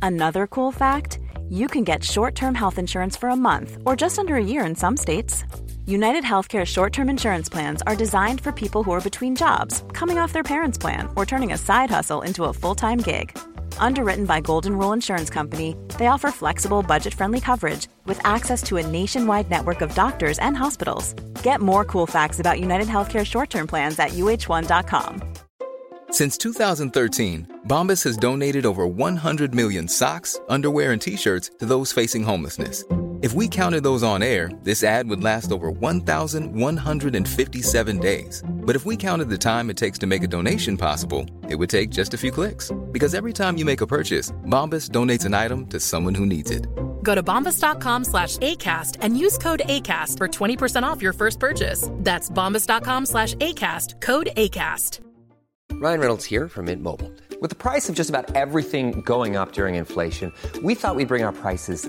Another 0.00 0.46
cool 0.46 0.70
fact 0.70 1.18
you 1.48 1.66
can 1.66 1.82
get 1.82 2.04
short 2.04 2.36
term 2.36 2.54
health 2.54 2.78
insurance 2.78 3.16
for 3.16 3.28
a 3.28 3.42
month 3.48 3.78
or 3.84 3.96
just 3.96 4.20
under 4.20 4.36
a 4.36 4.44
year 4.52 4.64
in 4.64 4.76
some 4.76 4.96
states. 4.96 5.42
United 5.84 6.22
Healthcare 6.22 6.64
short 6.64 6.92
term 6.92 7.10
insurance 7.10 7.48
plans 7.48 7.82
are 7.88 7.96
designed 7.96 8.40
for 8.40 8.52
people 8.52 8.84
who 8.84 8.92
are 8.92 9.08
between 9.10 9.34
jobs, 9.34 9.82
coming 9.92 10.18
off 10.18 10.32
their 10.32 10.44
parents' 10.54 10.78
plan, 10.78 11.08
or 11.16 11.26
turning 11.26 11.52
a 11.52 11.58
side 11.58 11.90
hustle 11.90 12.22
into 12.22 12.44
a 12.44 12.52
full 12.52 12.76
time 12.76 12.98
gig. 12.98 13.36
Underwritten 13.78 14.24
by 14.26 14.40
Golden 14.40 14.78
Rule 14.78 14.92
Insurance 14.92 15.28
Company, 15.28 15.76
they 15.98 16.06
offer 16.06 16.30
flexible, 16.30 16.82
budget 16.82 17.12
friendly 17.12 17.40
coverage 17.40 17.88
with 18.06 18.20
access 18.24 18.62
to 18.62 18.78
a 18.78 18.86
nationwide 18.86 19.50
network 19.50 19.82
of 19.82 19.94
doctors 19.94 20.38
and 20.38 20.56
hospitals. 20.56 21.12
Get 21.42 21.60
more 21.60 21.84
cool 21.84 22.06
facts 22.06 22.40
about 22.40 22.60
United 22.60 22.86
Healthcare 22.86 23.26
short 23.26 23.50
term 23.50 23.66
plans 23.66 23.98
at 23.98 24.12
uh1.com. 24.12 25.22
Since 26.10 26.38
2013, 26.38 27.60
Bombas 27.66 28.04
has 28.04 28.16
donated 28.16 28.66
over 28.66 28.86
100 28.86 29.54
million 29.54 29.88
socks, 29.88 30.38
underwear, 30.48 30.92
and 30.92 31.00
t 31.00 31.16
shirts 31.16 31.50
to 31.58 31.66
those 31.66 31.92
facing 31.92 32.22
homelessness. 32.22 32.84
If 33.22 33.32
we 33.34 33.46
counted 33.46 33.84
those 33.84 34.02
on 34.02 34.20
air, 34.20 34.50
this 34.64 34.82
ad 34.82 35.08
would 35.08 35.22
last 35.22 35.52
over 35.52 35.70
1,157 35.70 37.98
days. 38.00 38.42
But 38.48 38.74
if 38.74 38.84
we 38.84 38.96
counted 38.96 39.28
the 39.28 39.38
time 39.38 39.70
it 39.70 39.76
takes 39.76 39.96
to 39.98 40.08
make 40.08 40.24
a 40.24 40.28
donation 40.28 40.76
possible, 40.76 41.24
it 41.48 41.54
would 41.54 41.70
take 41.70 41.90
just 41.90 42.14
a 42.14 42.18
few 42.18 42.32
clicks. 42.32 42.72
Because 42.90 43.14
every 43.14 43.32
time 43.32 43.56
you 43.56 43.64
make 43.64 43.80
a 43.80 43.86
purchase, 43.86 44.32
Bombas 44.46 44.90
donates 44.90 45.24
an 45.24 45.34
item 45.34 45.68
to 45.68 45.78
someone 45.78 46.16
who 46.16 46.26
needs 46.26 46.50
it. 46.50 46.66
Go 47.04 47.14
to 47.14 47.22
bombas.com 47.22 48.02
slash 48.02 48.38
ACAST 48.38 48.96
and 49.00 49.16
use 49.16 49.38
code 49.38 49.62
ACAST 49.66 50.18
for 50.18 50.26
20% 50.26 50.82
off 50.82 51.00
your 51.00 51.12
first 51.12 51.38
purchase. 51.38 51.88
That's 51.98 52.28
bombas.com 52.28 53.06
slash 53.06 53.36
ACAST, 53.36 54.00
code 54.00 54.30
ACAST. 54.36 54.98
Ryan 55.74 56.00
Reynolds 56.00 56.24
here 56.24 56.48
from 56.48 56.64
Mint 56.64 56.82
Mobile. 56.82 57.12
With 57.40 57.50
the 57.50 57.56
price 57.56 57.88
of 57.88 57.94
just 57.94 58.10
about 58.10 58.34
everything 58.34 59.02
going 59.02 59.36
up 59.36 59.52
during 59.52 59.76
inflation, 59.76 60.32
we 60.64 60.74
thought 60.74 60.96
we'd 60.96 61.06
bring 61.06 61.22
our 61.22 61.32
prices 61.32 61.88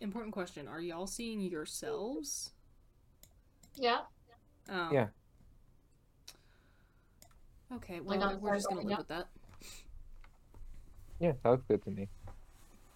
Important 0.11 0.33
question. 0.33 0.67
Are 0.67 0.81
y'all 0.81 1.07
seeing 1.07 1.39
yourselves? 1.39 2.51
Yeah. 3.75 3.99
Oh. 4.69 4.89
Yeah. 4.91 5.07
Okay, 7.73 8.01
Like 8.01 8.19
well, 8.19 8.23
on 8.27 8.33
the 8.33 8.39
we're 8.41 8.55
just 8.55 8.67
gonna 8.67 8.81
going 8.81 8.89
live 8.89 8.99
up? 8.99 9.07
with 9.07 9.07
that. 9.07 9.27
Yeah, 11.21 11.31
that 11.41 11.49
looks 11.49 11.63
good 11.65 11.81
to 11.85 11.91
me. 11.91 12.09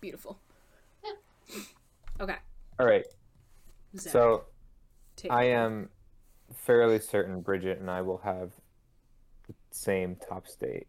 Beautiful. 0.01 0.38
Yeah. 1.05 1.61
Okay. 2.20 2.36
All 2.82 2.86
right. 2.86 3.05
Zach, 3.97 4.11
So 4.11 4.43
take 5.16 5.32
I 5.32 5.45
am 5.45 5.88
fairly 6.53 6.99
certain 6.99 7.39
Bridget 7.39 7.80
and 7.80 7.89
I 7.89 8.01
will 8.01 8.18
have 8.26 8.51
the 9.47 9.53
same 9.72 10.18
top 10.18 10.49
state. 10.49 10.88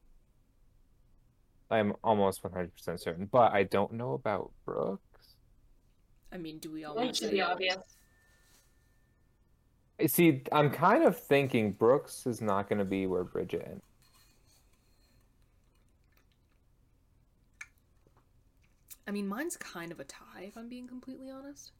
I'm 1.71 1.95
almost 2.03 2.43
100% 2.43 2.69
certain, 2.99 3.27
but 3.27 3.53
I 3.53 3.63
don't 3.63 3.93
know 3.93 4.15
about 4.15 4.51
Brookes. 4.65 5.06
I 6.33 6.39
mean, 6.39 6.59
do 6.59 6.71
we 6.71 6.85
all 6.85 6.95
want 6.95 7.15
to 7.17 7.29
be 7.29 7.41
obvious? 7.41 7.77
See, 10.07 10.43
I'm 10.53 10.71
kind 10.71 11.05
of 11.05 11.19
thinking 11.19 11.73
Brookes 11.73 12.27
is 12.27 12.43
not 12.43 12.69
going 12.69 12.79
to 12.79 12.85
be 12.85 13.07
where 13.07 13.25
Bridget 13.25 13.63
ended. 13.65 13.83
I 19.09 19.13
mean, 19.13 19.27
mine's 19.27 19.57
kind 19.57 19.93
of 19.93 20.01
a 20.01 20.05
tie, 20.05 20.43
if 20.43 20.57
I'm 20.57 20.69
being 20.69 20.89
completely 20.89 21.31
honest. 21.31 21.73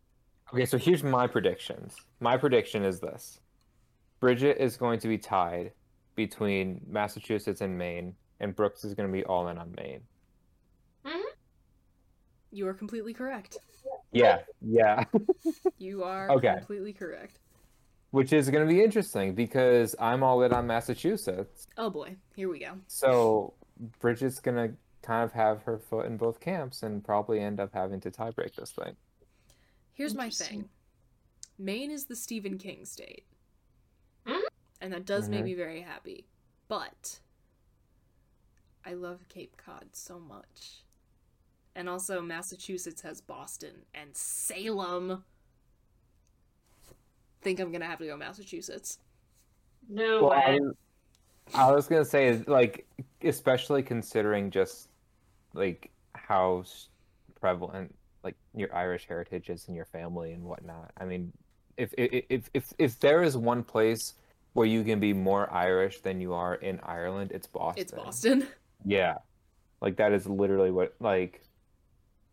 Okay, 0.53 0.65
so 0.65 0.79
here's 0.79 1.03
my 1.03 1.27
predictions. 1.27 1.97
My 2.21 2.37
prediction 2.37 2.85
is 2.85 3.01
this 3.01 3.41
Bridget 4.21 4.59
is 4.59 4.77
going 4.77 5.01
to 5.01 5.09
be 5.09 5.19
tied 5.19 5.73
between 6.15 6.81
Massachusetts 6.89 7.61
and 7.61 7.77
Maine, 7.77 8.15
and 8.41 8.55
Brookes 8.55 8.85
is 8.85 8.95
going 8.95 9.09
to 9.09 9.13
be 9.13 9.25
all 9.25 9.49
in 9.49 9.59
on 9.59 9.75
Maine. 9.77 10.01
You 12.57 12.67
are 12.69 12.73
completely 12.73 13.13
correct. 13.13 13.59
Yeah, 14.13 14.39
yeah. 14.63 15.05
You 15.79 16.05
are 16.05 16.31
Okay. 16.31 16.55
completely 16.57 16.95
correct. 16.95 17.39
Which 18.13 18.33
is 18.33 18.49
going 18.49 18.67
to 18.67 18.73
be 18.73 18.83
interesting 18.83 19.35
because 19.35 19.95
I'm 20.01 20.23
all 20.23 20.43
in 20.43 20.55
on 20.55 20.67
Massachusetts. 20.67 21.67
Oh 21.77 21.91
boy, 21.91 22.17
here 22.35 22.49
we 22.49 22.61
go. 22.61 22.79
So 22.87 23.53
Bridget's 24.01 24.41
going 24.41 24.57
to 24.57 24.75
kind 25.03 25.23
of 25.23 25.33
have 25.33 25.63
her 25.65 25.79
foot 25.79 26.07
in 26.07 26.17
both 26.17 26.41
camps 26.41 26.83
and 26.83 27.05
probably 27.05 27.41
end 27.41 27.61
up 27.61 27.75
having 27.75 28.01
to 28.01 28.11
tie 28.11 28.31
break 28.31 28.55
this 28.57 28.73
thing. 28.73 28.97
Here's 29.93 30.15
my 30.15 30.31
thing 30.31 30.71
Maine 31.59 31.91
is 31.91 32.07
the 32.07 32.17
Stephen 32.17 32.57
King 32.57 32.87
state. 32.87 33.27
And 34.81 34.93
that 34.95 35.05
does 35.05 35.29
make 35.29 35.43
Mhm. 35.43 35.45
me 35.45 35.55
very 35.55 35.83
happy. 35.83 36.27
But 36.69 37.21
I 38.85 38.95
love 38.95 39.29
Cape 39.29 39.59
Cod 39.59 39.91
so 39.93 40.19
much. 40.19 40.86
And 41.77 41.91
also, 41.91 42.23
Massachusetts 42.23 43.03
has 43.03 43.21
Boston 43.21 43.75
and 43.95 44.09
Salem. 44.17 45.23
Think 47.43 47.61
I'm 47.61 47.71
gonna 47.71 47.85
have 47.85 47.99
to 47.99 48.07
go 48.07 48.17
Massachusetts. 48.17 48.99
No 49.87 50.25
Well, 50.25 50.33
I 50.33 50.53
way. 50.53 50.59
was, 50.61 50.75
I 51.55 51.71
was 51.71 51.87
gonna 51.87 52.05
say, 52.07 52.43
like, 52.47 52.87
especially 53.23 53.83
considering 53.83 54.51
just 54.51 54.89
like 55.53 55.91
how 56.15 56.65
prevalent 57.39 57.95
like 58.25 58.37
your 58.55 58.75
Irish 58.75 59.07
heritage 59.07 59.51
is 59.51 59.69
in 59.69 59.75
your 59.75 59.85
family 59.85 60.33
and 60.33 60.45
whatnot. 60.45 60.93
I 60.97 61.05
mean, 61.05 61.31
if 61.77 61.93
if 61.99 62.25
if 62.31 62.51
if, 62.55 62.73
if 62.79 63.01
there 63.01 63.23
is 63.23 63.37
one 63.37 63.63
place 63.63 64.15
where 64.55 64.67
you 64.67 64.83
can 64.83 64.99
be 64.99 65.13
more 65.13 65.53
Irish 65.53 66.01
than 66.01 66.23
you 66.23 66.33
are 66.33 66.55
in 66.55 66.81
Ireland, 66.83 67.33
it's 67.35 67.47
Boston. 67.47 67.83
It's 67.83 67.93
Boston. 67.93 68.47
Yeah, 68.85 69.17
like 69.81 69.97
that 69.97 70.13
is 70.13 70.27
literally 70.27 70.71
what 70.71 70.95
like 71.01 71.43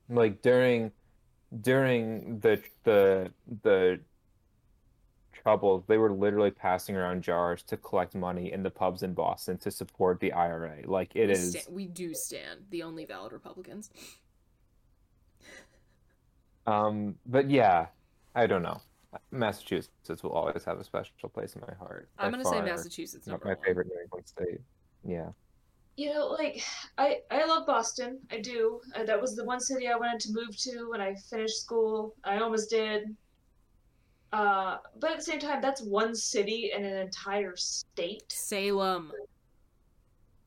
like 0.09 0.41
during 0.41 0.91
during 1.61 2.39
the 2.39 2.61
the 2.83 3.31
the 3.61 3.99
troubles 5.43 5.83
they 5.87 5.97
were 5.97 6.11
literally 6.11 6.51
passing 6.51 6.95
around 6.95 7.21
jars 7.21 7.63
to 7.63 7.75
collect 7.77 8.15
money 8.15 8.51
in 8.51 8.63
the 8.63 8.69
pubs 8.69 9.03
in 9.03 9.13
Boston 9.13 9.57
to 9.57 9.69
support 9.69 10.19
the 10.19 10.31
IRA. 10.31 10.77
Like 10.85 11.15
it 11.15 11.27
we, 11.27 11.33
is 11.33 11.67
we 11.69 11.85
do 11.85 12.13
stand 12.13 12.61
the 12.69 12.83
only 12.83 13.05
valid 13.05 13.33
Republicans. 13.33 13.89
um 16.65 17.15
but 17.25 17.49
yeah, 17.49 17.87
I 18.35 18.47
don't 18.47 18.63
know. 18.63 18.81
Massachusetts 19.31 20.23
will 20.23 20.31
always 20.31 20.63
have 20.63 20.79
a 20.79 20.83
special 20.83 21.29
place 21.29 21.55
in 21.55 21.61
my 21.61 21.73
heart. 21.75 22.09
I'm 22.17 22.31
gonna 22.31 22.45
say 22.45 22.61
Massachusetts 22.61 23.27
number 23.27 23.45
my 23.45 23.53
one. 23.53 23.63
favorite 23.63 23.87
New 23.87 24.01
England 24.01 24.27
state. 24.27 24.61
Yeah. 25.05 25.29
You 25.95 26.11
know, 26.13 26.27
like 26.27 26.63
I 26.97 27.17
I 27.29 27.45
love 27.45 27.67
Boston. 27.67 28.19
I 28.31 28.39
do. 28.39 28.79
Uh, 28.95 29.03
that 29.03 29.21
was 29.21 29.35
the 29.35 29.45
one 29.45 29.59
city 29.59 29.87
I 29.87 29.95
wanted 29.95 30.19
to 30.21 30.33
move 30.33 30.57
to 30.57 30.89
when 30.89 31.01
I 31.01 31.13
finished 31.29 31.61
school. 31.61 32.15
I 32.23 32.39
almost 32.39 32.69
did. 32.69 33.03
Uh, 34.31 34.77
but 34.99 35.11
at 35.11 35.17
the 35.17 35.23
same 35.23 35.39
time, 35.39 35.61
that's 35.61 35.81
one 35.83 36.15
city 36.15 36.71
in 36.75 36.83
an 36.83 36.97
entire 36.97 37.55
state. 37.55 38.23
Salem. 38.31 39.11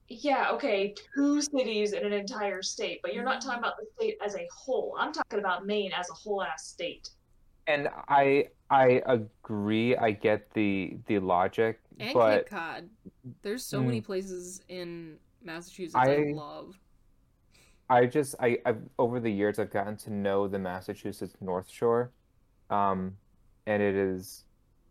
Yeah, 0.08 0.50
okay, 0.52 0.94
two 1.16 1.40
cities 1.42 1.92
in 1.92 2.04
an 2.04 2.12
entire 2.12 2.62
state, 2.62 3.00
but 3.02 3.12
you're 3.14 3.24
not 3.24 3.40
talking 3.42 3.58
about 3.58 3.74
the 3.78 3.86
state 3.96 4.16
as 4.24 4.34
a 4.36 4.46
whole. 4.56 4.96
I'm 4.98 5.12
talking 5.12 5.38
about 5.40 5.66
Maine 5.66 5.92
as 5.92 6.08
a 6.10 6.14
whole 6.14 6.42
ass 6.42 6.66
state. 6.66 7.08
And 7.68 7.88
I 8.08 8.46
I 8.70 9.02
agree. 9.06 9.96
I 9.96 10.10
get 10.12 10.52
the 10.54 10.98
the 11.06 11.18
logic, 11.20 11.80
And 11.98 12.14
but 12.14 12.38
Cape 12.38 12.50
Cod. 12.50 12.90
There's 13.42 13.64
so 13.64 13.82
many 13.82 14.00
Mm. 14.00 14.04
places 14.04 14.60
in 14.68 15.18
Massachusetts 15.46 15.94
I, 15.94 16.14
I- 16.14 16.32
love. 16.34 16.78
I 17.88 18.06
just 18.06 18.34
I 18.40 18.58
I've 18.66 18.82
over 18.98 19.20
the 19.20 19.30
years 19.30 19.60
I've 19.60 19.70
gotten 19.70 19.96
to 19.98 20.12
know 20.12 20.48
the 20.48 20.58
Massachusetts 20.58 21.36
North 21.40 21.70
Shore, 21.70 22.10
um, 22.68 23.16
and 23.66 23.80
it 23.80 23.94
is 23.94 24.44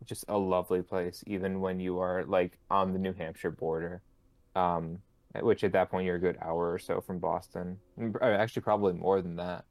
just 0.06 0.24
a 0.28 0.38
lovely 0.38 0.80
place, 0.80 1.22
even 1.26 1.60
when 1.60 1.78
you 1.78 1.98
are 1.98 2.24
like 2.24 2.58
on 2.70 2.94
the 2.94 2.98
New 2.98 3.12
Hampshire 3.12 3.50
border, 3.50 4.02
um, 4.54 4.98
which 5.40 5.62
at 5.62 5.72
that 5.72 5.90
point 5.90 6.06
you're 6.06 6.16
a 6.16 6.20
good 6.20 6.38
hour 6.40 6.72
or 6.72 6.78
so 6.78 7.02
from 7.02 7.18
Boston. 7.18 7.78
Uh, 8.00 8.24
Actually, 8.24 8.62
probably 8.62 8.94
more 8.94 9.20
than 9.20 9.36
that. 9.36 9.66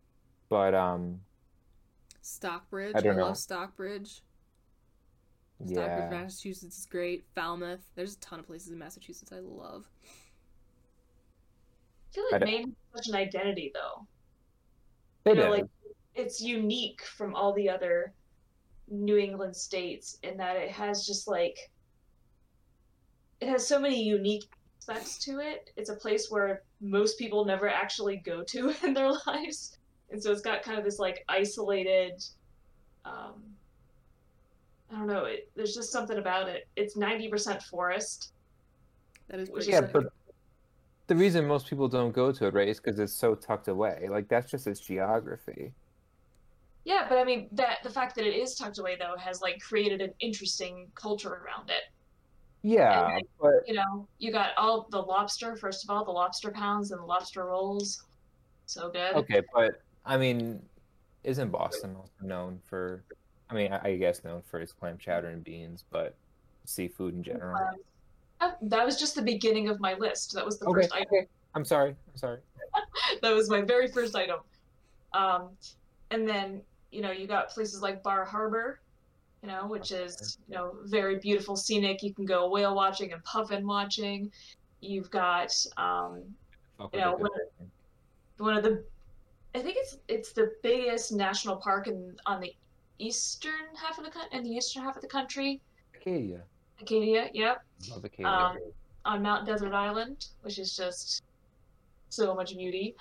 But 0.47 0.75
um, 0.75 1.19
Stockbridge. 2.21 2.95
I 2.95 3.07
I, 3.07 3.11
love 3.13 3.37
Stockbridge. 3.37 4.21
Stockbridge, 5.65 5.77
yeah, 5.77 6.09
Massachusetts 6.11 6.77
is 6.77 6.85
great. 6.85 7.25
Falmouth. 7.33 7.81
There's 7.95 8.15
a 8.15 8.19
ton 8.19 8.39
of 8.39 8.45
places 8.45 8.71
in 8.71 8.77
Massachusetts 8.77 9.31
I 9.31 9.39
love. 9.39 9.85
I 12.15 12.21
feel 12.21 12.25
like 12.31 12.43
Maine 12.43 12.75
has 12.93 13.05
such 13.05 13.09
an 13.09 13.15
identity 13.15 13.71
though. 13.73 14.07
it 15.25 15.35
You 15.35 15.35
know, 15.35 15.51
is. 15.53 15.59
like 15.59 15.65
it's 16.15 16.41
unique 16.41 17.01
from 17.03 17.35
all 17.35 17.53
the 17.53 17.69
other 17.69 18.13
New 18.89 19.17
England 19.17 19.55
states 19.55 20.17
in 20.23 20.37
that 20.37 20.55
it 20.57 20.71
has 20.71 21.05
just 21.05 21.27
like 21.27 21.57
it 23.41 23.49
has 23.49 23.67
so 23.67 23.79
many 23.79 24.01
unique 24.03 24.45
aspects 24.79 25.17
to 25.25 25.39
it. 25.39 25.71
It's 25.77 25.89
a 25.89 25.95
place 25.95 26.29
where 26.31 26.63
most 26.81 27.17
people 27.19 27.45
never 27.45 27.67
actually 27.69 28.17
go 28.17 28.43
to 28.43 28.73
in 28.83 28.93
their 28.93 29.11
lives. 29.27 29.77
And 30.09 30.21
so 30.21 30.31
it's 30.31 30.41
got 30.41 30.63
kind 30.63 30.77
of 30.79 30.85
this 30.85 30.99
like 30.99 31.25
isolated 31.29 32.23
um 33.05 33.43
I 34.91 34.97
don't 34.99 35.07
know, 35.07 35.25
it, 35.25 35.51
there's 35.55 35.73
just 35.75 35.91
something 35.91 36.17
about 36.19 36.47
it. 36.47 36.67
It's 36.75 36.95
90% 36.95 37.63
forest. 37.63 38.33
That 39.29 39.39
is 39.39 39.49
Which 39.49 39.65
pretty 39.65 39.71
Yeah, 39.71 39.81
is 39.81 39.91
but 39.91 40.13
the 41.07 41.15
reason 41.15 41.47
most 41.47 41.67
people 41.67 41.87
don't 41.87 42.11
go 42.11 42.31
to 42.31 42.47
it, 42.47 42.53
right, 42.53 42.67
is 42.67 42.79
because 42.79 42.99
it's 42.99 43.13
so 43.13 43.35
tucked 43.35 43.67
away. 43.67 44.07
Like 44.09 44.27
that's 44.27 44.49
just 44.49 44.67
its 44.67 44.79
geography. 44.79 45.73
Yeah, 46.83 47.07
but 47.09 47.17
I 47.17 47.23
mean 47.23 47.47
that 47.53 47.79
the 47.83 47.89
fact 47.89 48.15
that 48.15 48.25
it 48.25 48.35
is 48.35 48.55
tucked 48.55 48.77
away 48.77 48.95
though 48.99 49.15
has 49.17 49.41
like 49.41 49.59
created 49.59 50.01
an 50.01 50.13
interesting 50.19 50.87
culture 50.95 51.29
around 51.29 51.69
it. 51.69 51.83
Yeah, 52.61 53.19
but 53.39 53.67
You 53.67 53.75
know, 53.75 54.07
you 54.17 54.31
got 54.31 54.51
all 54.57 54.87
the 54.89 54.99
lobster, 54.99 55.55
first 55.55 55.83
of 55.83 55.91
all, 55.91 56.03
the 56.03 56.11
lobster 56.11 56.49
pounds 56.49 56.91
and 56.91 56.99
the 56.99 57.05
lobster 57.05 57.45
rolls. 57.45 58.03
So 58.65 58.89
good. 58.89 59.13
okay, 59.13 59.41
but 59.53 59.81
I 60.03 60.17
mean, 60.17 60.61
isn't 61.23 61.51
Boston 61.51 61.95
also 61.95 62.11
known 62.21 62.59
for? 62.65 63.03
I 63.51 63.53
mean, 63.53 63.71
I, 63.71 63.89
I 63.89 63.97
guess 63.97 64.23
known 64.23 64.41
for 64.41 64.59
its 64.59 64.73
clam 64.73 64.97
chowder 64.97 65.29
and 65.29 65.43
beans, 65.43 65.83
but 65.91 66.15
seafood 66.65 67.13
in 67.13 67.21
general. 67.21 67.55
Um, 67.55 67.75
that 68.39 68.85
was 68.85 68.99
just 68.99 69.15
the 69.15 69.21
beginning 69.21 69.69
of 69.69 69.79
my 69.79 69.93
list. 69.95 70.33
That 70.33 70.45
was 70.45 70.59
the 70.59 70.65
Okay, 70.67 70.81
first 70.81 70.93
item. 70.93 71.07
okay. 71.13 71.27
I'm 71.55 71.65
sorry. 71.65 71.95
I'm 72.11 72.17
sorry. 72.17 72.39
that 73.21 73.33
was 73.33 73.49
my 73.49 73.61
very 73.61 73.87
first 73.87 74.15
item. 74.15 74.39
Um, 75.13 75.49
and 76.11 76.27
then 76.27 76.61
you 76.91 77.01
know 77.01 77.11
you 77.11 77.27
got 77.27 77.49
places 77.49 77.81
like 77.81 78.03
Bar 78.03 78.25
Harbor, 78.25 78.79
you 79.41 79.47
know, 79.47 79.65
which 79.67 79.91
is 79.91 80.37
you 80.47 80.55
know 80.55 80.75
very 80.85 81.17
beautiful, 81.19 81.55
scenic. 81.55 82.03
You 82.03 82.13
can 82.13 82.25
go 82.25 82.49
whale 82.49 82.75
watching 82.75 83.13
and 83.13 83.23
puffin 83.23 83.65
watching. 83.65 84.31
You've 84.81 85.09
got 85.09 85.51
um, 85.77 86.21
Fuck 86.77 86.93
You 86.93 86.99
know, 87.01 87.11
the 87.17 87.23
good 87.23 87.31
when- 87.57 87.71
one 88.37 88.57
of 88.57 88.63
the, 88.63 88.83
I 89.55 89.59
think 89.61 89.77
it's 89.79 89.97
it's 90.09 90.33
the 90.33 90.51
biggest 90.61 91.13
national 91.13 91.55
park 91.55 91.87
in 91.87 92.15
on 92.25 92.41
the 92.41 92.53
eastern 92.99 93.53
half 93.81 93.97
of 93.97 94.03
the 94.03 94.11
country, 94.11 94.37
in 94.37 94.43
the 94.43 94.49
eastern 94.51 94.83
half 94.83 94.97
of 94.97 95.01
the 95.01 95.07
country. 95.07 95.61
Acadia. 95.95 96.41
Acadia, 96.81 97.29
yep, 97.33 97.63
Love 97.89 98.03
Acadia. 98.05 98.27
Um, 98.27 98.57
on 99.05 99.21
Mount 99.21 99.45
Desert 99.45 99.73
Island, 99.73 100.27
which 100.41 100.59
is 100.59 100.75
just 100.75 101.23
so 102.09 102.33
much 102.35 102.55
beauty. 102.55 102.95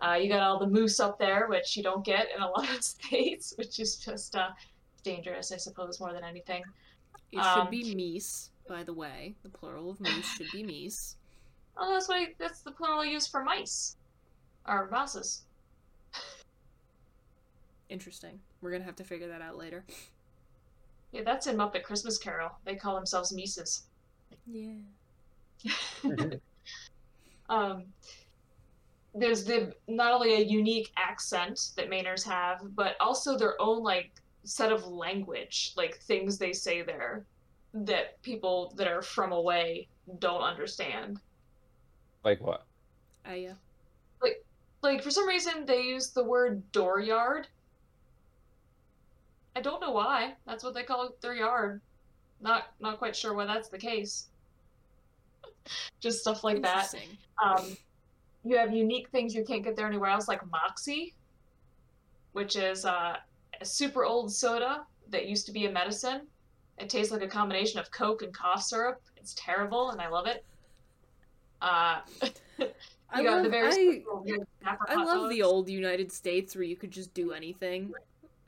Uh, 0.00 0.14
you 0.14 0.28
got 0.28 0.40
all 0.40 0.58
the 0.58 0.66
moose 0.66 0.98
up 0.98 1.18
there, 1.18 1.46
which 1.48 1.76
you 1.76 1.82
don't 1.82 2.04
get 2.04 2.28
in 2.34 2.42
a 2.42 2.46
lot 2.56 2.68
of 2.70 2.82
states, 2.82 3.52
which 3.56 3.78
is 3.78 3.96
just 3.96 4.34
uh, 4.36 4.48
dangerous, 5.02 5.52
I 5.52 5.56
suppose, 5.56 6.00
more 6.00 6.12
than 6.12 6.24
anything. 6.24 6.62
It 7.32 7.36
should 7.36 7.62
um, 7.62 7.70
be 7.70 7.94
meese, 7.94 8.50
by 8.68 8.82
the 8.82 8.92
way. 8.92 9.34
The 9.42 9.48
plural 9.48 9.90
of 9.90 10.00
moose 10.00 10.26
should 10.26 10.50
be 10.52 10.62
meese. 10.62 11.16
Oh, 11.82 11.94
that's 11.94 12.08
why 12.08 12.34
that's 12.36 12.60
the 12.60 12.72
plural 12.72 13.06
used 13.06 13.30
for 13.30 13.42
mice, 13.42 13.96
or 14.66 14.90
mouses. 14.90 15.44
Interesting. 17.88 18.38
We're 18.60 18.72
gonna 18.72 18.84
have 18.84 18.96
to 18.96 19.04
figure 19.04 19.28
that 19.28 19.40
out 19.40 19.56
later. 19.56 19.84
Yeah, 21.12 21.22
that's 21.24 21.46
in 21.46 21.56
Muppet 21.56 21.82
Christmas 21.82 22.18
Carol. 22.18 22.50
They 22.64 22.76
call 22.76 22.94
themselves 22.94 23.32
Mises. 23.32 23.84
Yeah. 24.46 24.74
um, 27.48 27.84
there's 29.14 29.44
the 29.44 29.74
not 29.88 30.12
only 30.12 30.34
a 30.34 30.44
unique 30.44 30.92
accent 30.96 31.70
that 31.76 31.90
Mainers 31.90 32.24
have, 32.24 32.60
but 32.74 32.96
also 33.00 33.36
their 33.36 33.60
own 33.60 33.82
like 33.82 34.12
set 34.44 34.72
of 34.72 34.86
language, 34.86 35.72
like 35.76 35.98
things 35.98 36.38
they 36.38 36.52
say 36.52 36.82
there 36.82 37.24
that 37.74 38.20
people 38.22 38.72
that 38.76 38.88
are 38.88 39.02
from 39.02 39.32
away 39.32 39.88
don't 40.18 40.42
understand. 40.42 41.18
Like 42.24 42.40
what? 42.40 42.66
I 43.24 43.50
uh, 43.50 44.28
like 44.82 45.02
for 45.02 45.10
some 45.10 45.28
reason 45.28 45.66
they 45.66 45.82
use 45.82 46.10
the 46.10 46.24
word 46.24 46.62
dooryard. 46.72 47.46
I 49.56 49.60
don't 49.60 49.80
know 49.80 49.90
why. 49.90 50.34
That's 50.46 50.62
what 50.62 50.74
they 50.74 50.82
call 50.82 51.10
their 51.20 51.34
yard. 51.34 51.80
Not 52.40 52.68
not 52.80 52.98
quite 52.98 53.14
sure 53.14 53.34
why 53.34 53.46
that's 53.46 53.68
the 53.68 53.78
case. 53.78 54.28
Just 56.00 56.20
stuff 56.20 56.44
like 56.44 56.62
that. 56.62 56.94
Um, 57.42 57.76
you 58.44 58.56
have 58.56 58.72
unique 58.72 59.10
things 59.10 59.34
you 59.34 59.44
can't 59.44 59.62
get 59.62 59.76
there 59.76 59.86
anywhere 59.86 60.10
else, 60.10 60.28
like 60.28 60.40
Moxie, 60.50 61.14
which 62.32 62.56
is 62.56 62.84
uh, 62.84 63.16
a 63.60 63.64
super 63.64 64.04
old 64.04 64.32
soda 64.32 64.86
that 65.10 65.26
used 65.26 65.46
to 65.46 65.52
be 65.52 65.66
a 65.66 65.70
medicine. 65.70 66.22
It 66.78 66.88
tastes 66.88 67.12
like 67.12 67.22
a 67.22 67.28
combination 67.28 67.78
of 67.78 67.90
Coke 67.90 68.22
and 68.22 68.32
cough 68.32 68.62
syrup. 68.62 69.02
It's 69.16 69.34
terrible, 69.36 69.90
and 69.90 70.00
I 70.00 70.08
love 70.08 70.26
it. 70.26 70.44
Uh, 71.60 72.00
you 72.58 72.68
I 73.10 73.22
got 73.22 73.34
love, 73.34 73.42
the 73.44 73.50
very 73.50 73.68
I, 73.68 73.70
special 73.72 74.22
weird 74.24 74.46
snapper 74.62 74.86
I 74.88 74.94
love 74.94 75.28
the 75.28 75.42
old 75.42 75.68
United 75.68 76.10
States 76.10 76.54
where 76.54 76.64
you 76.64 76.76
could 76.76 76.90
just 76.90 77.12
do 77.12 77.32
anything. 77.32 77.92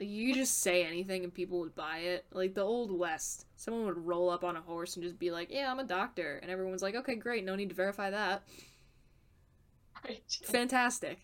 Like, 0.02 0.10
you 0.10 0.26
could 0.26 0.40
just 0.40 0.58
say 0.58 0.84
anything 0.84 1.22
and 1.22 1.32
people 1.32 1.60
would 1.60 1.76
buy 1.76 1.98
it. 1.98 2.26
Like 2.32 2.54
the 2.54 2.62
old 2.62 2.90
West, 2.90 3.46
someone 3.54 3.86
would 3.86 4.04
roll 4.04 4.30
up 4.30 4.42
on 4.42 4.56
a 4.56 4.60
horse 4.60 4.96
and 4.96 5.04
just 5.04 5.16
be 5.16 5.30
like, 5.30 5.48
"Yeah, 5.48 5.70
I'm 5.70 5.78
a 5.78 5.84
doctor," 5.84 6.40
and 6.42 6.50
everyone's 6.50 6.82
like, 6.82 6.96
"Okay, 6.96 7.14
great, 7.14 7.44
no 7.44 7.54
need 7.54 7.68
to 7.68 7.74
verify 7.76 8.10
that." 8.10 8.42
Right. 10.04 10.24
Fantastic. 10.44 11.20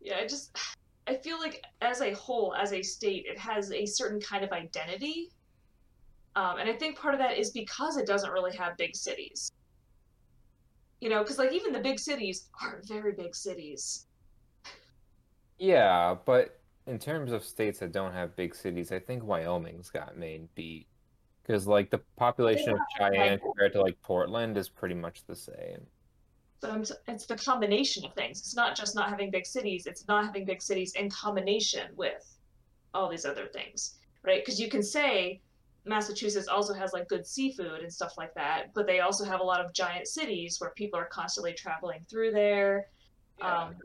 Yeah, 0.00 0.16
I 0.18 0.26
just 0.26 0.56
I 1.06 1.16
feel 1.16 1.38
like 1.38 1.62
as 1.82 2.00
a 2.00 2.12
whole, 2.14 2.54
as 2.54 2.72
a 2.72 2.82
state, 2.82 3.26
it 3.26 3.38
has 3.38 3.70
a 3.72 3.86
certain 3.86 4.20
kind 4.20 4.44
of 4.44 4.52
identity. 4.52 5.30
Um, 6.36 6.58
and 6.58 6.70
I 6.70 6.74
think 6.74 6.98
part 6.98 7.14
of 7.14 7.20
that 7.20 7.38
is 7.38 7.50
because 7.52 7.98
it 7.98 8.06
doesn't 8.06 8.32
really 8.32 8.56
have 8.56 8.76
big 8.78 8.96
cities. 8.96 9.52
You 11.00 11.10
know, 11.10 11.22
because 11.22 11.38
like 11.38 11.52
even 11.52 11.72
the 11.72 11.80
big 11.80 12.00
cities 12.00 12.50
aren't 12.62 12.88
very 12.88 13.12
big 13.14 13.34
cities. 13.36 14.07
Yeah, 15.58 16.16
but 16.24 16.60
in 16.86 16.98
terms 16.98 17.32
of 17.32 17.44
states 17.44 17.80
that 17.80 17.92
don't 17.92 18.12
have 18.12 18.36
big 18.36 18.54
cities, 18.54 18.92
I 18.92 18.98
think 18.98 19.24
Wyoming's 19.24 19.90
got 19.90 20.16
Maine 20.16 20.48
beat. 20.54 20.86
Because 21.42 21.66
like 21.66 21.90
the 21.90 21.98
population 22.16 22.74
of 22.74 22.78
Cheyenne 22.98 23.38
compared 23.38 23.72
to 23.72 23.80
like 23.80 24.00
Portland 24.02 24.56
is 24.56 24.68
pretty 24.68 24.94
much 24.94 25.24
the 25.26 25.34
same. 25.34 25.86
But 26.60 26.90
it's 27.06 27.26
the 27.26 27.36
combination 27.36 28.04
of 28.04 28.12
things. 28.14 28.40
It's 28.40 28.54
not 28.56 28.76
just 28.76 28.94
not 28.94 29.08
having 29.08 29.30
big 29.30 29.46
cities. 29.46 29.86
It's 29.86 30.06
not 30.08 30.26
having 30.26 30.44
big 30.44 30.60
cities 30.60 30.94
in 30.94 31.08
combination 31.08 31.88
with 31.96 32.36
all 32.92 33.08
these 33.08 33.24
other 33.24 33.46
things, 33.46 33.94
right? 34.24 34.44
Because 34.44 34.60
you 34.60 34.68
can 34.68 34.82
say 34.82 35.40
Massachusetts 35.84 36.48
also 36.48 36.74
has 36.74 36.92
like 36.92 37.08
good 37.08 37.26
seafood 37.26 37.80
and 37.80 37.92
stuff 37.92 38.14
like 38.18 38.34
that, 38.34 38.74
but 38.74 38.86
they 38.86 39.00
also 39.00 39.24
have 39.24 39.40
a 39.40 39.44
lot 39.44 39.64
of 39.64 39.72
giant 39.72 40.06
cities 40.06 40.60
where 40.60 40.70
people 40.70 40.98
are 40.98 41.06
constantly 41.06 41.52
traveling 41.52 42.00
through 42.10 42.32
there. 42.32 42.88
Um, 43.40 43.76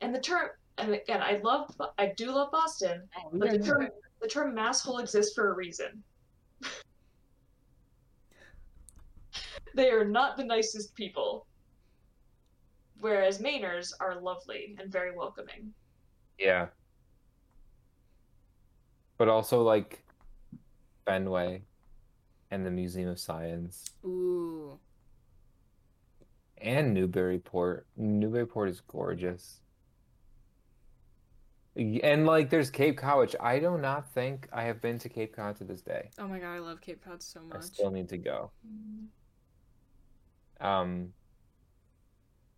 and 0.00 0.14
the 0.14 0.20
term, 0.20 0.50
and 0.80 0.94
again, 0.94 1.22
I 1.22 1.40
love, 1.42 1.74
I 1.98 2.12
do 2.16 2.30
love 2.32 2.50
Boston, 2.50 3.08
but 3.32 3.50
the 3.50 3.58
term, 3.58 3.88
the 4.20 4.28
term 4.28 4.54
masshole 4.54 5.00
exists 5.00 5.34
for 5.34 5.52
a 5.52 5.54
reason. 5.54 6.02
they 9.74 9.90
are 9.90 10.04
not 10.04 10.36
the 10.36 10.44
nicest 10.44 10.94
people 10.94 11.46
whereas 13.00 13.38
Mainers 13.38 13.92
are 14.00 14.20
lovely 14.20 14.76
and 14.78 14.92
very 14.92 15.16
welcoming. 15.16 15.72
Yeah. 16.38 16.66
But 19.18 19.28
also 19.28 19.62
like 19.62 20.02
Fenway 21.04 21.62
and 22.50 22.64
the 22.64 22.70
Museum 22.70 23.08
of 23.08 23.18
Science 23.18 23.84
Ooh. 24.04 24.78
and 26.58 26.94
Newburyport. 26.94 27.86
Newburyport 27.96 28.68
is 28.70 28.80
gorgeous. 28.80 29.60
And 31.76 32.26
like 32.26 32.50
there's 32.50 32.68
Cape 32.68 32.98
Cod, 32.98 33.18
which 33.18 33.36
I 33.38 33.58
do 33.60 33.78
not 33.78 34.12
think 34.12 34.48
I 34.52 34.64
have 34.64 34.80
been 34.80 34.98
to 34.98 35.08
Cape 35.08 35.34
Cod 35.34 35.56
to 35.56 35.64
this 35.64 35.82
day. 35.82 36.10
Oh 36.18 36.26
my 36.26 36.38
god, 36.38 36.54
I 36.54 36.58
love 36.58 36.80
Cape 36.80 37.04
Cod 37.04 37.22
so 37.22 37.40
much. 37.42 37.58
I 37.58 37.60
still 37.60 37.90
need 37.90 38.08
to 38.08 38.18
go. 38.18 38.50
Um, 40.60 41.12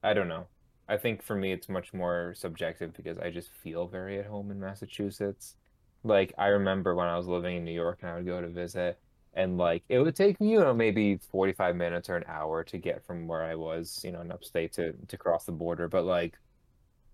I 0.03 0.15
don't 0.15 0.29
know. 0.29 0.47
I 0.89 0.97
think 0.97 1.23
for 1.23 1.37
me 1.37 1.53
it's 1.53 1.69
much 1.69 1.93
more 1.93 2.35
subjective 2.35 2.95
because 2.95 3.19
I 3.19 3.31
just 3.31 3.51
feel 3.63 3.87
very 3.87 4.19
at 4.19 4.27
home 4.27 4.51
in 4.51 4.59
Massachusetts. 4.59 5.57
Like 6.05 6.33
I 6.39 6.49
remember 6.49 6.95
when 6.95 7.07
I 7.07 7.17
was 7.17 7.27
living 7.27 7.57
in 7.57 7.65
New 7.65 7.73
York 7.73 7.99
and 8.03 8.11
I 8.11 8.17
would 8.17 8.27
go 8.27 8.41
to 8.41 8.49
visit 8.49 8.99
and 9.35 9.59
like 9.59 9.85
it 9.89 9.99
would 9.99 10.17
take 10.17 10.41
me, 10.41 10.53
you 10.53 10.61
know, 10.61 10.75
maybe 10.75 11.19
45 11.31 11.77
minutes 11.77 12.09
or 12.11 12.17
an 12.17 12.25
hour 12.27 12.65
to 12.65 12.79
get 12.79 13.05
from 13.07 13.27
where 13.27 13.43
I 13.43 13.55
was, 13.55 14.01
you 14.03 14.11
know, 14.11 14.21
in 14.23 14.33
upstate 14.33 14.73
to 14.75 14.95
to 15.09 15.17
cross 15.19 15.45
the 15.45 15.53
border. 15.53 15.87
But 15.89 16.05
like 16.05 16.39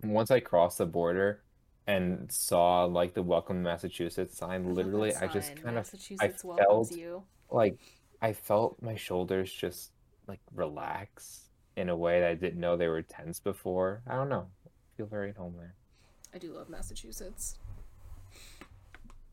once 0.03 0.31
I 0.31 0.41
crossed 0.41 0.79
the 0.79 0.87
border 0.87 1.43
and 1.89 2.31
saw 2.31 2.85
like 2.85 3.15
the 3.15 3.23
Welcome 3.23 3.63
Massachusetts 3.63 4.37
sign, 4.37 4.67
love 4.67 4.77
literally 4.77 5.11
that 5.13 5.23
I 5.23 5.27
just 5.27 5.49
sign. 5.49 5.57
kind 5.57 5.69
of 5.71 5.75
I 5.75 5.79
Massachusetts 5.79 6.43
felt 6.43 6.93
you. 6.93 7.23
like 7.51 7.79
I 8.21 8.33
felt 8.35 8.81
my 8.83 8.95
shoulders 8.95 9.51
just 9.51 9.93
like 10.29 10.41
relax 10.55 11.49
in 11.77 11.89
a 11.89 11.97
way 11.97 12.21
that 12.21 12.29
I 12.29 12.35
didn't 12.35 12.61
know 12.61 12.77
they 12.77 12.89
were 12.89 13.03
tense 13.03 13.41
before. 13.41 14.03
I 14.07 14.15
don't 14.17 14.29
know. 14.29 14.47
I 14.67 14.71
feel 14.97 15.07
very 15.07 15.31
at 15.31 15.37
home 15.37 15.55
there. 15.57 15.75
I 16.35 16.39
do 16.39 16.53
love 16.53 16.69
Massachusetts. 16.69 17.57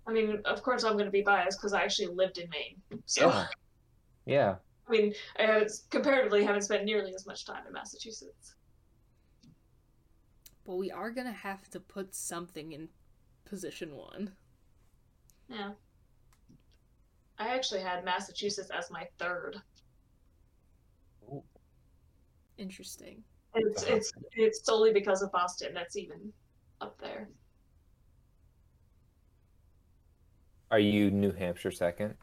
I 0.07 0.13
mean, 0.13 0.39
of 0.45 0.63
course, 0.63 0.83
I'm 0.83 0.93
going 0.93 1.05
to 1.05 1.11
be 1.11 1.23
biased 1.23 1.59
because 1.59 1.73
I 1.73 1.81
actually 1.81 2.07
lived 2.07 2.37
in 2.37 2.47
Maine. 2.49 3.01
So, 3.05 3.27
Yeah. 3.27 3.47
Yeah. 4.25 4.55
I 4.87 4.91
mean, 4.91 5.13
I 5.39 5.43
haven't, 5.43 5.71
comparatively 5.89 6.43
haven't 6.45 6.61
spent 6.61 6.85
nearly 6.85 7.13
as 7.15 7.25
much 7.25 7.43
time 7.45 7.63
in 7.67 7.73
Massachusetts. 7.73 8.55
But 10.65 10.75
we 10.75 10.91
are 10.91 11.11
gonna 11.11 11.31
have 11.31 11.69
to 11.69 11.79
put 11.79 12.15
something 12.15 12.71
in 12.71 12.89
position 13.45 13.95
one. 13.95 14.31
Yeah. 15.47 15.71
I 17.37 17.49
actually 17.49 17.81
had 17.81 18.03
Massachusetts 18.03 18.71
as 18.75 18.89
my 18.89 19.07
third. 19.19 19.61
Interesting. 22.57 23.23
It's 23.53 23.83
it's 23.83 24.11
it's 24.33 24.65
solely 24.65 24.91
because 24.91 25.21
of 25.21 25.31
Boston 25.31 25.73
that's 25.73 25.95
even 25.95 26.33
up 26.81 26.99
there. 26.99 27.29
Are 30.71 30.79
you 30.79 31.11
New 31.11 31.31
Hampshire 31.31 31.71
second? 31.71 32.15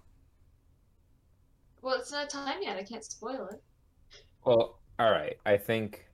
Well, 1.80 1.98
it's 1.98 2.12
not 2.12 2.30
time 2.30 2.62
yet. 2.62 2.76
I 2.76 2.82
can't 2.82 3.04
spoil 3.04 3.48
it. 3.52 3.62
Well, 4.44 4.78
all 4.98 5.10
right. 5.10 5.36
I 5.46 5.56
think 5.56 6.06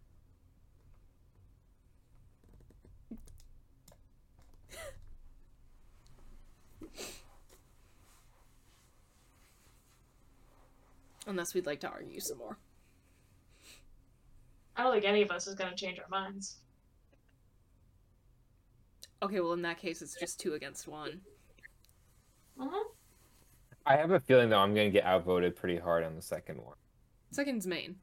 Unless 11.28 11.54
we'd 11.54 11.66
like 11.66 11.80
to 11.80 11.88
argue 11.88 12.18
some 12.20 12.38
more. 12.38 12.58
I 14.74 14.82
don't 14.82 14.92
think 14.92 15.04
any 15.04 15.22
of 15.22 15.30
us 15.30 15.46
is 15.46 15.54
going 15.54 15.70
to 15.70 15.76
change 15.76 16.00
our 16.00 16.08
minds. 16.08 16.56
Okay, 19.22 19.40
well 19.40 19.52
in 19.52 19.62
that 19.62 19.78
case 19.78 20.00
it's 20.00 20.18
just 20.18 20.40
two 20.40 20.54
against 20.54 20.88
one. 20.88 21.20
Uh-huh. 22.58 22.84
I 23.84 23.96
have 23.96 24.10
a 24.10 24.20
feeling 24.20 24.48
though 24.48 24.58
I'm 24.58 24.74
gonna 24.74 24.90
get 24.90 25.04
outvoted 25.04 25.56
pretty 25.56 25.76
hard 25.76 26.04
on 26.04 26.14
the 26.14 26.22
second 26.22 26.58
one. 26.58 26.76
Second's 27.32 27.66
Maine. 27.66 27.96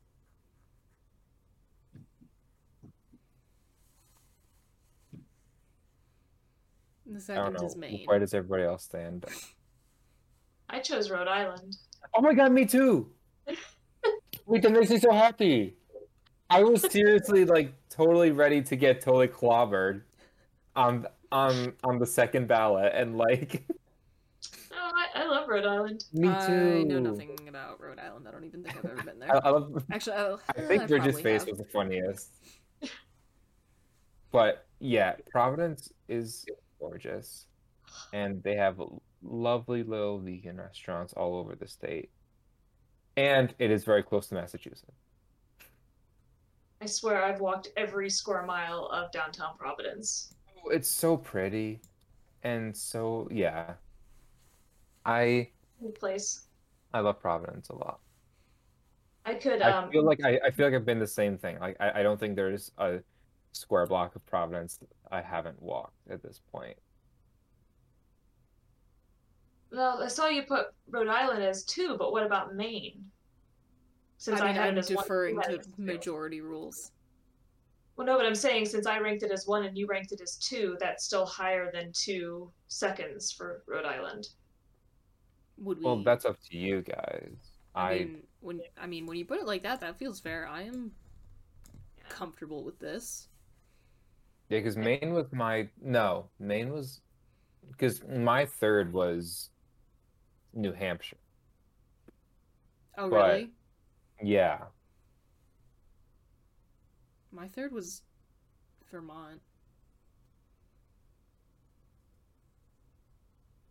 The 7.05 7.15
I 7.15 7.19
second 7.19 7.53
don't 7.53 7.65
is 7.65 7.75
know. 7.75 7.79
Maine. 7.79 8.03
Where 8.05 8.19
does 8.19 8.33
everybody 8.33 8.63
else 8.63 8.83
stand? 8.83 9.25
I 10.69 10.79
chose 10.79 11.09
Rhode 11.09 11.27
Island. 11.27 11.77
Oh 12.13 12.21
my 12.21 12.33
god, 12.33 12.51
me 12.51 12.65
too. 12.65 13.14
Wait, 14.45 14.61
that 14.61 14.71
makes 14.71 14.89
me 14.89 14.99
so 14.99 15.11
happy. 15.11 15.75
I 16.49 16.63
was 16.63 16.81
seriously 16.91 17.45
like 17.45 17.73
totally 17.89 18.31
ready 18.31 18.61
to 18.63 18.75
get 18.75 19.01
totally 19.01 19.27
clobbered 19.27 20.01
on 20.75 21.07
on 21.31 21.73
on 21.83 21.97
the 21.99 22.05
second 22.05 22.47
ballot 22.47 22.91
and 22.95 23.17
like 23.17 23.63
Oh, 24.77 24.91
I, 24.95 25.23
I 25.23 25.25
love 25.27 25.47
Rhode 25.47 25.65
Island. 25.65 26.05
me 26.13 26.27
too. 26.27 26.31
I 26.33 26.83
know 26.83 26.99
nothing 26.99 27.35
about 27.47 27.81
Rhode 27.81 27.97
Island. 27.97 28.27
I 28.27 28.31
don't 28.31 28.43
even 28.43 28.61
think 28.63 28.77
I've 28.77 28.85
ever 28.85 29.03
been 29.03 29.19
there. 29.19 29.43
I 29.45 29.49
love 29.49 29.83
Actually, 29.91 30.17
I, 30.17 30.33
I 30.49 30.61
think 30.61 30.83
I 30.83 30.85
Bridget's 30.87 31.21
face 31.21 31.41
have. 31.41 31.49
was 31.49 31.57
the 31.57 31.65
funniest. 31.65 32.29
But 34.31 34.65
yeah, 34.79 35.15
Providence 35.31 35.91
is 36.09 36.45
gorgeous. 36.79 37.47
And 38.13 38.43
they 38.43 38.55
have 38.55 38.79
lovely 39.23 39.83
little 39.83 40.19
vegan 40.19 40.57
restaurants 40.57 41.13
all 41.13 41.37
over 41.37 41.55
the 41.55 41.67
state. 41.67 42.09
And 43.17 43.53
it 43.59 43.71
is 43.71 43.83
very 43.83 44.03
close 44.03 44.27
to 44.27 44.35
Massachusetts. 44.35 44.91
I 46.81 46.85
swear 46.85 47.23
I've 47.23 47.39
walked 47.39 47.69
every 47.77 48.09
square 48.09 48.43
mile 48.43 48.87
of 48.91 49.11
downtown 49.11 49.57
Providence. 49.57 50.33
Oh, 50.65 50.69
It's 50.69 50.89
so 50.89 51.15
pretty 51.17 51.79
and 52.43 52.75
so 52.75 53.27
yeah. 53.31 53.73
I 55.05 55.49
Good 55.81 55.95
place. 55.95 56.45
I 56.93 56.99
love 56.99 57.19
Providence 57.19 57.69
a 57.69 57.75
lot. 57.75 57.99
I 59.25 59.33
could. 59.35 59.61
I 59.61 59.71
Um, 59.71 59.89
feel 59.91 60.03
like 60.03 60.23
I, 60.23 60.39
I 60.45 60.51
feel 60.51 60.67
like 60.67 60.75
I've 60.75 60.85
been 60.85 60.99
the 60.99 61.07
same 61.07 61.37
thing. 61.37 61.57
Like 61.59 61.77
I, 61.79 61.99
I 61.99 62.03
don't 62.03 62.19
think 62.19 62.35
there's 62.35 62.71
a 62.77 62.99
square 63.53 63.85
block 63.87 64.15
of 64.15 64.25
Providence 64.25 64.79
I 65.11 65.21
haven't 65.21 65.59
walked 65.61 65.97
at 66.09 66.21
this 66.21 66.41
point. 66.51 66.77
Well, 69.75 70.01
I 70.03 70.07
saw 70.07 70.27
you 70.27 70.43
put 70.43 70.67
Rhode 70.89 71.07
Island 71.07 71.43
as 71.43 71.63
two, 71.63 71.97
but 71.97 72.11
what 72.11 72.25
about 72.25 72.55
Maine? 72.55 73.11
Since 74.17 74.41
I 74.41 74.47
I, 74.47 74.47
mean, 74.47 74.55
had 74.55 74.69
I'm 74.69 74.77
it 74.77 74.77
as 74.77 74.87
deferring 74.87 75.35
you 75.35 75.41
had 75.41 75.51
to 75.51 75.55
it 75.55 75.63
two. 75.63 75.71
majority 75.77 76.41
rules. 76.41 76.91
Well, 77.97 78.07
no, 78.07 78.17
but 78.17 78.25
I'm 78.25 78.35
saying 78.35 78.65
since 78.67 78.87
I 78.87 78.99
ranked 78.99 79.23
it 79.23 79.31
as 79.31 79.47
one 79.47 79.65
and 79.65 79.77
you 79.77 79.87
ranked 79.87 80.11
it 80.11 80.21
as 80.21 80.35
two, 80.37 80.77
that's 80.79 81.03
still 81.05 81.25
higher 81.25 81.71
than 81.71 81.91
two 81.93 82.51
seconds 82.67 83.31
for 83.31 83.63
Rhode 83.67 83.85
Island. 83.85 84.29
Would 85.57 85.79
we? 85.79 85.85
Well, 85.85 86.03
that's 86.03 86.25
up 86.25 86.37
to 86.49 86.57
you 86.57 86.81
guys. 86.81 87.35
I, 87.75 87.91
I 87.91 87.99
mean, 87.99 88.23
when 88.41 88.61
I 88.77 88.87
mean 88.87 89.05
when 89.05 89.17
you 89.17 89.25
put 89.25 89.39
it 89.39 89.45
like 89.45 89.63
that, 89.63 89.81
that 89.81 89.97
feels 89.99 90.19
fair. 90.19 90.47
I 90.47 90.63
am 90.63 90.91
comfortable 92.09 92.63
with 92.63 92.79
this. 92.79 93.27
yeah, 94.49 94.59
because 94.59 94.77
Maine 94.77 95.13
was 95.13 95.31
my 95.31 95.69
no, 95.81 96.29
Maine 96.39 96.71
was 96.71 97.01
because 97.71 98.03
my 98.07 98.45
third 98.45 98.93
was 98.93 99.49
New 100.55 100.71
Hampshire. 100.73 101.17
Oh, 102.97 103.09
But- 103.09 103.15
really? 103.33 103.51
Yeah, 104.23 104.65
My 107.31 107.49
third 107.49 107.73
was 107.73 108.01
Vermont. 108.89 109.41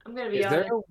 I'm 0.04 0.14
gonna 0.14 0.28
be 0.28 0.40
is 0.40 0.50
there 0.50 0.66
honest. 0.70 0.88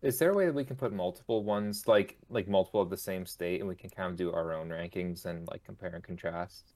is 0.00 0.18
there 0.18 0.30
a 0.30 0.34
way 0.34 0.46
that 0.46 0.54
we 0.54 0.64
can 0.64 0.76
put 0.76 0.90
multiple 0.92 1.44
ones 1.44 1.86
like 1.86 2.16
like 2.30 2.48
multiple 2.48 2.80
of 2.80 2.88
the 2.88 2.96
same 2.96 3.26
state 3.26 3.60
and 3.60 3.68
we 3.68 3.74
can 3.76 3.90
kind 3.90 4.10
of 4.10 4.16
do 4.16 4.32
our 4.32 4.54
own 4.54 4.70
rankings 4.70 5.26
and 5.26 5.46
like 5.48 5.62
compare 5.64 5.90
and 5.94 6.02
contrast? 6.02 6.72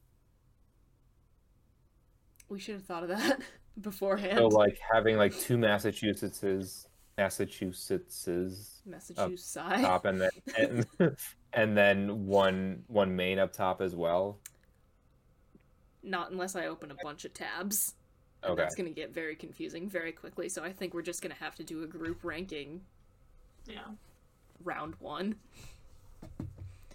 We 2.50 2.58
should 2.60 2.74
have 2.74 2.84
thought 2.84 3.04
of 3.04 3.08
that 3.08 3.40
beforehand. 3.80 4.36
So 4.36 4.48
like 4.48 4.78
having 4.92 5.16
like 5.16 5.34
two 5.38 5.56
Massachusettses, 5.56 6.87
Massachusettses 7.18 8.80
up 8.80 8.86
Massachusetts 8.86 9.44
side. 9.50 9.80
top 9.84 10.04
and 10.04 10.20
then 10.20 10.30
and, 10.98 11.16
and 11.52 11.76
then 11.76 12.26
one 12.26 12.82
one 12.86 13.14
Maine 13.14 13.38
up 13.38 13.52
top 13.52 13.80
as 13.80 13.94
well. 13.94 14.38
Not 16.02 16.30
unless 16.30 16.56
I 16.56 16.66
open 16.66 16.90
a 16.90 16.96
bunch 17.02 17.24
of 17.24 17.34
tabs. 17.34 17.94
And 18.42 18.52
Okay. 18.52 18.62
that's 18.62 18.76
gonna 18.76 18.90
get 18.90 19.12
very 19.12 19.34
confusing 19.34 19.88
very 19.88 20.12
quickly. 20.12 20.48
So 20.48 20.62
I 20.62 20.72
think 20.72 20.94
we're 20.94 21.02
just 21.02 21.22
gonna 21.22 21.34
have 21.34 21.56
to 21.56 21.64
do 21.64 21.82
a 21.82 21.86
group 21.86 22.22
ranking 22.22 22.80
Yeah. 23.66 23.84
round 24.62 24.94
one. 25.00 25.34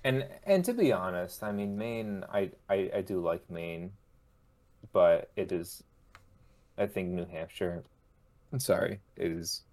And 0.05 0.25
and 0.45 0.63
to 0.65 0.73
be 0.73 0.91
honest, 0.91 1.43
I 1.43 1.51
mean 1.51 1.77
Maine, 1.77 2.23
I 2.31 2.51
I, 2.69 2.89
I 2.95 3.01
do 3.01 3.19
like 3.21 3.47
Maine, 3.49 3.91
but 4.93 5.31
it 5.35 5.51
is, 5.51 5.83
I 6.77 6.87
think 6.87 7.09
New 7.09 7.25
Hampshire. 7.25 7.83
I'm 8.51 8.59
sorry, 8.59 8.99
is 9.17 9.63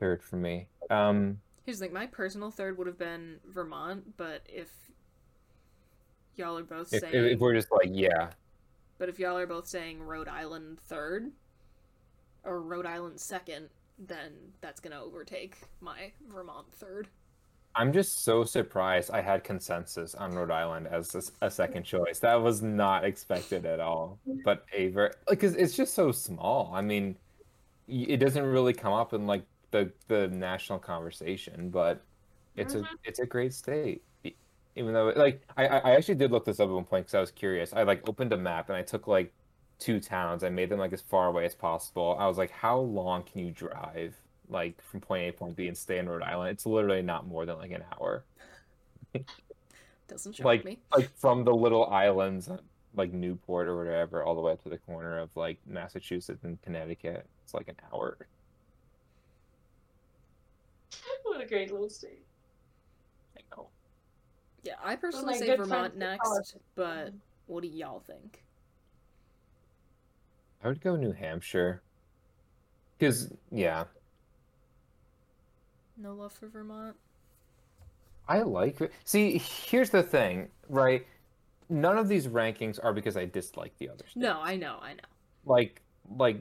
third 0.00 0.22
for 0.22 0.36
me. 0.36 0.66
Um, 0.90 1.38
Here's 1.64 1.78
the 1.78 1.86
thing: 1.86 1.94
my 1.94 2.06
personal 2.06 2.50
third 2.50 2.76
would 2.78 2.86
have 2.86 2.98
been 2.98 3.36
Vermont, 3.46 4.16
but 4.16 4.42
if 4.48 4.68
y'all 6.34 6.58
are 6.58 6.64
both 6.64 6.92
if, 6.92 7.02
saying, 7.02 7.14
if 7.14 7.38
we're 7.38 7.54
just 7.54 7.70
like 7.70 7.90
yeah, 7.92 8.30
but 8.98 9.08
if 9.08 9.18
y'all 9.18 9.36
are 9.36 9.46
both 9.46 9.68
saying 9.68 10.02
Rhode 10.02 10.28
Island 10.28 10.80
third 10.80 11.30
or 12.42 12.60
Rhode 12.62 12.86
Island 12.86 13.20
second, 13.20 13.68
then 13.98 14.32
that's 14.60 14.80
gonna 14.80 15.00
overtake 15.00 15.58
my 15.80 16.12
Vermont 16.28 16.72
third. 16.72 17.08
I'm 17.74 17.92
just 17.92 18.24
so 18.24 18.42
surprised 18.42 19.10
I 19.12 19.20
had 19.20 19.44
consensus 19.44 20.14
on 20.14 20.32
Rhode 20.32 20.50
Island 20.50 20.88
as 20.88 21.32
a 21.40 21.50
second 21.50 21.84
choice. 21.84 22.18
That 22.18 22.34
was 22.34 22.62
not 22.62 23.04
expected 23.04 23.64
at 23.64 23.78
all. 23.78 24.18
But 24.44 24.64
a 24.72 24.88
ver 24.88 25.12
because 25.28 25.54
it's 25.54 25.76
just 25.76 25.94
so 25.94 26.10
small. 26.10 26.72
I 26.74 26.80
mean, 26.80 27.16
it 27.86 28.16
doesn't 28.16 28.44
really 28.44 28.72
come 28.72 28.92
up 28.92 29.12
in 29.12 29.26
like 29.26 29.44
the 29.70 29.90
the 30.08 30.28
national 30.28 30.78
conversation, 30.78 31.70
but 31.70 32.02
it's 32.56 32.74
a 32.74 32.78
mm-hmm. 32.78 32.94
it's 33.04 33.18
a 33.18 33.26
great 33.26 33.54
state. 33.54 34.02
Even 34.76 34.94
though 34.94 35.12
like 35.16 35.42
I 35.56 35.66
I 35.66 35.90
actually 35.92 36.14
did 36.16 36.30
look 36.30 36.44
this 36.44 36.60
up 36.60 36.68
at 36.68 36.72
one 36.74 36.84
point 36.84 37.06
because 37.06 37.14
I 37.14 37.20
was 37.20 37.30
curious. 37.30 37.72
I 37.72 37.82
like 37.82 38.08
opened 38.08 38.32
a 38.32 38.36
map 38.36 38.68
and 38.68 38.76
I 38.76 38.82
took 38.82 39.06
like 39.06 39.32
two 39.78 40.00
towns. 40.00 40.44
I 40.44 40.48
made 40.50 40.68
them 40.68 40.78
like 40.78 40.92
as 40.92 41.00
far 41.02 41.28
away 41.28 41.44
as 41.44 41.54
possible. 41.54 42.16
I 42.18 42.26
was 42.26 42.38
like, 42.38 42.50
how 42.50 42.78
long 42.78 43.24
can 43.24 43.44
you 43.44 43.50
drive 43.50 44.14
like 44.48 44.80
from 44.82 45.00
point 45.00 45.24
A 45.24 45.32
to 45.32 45.38
point 45.38 45.56
B 45.56 45.68
and 45.68 45.76
stay 45.76 45.98
in 45.98 46.08
Rhode 46.08 46.22
Island? 46.22 46.50
It's 46.52 46.66
literally 46.66 47.02
not 47.02 47.26
more 47.26 47.46
than 47.46 47.58
like 47.58 47.72
an 47.72 47.84
hour. 47.98 48.24
Doesn't 50.08 50.34
shock 50.34 50.44
Like 50.44 50.64
me. 50.64 50.78
like 50.94 51.10
from 51.16 51.44
the 51.44 51.54
little 51.54 51.86
islands 51.86 52.48
like 52.94 53.12
Newport 53.12 53.68
or 53.68 53.76
whatever 53.76 54.22
all 54.24 54.34
the 54.34 54.40
way 54.40 54.52
up 54.52 54.62
to 54.64 54.68
the 54.68 54.78
corner 54.78 55.18
of 55.18 55.30
like 55.36 55.58
Massachusetts 55.66 56.44
and 56.44 56.60
Connecticut. 56.62 57.26
It's 57.44 57.54
like 57.54 57.68
an 57.68 57.76
hour. 57.92 58.18
What 61.24 61.40
a 61.40 61.46
great 61.46 61.70
little 61.70 61.88
state. 61.88 62.24
I 63.36 63.40
know. 63.54 63.68
Yeah, 64.62 64.74
I 64.82 64.96
personally 64.96 65.38
say 65.38 65.46
Vermont 65.56 65.68
friends 65.68 65.94
in 65.94 66.18
college- 66.18 66.38
next, 66.38 66.56
but 66.74 67.06
mm-hmm. 67.06 67.16
what 67.46 67.62
do 67.62 67.68
y'all 67.68 68.00
think? 68.00 68.42
I 70.62 70.68
would 70.68 70.80
go 70.80 70.96
New 70.96 71.12
Hampshire. 71.12 71.82
Because 72.98 73.32
yeah, 73.50 73.84
No 75.96 76.14
love 76.14 76.32
for 76.32 76.48
Vermont. 76.48 76.96
I 78.28 78.42
like 78.42 78.80
it. 78.80 78.92
See, 79.04 79.38
here's 79.38 79.90
the 79.90 80.02
thing, 80.02 80.48
right? 80.68 81.06
None 81.68 81.96
of 81.98 82.08
these 82.08 82.26
rankings 82.26 82.78
are 82.82 82.92
because 82.92 83.16
I 83.16 83.24
dislike 83.24 83.72
the 83.78 83.88
others. 83.88 84.10
No, 84.14 84.40
I 84.40 84.56
know, 84.56 84.78
I 84.82 84.92
know. 84.94 85.08
Like 85.46 85.80
like 86.18 86.40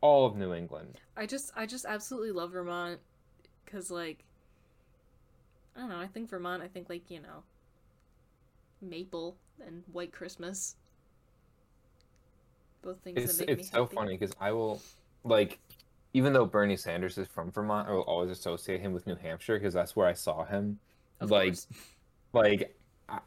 all 0.00 0.26
of 0.26 0.36
New 0.36 0.54
England. 0.54 1.00
I 1.16 1.26
just 1.26 1.52
I 1.56 1.66
just 1.66 1.84
absolutely 1.84 2.30
love 2.32 2.52
Vermont 2.52 3.00
cuz 3.72 3.90
like 3.90 4.24
I 5.76 5.80
don't 5.80 5.88
know, 5.88 6.00
I 6.00 6.06
think 6.06 6.28
Vermont, 6.30 6.62
I 6.62 6.68
think 6.68 6.88
like, 6.90 7.10
you 7.10 7.20
know, 7.20 7.44
maple 8.80 9.36
and 9.64 9.84
white 9.92 10.12
Christmas. 10.12 10.76
Both 12.82 13.00
things 13.02 13.24
It's 13.24 13.36
that 13.38 13.38
make 13.38 13.54
me 13.54 13.62
so 13.62 13.84
happy. 13.84 13.94
funny 13.94 14.18
because 14.18 14.34
I 14.40 14.52
will 14.52 14.80
like 15.24 15.60
even 16.14 16.32
though 16.32 16.44
Bernie 16.46 16.76
Sanders 16.76 17.16
is 17.18 17.28
from 17.28 17.50
Vermont, 17.50 17.88
I 17.88 17.92
will 17.92 18.02
always 18.02 18.30
associate 18.30 18.80
him 18.80 18.92
with 18.92 19.06
New 19.06 19.16
Hampshire 19.16 19.58
because 19.58 19.74
that's 19.74 19.96
where 19.96 20.06
I 20.06 20.12
saw 20.14 20.44
him. 20.44 20.80
Of 21.20 21.30
like 21.30 21.54
course. 21.54 21.68
like 22.32 22.76
I, 23.08 23.20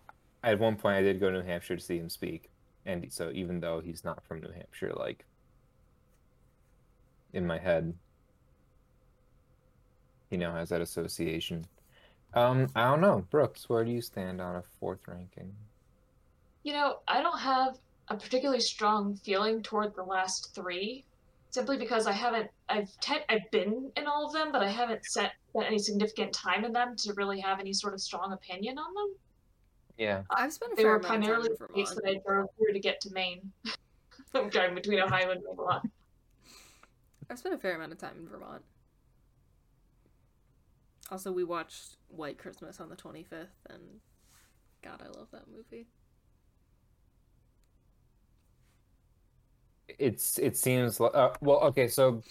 at 0.44 0.60
one 0.60 0.76
point 0.76 0.98
I 0.98 1.02
did 1.02 1.20
go 1.20 1.32
to 1.32 1.38
New 1.40 1.44
Hampshire 1.46 1.76
to 1.78 1.82
see 1.84 1.98
him 1.98 2.10
speak. 2.10 2.52
And 2.86 3.12
so 3.12 3.32
even 3.34 3.60
though 3.60 3.80
he's 3.80 4.04
not 4.04 4.24
from 4.26 4.42
New 4.42 4.52
Hampshire, 4.52 4.94
like 4.96 5.26
in 7.34 7.46
my 7.46 7.58
head, 7.60 7.94
he 10.30 10.38
now 10.38 10.54
has 10.56 10.70
that 10.70 10.82
association. 10.82 11.66
Um, 12.34 12.68
I 12.76 12.84
don't 12.90 13.02
know. 13.02 13.26
Brookes, 13.30 13.70
where 13.70 13.86
do 13.86 13.92
you 13.92 14.02
stand 14.02 14.42
on 14.42 14.58
a 14.58 14.64
fourth 14.80 15.08
ranking? 15.08 15.54
You 16.64 16.74
know, 16.74 16.98
I 17.08 17.22
don't 17.22 17.40
have 17.40 17.78
a 18.10 18.16
particularly 18.16 18.60
strong 18.60 19.16
feeling 19.16 19.62
toward 19.62 19.96
the 19.96 20.04
last 20.04 20.54
three, 20.54 21.06
simply 21.52 21.78
because 21.78 22.08
I 22.08 22.12
haven't. 22.12 22.50
I've 22.68 22.90
te- 23.00 23.26
I've 23.30 23.50
been 23.52 23.92
in 23.96 24.08
all 24.08 24.26
of 24.26 24.34
them, 24.34 24.52
but 24.52 24.62
I 24.62 24.70
haven't 24.70 25.06
set 25.06 25.34
spent 25.56 25.68
any 25.68 25.80
significant 25.80 26.34
time 26.34 26.66
in 26.66 26.74
them 26.74 26.96
to 26.98 27.14
really 27.14 27.40
have 27.40 27.60
any 27.60 27.72
sort 27.72 27.94
of 27.94 28.02
strong 28.02 28.34
opinion 28.34 28.78
on 28.78 28.94
them. 28.94 29.16
Yeah. 29.98 30.24
I've 30.30 30.52
spent 30.52 30.74
a 30.74 30.76
They 30.76 30.84
fair 30.84 30.92
were 30.92 30.98
amount 30.98 31.06
of 31.06 31.12
time 31.12 31.22
primarily 31.22 31.50
in 31.50 31.56
the 31.60 31.86
states 31.86 31.96
that 31.96 32.10
I 32.10 32.20
drove 32.28 32.50
through 32.58 32.74
to 32.74 32.80
get 32.80 33.00
to 33.02 33.14
Maine. 33.14 33.52
I'm 34.34 34.50
driving 34.50 34.76
between 34.76 35.00
Ohio 35.00 35.32
and 35.32 35.42
Vermont. 35.42 35.90
I've 37.30 37.40
spent 37.40 37.56
a 37.56 37.58
fair 37.58 37.76
amount 37.76 37.94
of 37.94 37.98
time 37.98 38.16
in 38.20 38.28
Vermont. 38.28 38.62
Also, 41.12 41.32
we 41.32 41.44
watched 41.44 41.98
White 42.08 42.38
Christmas 42.38 42.80
on 42.80 42.90
the 42.90 42.96
25th, 42.96 43.48
and 43.70 44.00
God, 44.82 45.02
I 45.04 45.18
love 45.18 45.28
that 45.32 45.48
movie. 45.48 45.88
It's 49.88 50.40
it 50.40 50.58
seems 50.58 51.00
like 51.00 51.14
uh, 51.14 51.30
well, 51.42 51.60
okay, 51.66 51.88
so 51.88 52.24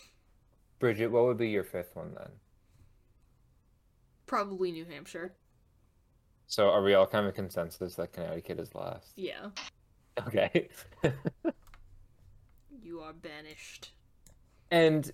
Bridget, 0.80 1.08
what 1.08 1.24
would 1.24 1.38
be 1.38 1.48
your 1.48 1.62
fifth 1.62 1.94
one 1.94 2.14
then? 2.14 2.28
Probably 4.26 4.72
New 4.72 4.84
Hampshire. 4.84 5.34
So 6.46 6.68
are 6.68 6.82
we 6.82 6.94
all 6.94 7.06
kind 7.06 7.26
of 7.26 7.34
consensus 7.34 7.94
that 7.94 8.12
Connecticut 8.12 8.58
is 8.58 8.74
last? 8.74 9.12
Yeah. 9.16 9.50
Okay. 10.26 10.68
You 12.84 13.00
are 13.00 13.14
banished. 13.14 13.92
And 14.70 15.10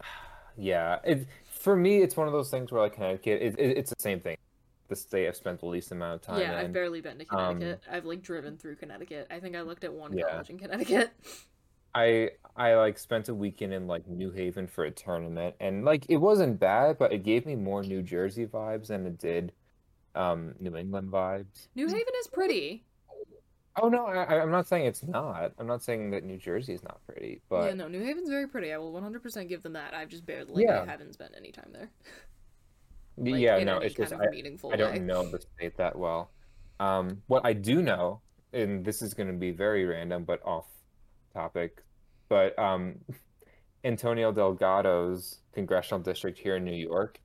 yeah, 0.56 0.98
it 1.04 1.28
for 1.62 1.76
me 1.76 2.02
it's 2.02 2.16
one 2.16 2.26
of 2.26 2.32
those 2.32 2.50
things 2.50 2.72
where 2.72 2.82
like 2.82 2.94
Connecticut, 2.94 3.40
it, 3.40 3.54
it, 3.58 3.78
it's 3.78 3.90
the 3.90 4.00
same 4.00 4.20
thing. 4.20 4.36
The 4.88 4.96
state 4.96 5.26
I've 5.28 5.36
spent 5.36 5.60
the 5.60 5.66
least 5.66 5.90
amount 5.92 6.16
of 6.16 6.22
time 6.22 6.40
yeah, 6.40 6.58
I've 6.58 6.72
barely 6.72 7.00
been 7.00 7.18
to 7.18 7.34
Um, 7.34 7.58
Connecticut. 7.58 7.82
I've 7.90 8.04
like 8.04 8.22
driven 8.22 8.58
through 8.58 8.76
Connecticut. 8.76 9.26
I 9.30 9.40
think 9.40 9.56
I 9.56 9.62
looked 9.62 9.84
at 9.84 9.92
one 9.92 10.12
Yeah. 10.12 10.24
college 10.28 10.50
in 10.50 10.58
Connecticut. 10.58 11.10
I 11.94 12.30
I 12.56 12.74
like 12.74 12.98
spent 12.98 13.28
a 13.28 13.34
weekend 13.34 13.72
in 13.72 13.86
like 13.86 14.06
New 14.08 14.30
Haven 14.32 14.66
for 14.66 14.84
a 14.84 14.90
tournament 14.90 15.54
and 15.60 15.84
like 15.84 16.04
it 16.08 16.16
wasn't 16.18 16.58
bad, 16.58 16.98
but 16.98 17.12
it 17.12 17.22
gave 17.22 17.46
me 17.46 17.54
more 17.54 17.82
New 17.82 18.02
Jersey 18.02 18.46
vibes 18.46 18.88
than 18.88 19.06
it 19.06 19.18
did 19.18 19.52
um 20.14 20.54
New 20.60 20.76
England 20.76 21.10
vibes. 21.10 21.68
New 21.74 21.86
Haven 21.86 22.12
is 22.20 22.26
pretty. 22.26 22.84
Oh 23.80 23.88
no, 23.88 24.06
I, 24.06 24.24
I- 24.24 24.42
I'm 24.42 24.50
not 24.50 24.66
saying 24.68 24.86
it's 24.86 25.02
not. 25.02 25.52
I'm 25.58 25.66
not 25.66 25.82
saying 25.82 26.10
that 26.10 26.24
New 26.24 26.36
Jersey 26.36 26.74
is 26.74 26.82
not 26.82 27.00
pretty, 27.06 27.40
but 27.48 27.64
yeah, 27.66 27.74
no, 27.74 27.88
New 27.88 28.04
Haven's 28.04 28.28
very 28.28 28.46
pretty. 28.46 28.72
I 28.72 28.76
will 28.78 28.92
100% 28.92 29.48
give 29.48 29.62
them 29.62 29.72
that. 29.74 29.94
I've 29.94 30.08
just 30.08 30.26
barely 30.26 30.62
Yeah. 30.64 30.80
like, 30.80 30.88
haven't 30.88 31.14
spent 31.14 31.32
any 31.36 31.52
time 31.52 31.70
there. 31.72 31.90
Like, 33.16 33.40
yeah, 33.40 33.62
no, 33.64 33.78
it's 33.78 33.94
just 33.94 34.12
I, 34.12 34.28
meaningful 34.30 34.72
I 34.72 34.76
don't 34.76 35.06
know 35.06 35.22
the 35.30 35.40
state 35.40 35.76
that 35.78 35.96
well. 35.98 36.30
Um, 36.80 37.22
what 37.28 37.44
I 37.44 37.52
do 37.52 37.82
know, 37.82 38.20
and 38.52 38.84
this 38.84 39.02
is 39.02 39.14
going 39.14 39.28
to 39.28 39.38
be 39.38 39.50
very 39.52 39.84
random 39.84 40.24
but 40.24 40.40
off 40.44 40.66
topic, 41.32 41.82
but 42.28 42.58
um, 42.58 42.96
Antonio 43.84 44.32
Delgado's 44.32 45.38
congressional 45.54 46.00
district 46.00 46.38
here 46.38 46.56
in 46.56 46.64
New 46.64 46.74
York 46.74 47.20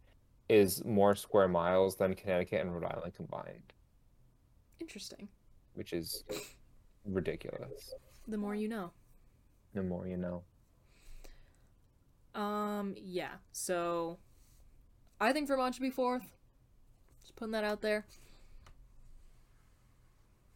is 0.50 0.84
more 0.86 1.16
square 1.16 1.48
miles 1.48 1.96
than 1.98 2.16
Connecticut 2.16 2.62
and 2.62 2.74
Rhode 2.74 2.86
Island 2.86 3.14
combined, 3.16 3.74
Interesting. 4.80 5.28
Which 5.78 5.94
is 5.94 6.24
ridiculous. 7.06 7.94
The 8.28 8.36
more 8.36 8.56
you 8.56 8.68
know. 8.68 8.92
The 9.76 9.84
more 9.84 10.08
you 10.08 10.18
know. 10.18 10.42
Um, 12.34 12.96
yeah. 12.98 13.34
So, 13.52 14.18
I 15.22 15.32
think 15.34 15.48
Vermont 15.48 15.76
should 15.76 15.84
be 15.84 15.92
fourth. 15.92 16.24
Just 17.22 17.36
putting 17.36 17.52
that 17.52 17.64
out 17.64 17.84
there. 17.84 18.08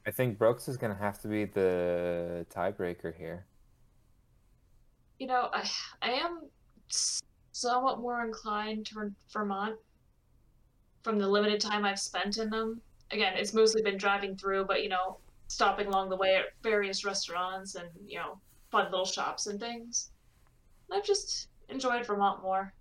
I 0.08 0.10
think 0.10 0.40
Brookes 0.40 0.68
is 0.68 0.76
going 0.76 0.92
to 0.92 1.00
have 1.00 1.22
to 1.22 1.28
be 1.28 1.46
the 1.46 2.48
tiebreaker 2.50 3.16
here. 3.16 3.46
You 5.20 5.28
know, 5.28 5.50
I 5.54 5.70
I 6.02 6.14
am 6.14 6.50
somewhat 7.52 8.00
more 8.00 8.26
inclined 8.26 8.88
to 8.88 9.12
Vermont 9.32 9.76
from 11.04 11.20
the 11.20 11.28
limited 11.28 11.62
time 11.62 11.86
I've 11.86 12.00
spent 12.00 12.38
in 12.38 12.50
them. 12.50 12.82
Again, 13.12 13.34
it's 13.36 13.54
mostly 13.54 13.82
been 13.82 13.98
driving 13.98 14.36
through, 14.36 14.66
but 14.66 14.84
you 14.84 14.90
know, 14.90 15.18
stopping 15.48 15.88
along 15.88 16.10
the 16.10 16.16
way 16.16 16.36
at 16.36 16.46
various 16.64 17.04
restaurants 17.04 17.76
and 17.76 17.90
you 18.06 18.18
know, 18.18 18.40
fun 18.72 18.90
little 18.92 19.06
shops 19.06 19.48
and 19.48 19.60
things. 19.60 20.12
I've 20.92 21.06
just 21.06 21.48
enjoyed 21.70 22.06
Vermont 22.06 22.42
more. 22.42 22.74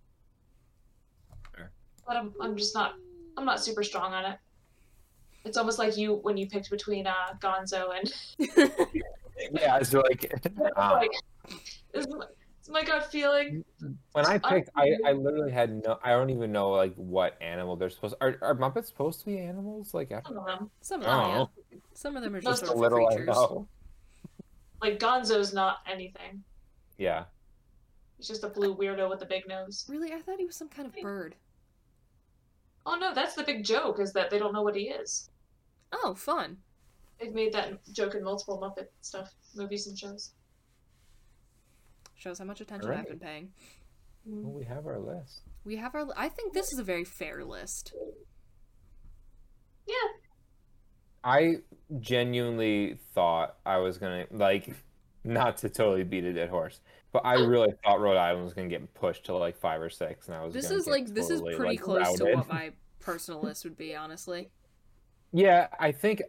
Fair. 1.54 1.70
But 2.06 2.16
I'm 2.16 2.32
I'm 2.40 2.56
just 2.56 2.74
not 2.74 2.94
I'm 3.36 3.44
not 3.44 3.62
super 3.62 3.82
strong 3.82 4.12
on 4.12 4.24
it. 4.24 4.38
It's 5.44 5.56
almost 5.56 5.78
like 5.78 5.96
you 5.96 6.16
when 6.22 6.36
you 6.36 6.46
picked 6.46 6.70
between 6.70 7.06
uh, 7.06 7.34
Gonzo 7.40 7.90
and 7.96 8.12
Yeah, 9.52 9.78
it's 9.78 9.92
like 9.94 10.32
um, 10.76 10.92
like, 10.92 11.10
this 11.92 12.06
is 12.06 12.14
my- 12.70 12.80
it's 12.80 12.88
gut 12.88 13.10
feeling. 13.10 13.64
When 14.12 14.26
I 14.26 14.34
I- 14.34 14.38
picked, 14.38 14.70
I, 14.76 14.96
I 15.04 15.12
literally 15.12 15.50
had 15.52 15.84
no. 15.84 15.98
I 16.02 16.10
don't 16.10 16.30
even 16.30 16.52
know 16.52 16.70
like 16.70 16.94
what 16.94 17.36
animal 17.40 17.76
they're 17.76 17.90
supposed. 17.90 18.14
Are 18.20 18.36
are 18.42 18.54
Muppets 18.54 18.86
supposed 18.86 19.20
to 19.20 19.26
be 19.26 19.38
animals? 19.38 19.94
Like 19.94 20.10
after 20.12 20.28
Some 20.28 20.38
of 20.38 20.46
them. 20.46 20.70
Some 20.80 21.00
of 21.02 21.06
them, 21.06 21.48
yeah. 21.70 21.78
Some 21.94 22.16
of 22.16 22.22
them 22.22 22.34
are 22.34 22.40
just 22.40 22.60
just 22.60 22.62
a 22.64 22.66
sort 22.66 22.78
little 22.78 23.08
I 23.10 23.16
know. 23.24 23.68
Like 24.82 24.98
Gonzo's 24.98 25.52
not 25.52 25.78
anything. 25.90 26.42
Yeah, 26.98 27.24
He's 28.18 28.28
just 28.28 28.44
a 28.44 28.48
blue 28.48 28.76
weirdo 28.76 29.08
with 29.08 29.22
a 29.22 29.26
big 29.26 29.48
nose. 29.48 29.86
Really? 29.88 30.12
I 30.12 30.20
thought 30.20 30.38
he 30.38 30.44
was 30.44 30.56
some 30.56 30.68
kind 30.68 30.86
of 30.86 30.94
bird. 31.00 31.34
Oh 32.84 32.96
no, 32.96 33.14
that's 33.14 33.34
the 33.34 33.42
big 33.42 33.64
joke 33.64 34.00
is 34.00 34.12
that 34.12 34.30
they 34.30 34.38
don't 34.38 34.52
know 34.52 34.62
what 34.62 34.76
he 34.76 34.88
is. 34.90 35.30
Oh, 35.92 36.14
fun. 36.14 36.56
They've 37.18 37.32
made 37.34 37.52
that 37.52 37.78
joke 37.92 38.14
in 38.14 38.22
multiple 38.24 38.58
Muppet 38.58 38.88
stuff, 39.00 39.32
movies 39.54 39.86
and 39.86 39.98
shows. 39.98 40.32
Shows 42.20 42.38
how 42.38 42.44
much 42.44 42.60
attention 42.60 42.90
I've 42.90 43.08
been 43.08 43.18
paying. 43.18 43.48
Mm. 44.28 44.42
well, 44.42 44.52
we 44.52 44.64
have 44.66 44.86
our 44.86 44.98
list. 44.98 45.40
We 45.64 45.76
have 45.76 45.94
our. 45.94 46.06
I 46.18 46.28
think 46.28 46.52
this 46.52 46.70
is 46.70 46.78
a 46.78 46.84
very 46.84 47.04
fair 47.04 47.42
list. 47.46 47.94
Yeah. 49.88 49.94
I 51.24 51.54
genuinely 51.98 52.98
thought 53.14 53.56
I 53.64 53.78
was 53.78 53.96
gonna 53.96 54.26
like, 54.30 54.68
not 55.24 55.56
to 55.58 55.70
totally 55.70 56.04
beat 56.04 56.24
a 56.24 56.34
dead 56.34 56.50
horse, 56.50 56.80
but 57.10 57.24
I 57.24 57.36
really 57.36 57.72
thought 57.82 58.00
Rhode 58.00 58.18
Island 58.18 58.44
was 58.44 58.52
gonna 58.52 58.68
get 58.68 58.92
pushed 58.92 59.24
to 59.24 59.34
like 59.34 59.56
five 59.56 59.80
or 59.80 59.88
six, 59.88 60.26
and 60.26 60.36
I 60.36 60.44
was. 60.44 60.52
This 60.52 60.70
is 60.70 60.84
get 60.84 60.90
like 60.90 61.06
this 61.14 61.30
is 61.30 61.40
pretty 61.40 61.62
like, 61.62 61.80
close 61.80 62.18
to 62.18 62.34
what 62.34 62.48
my 62.50 62.72
personal 62.98 63.40
list 63.40 63.64
would 63.64 63.78
be, 63.78 63.96
honestly. 63.96 64.50
Yeah, 65.32 65.68
I 65.78 65.92
think 65.92 66.20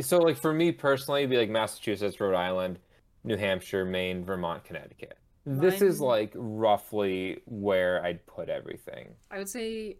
so. 0.00 0.16
Like 0.16 0.38
for 0.38 0.54
me 0.54 0.72
personally, 0.72 1.20
it'd 1.20 1.30
be 1.30 1.36
like 1.36 1.50
Massachusetts, 1.50 2.18
Rhode 2.18 2.34
Island, 2.34 2.78
New 3.24 3.36
Hampshire, 3.36 3.84
Maine, 3.84 4.24
Vermont, 4.24 4.64
Connecticut. 4.64 5.18
This 5.44 5.82
is 5.82 6.00
like 6.00 6.32
roughly 6.34 7.40
where 7.46 8.04
I'd 8.04 8.24
put 8.26 8.48
everything. 8.48 9.14
I 9.30 9.38
would 9.38 9.48
say 9.48 9.98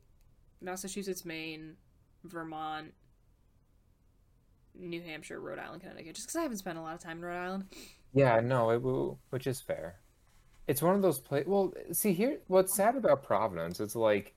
Massachusetts, 0.60 1.24
Maine, 1.24 1.74
Vermont, 2.24 2.92
New 4.78 5.02
Hampshire, 5.02 5.40
Rhode 5.40 5.58
Island, 5.58 5.82
Connecticut. 5.82 6.14
Just 6.14 6.28
because 6.28 6.36
I 6.36 6.42
haven't 6.42 6.58
spent 6.58 6.78
a 6.78 6.80
lot 6.80 6.94
of 6.94 7.00
time 7.00 7.18
in 7.18 7.24
Rhode 7.24 7.44
Island. 7.44 7.64
Yeah, 8.14 8.40
no, 8.40 8.70
it 8.70 8.82
will, 8.82 9.18
which 9.30 9.46
is 9.46 9.60
fair. 9.60 9.96
It's 10.68 10.80
one 10.80 10.94
of 10.94 11.02
those 11.02 11.18
places. 11.18 11.48
Well, 11.48 11.72
see 11.90 12.12
here, 12.12 12.38
what's 12.46 12.76
sad 12.76 12.94
about 12.96 13.24
Providence? 13.24 13.80
It's 13.80 13.96
like, 13.96 14.34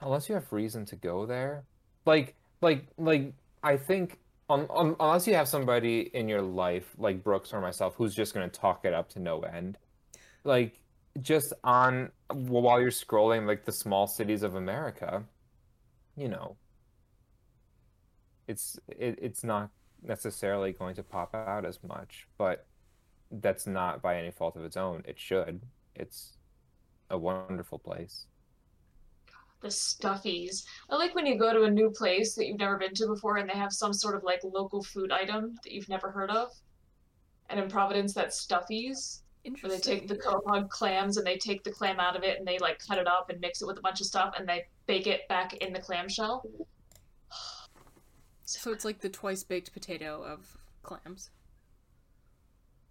unless 0.00 0.28
you 0.28 0.34
have 0.34 0.52
reason 0.52 0.84
to 0.86 0.96
go 0.96 1.26
there, 1.26 1.64
like, 2.06 2.34
like, 2.60 2.88
like, 2.98 3.34
I 3.62 3.76
think, 3.76 4.18
un, 4.52 4.96
unless 5.00 5.26
you 5.26 5.34
have 5.34 5.48
somebody 5.48 6.10
in 6.14 6.28
your 6.28 6.42
life 6.42 6.94
like 6.98 7.22
Brookes 7.22 7.52
or 7.52 7.60
myself 7.60 7.94
who's 7.96 8.14
just 8.14 8.34
gonna 8.34 8.48
talk 8.48 8.84
it 8.84 8.94
up 8.94 9.08
to 9.10 9.20
no 9.20 9.40
end, 9.40 9.78
like, 10.44 10.80
just 11.20 11.52
on 11.64 12.10
while 12.32 12.80
you're 12.80 12.90
scrolling 12.90 13.46
like 13.46 13.64
the 13.64 13.72
small 13.72 14.06
cities 14.06 14.42
of 14.42 14.54
America, 14.54 15.24
you 16.16 16.28
know, 16.28 16.56
it's 18.48 18.78
it, 18.88 19.18
it's 19.20 19.44
not 19.44 19.70
necessarily 20.02 20.72
going 20.72 20.94
to 20.96 21.02
pop 21.02 21.34
out 21.34 21.64
as 21.64 21.78
much, 21.82 22.26
but 22.38 22.66
that's 23.30 23.66
not 23.66 24.02
by 24.02 24.16
any 24.18 24.30
fault 24.30 24.56
of 24.56 24.64
its 24.64 24.76
own. 24.76 25.02
It 25.06 25.18
should. 25.18 25.62
It's 25.94 26.36
a 27.10 27.18
wonderful 27.18 27.78
place. 27.78 28.26
The 29.62 29.68
stuffies. 29.68 30.64
I 30.90 30.96
like 30.96 31.14
when 31.14 31.24
you 31.24 31.38
go 31.38 31.52
to 31.52 31.62
a 31.62 31.70
new 31.70 31.90
place 31.90 32.34
that 32.34 32.46
you've 32.46 32.58
never 32.58 32.78
been 32.78 32.94
to 32.94 33.06
before 33.06 33.36
and 33.36 33.48
they 33.48 33.54
have 33.54 33.72
some 33.72 33.92
sort 33.92 34.16
of 34.16 34.24
like 34.24 34.40
local 34.42 34.82
food 34.82 35.12
item 35.12 35.54
that 35.62 35.72
you've 35.72 35.88
never 35.88 36.10
heard 36.10 36.30
of. 36.30 36.48
And 37.48 37.60
in 37.60 37.68
Providence, 37.68 38.12
that's 38.12 38.44
stuffies. 38.44 39.20
Where 39.60 39.70
they 39.70 39.78
take 39.78 40.06
the 40.06 40.16
quahog 40.16 40.68
clams 40.70 41.16
and 41.16 41.26
they 41.26 41.36
take 41.36 41.64
the 41.64 41.72
clam 41.72 41.98
out 41.98 42.16
of 42.16 42.22
it 42.22 42.38
and 42.38 42.46
they 42.46 42.58
like 42.58 42.78
cut 42.78 42.98
it 42.98 43.08
up 43.08 43.28
and 43.30 43.40
mix 43.40 43.60
it 43.60 43.66
with 43.66 43.78
a 43.78 43.80
bunch 43.80 44.00
of 44.00 44.06
stuff 44.06 44.34
and 44.38 44.48
they 44.48 44.64
bake 44.86 45.06
it 45.08 45.26
back 45.28 45.54
in 45.54 45.72
the 45.72 45.80
clamshell. 45.80 46.44
So 48.44 48.70
it's 48.70 48.84
like 48.84 49.00
the 49.00 49.08
twice 49.08 49.42
baked 49.42 49.72
potato 49.72 50.22
of 50.22 50.58
clams. 50.82 51.30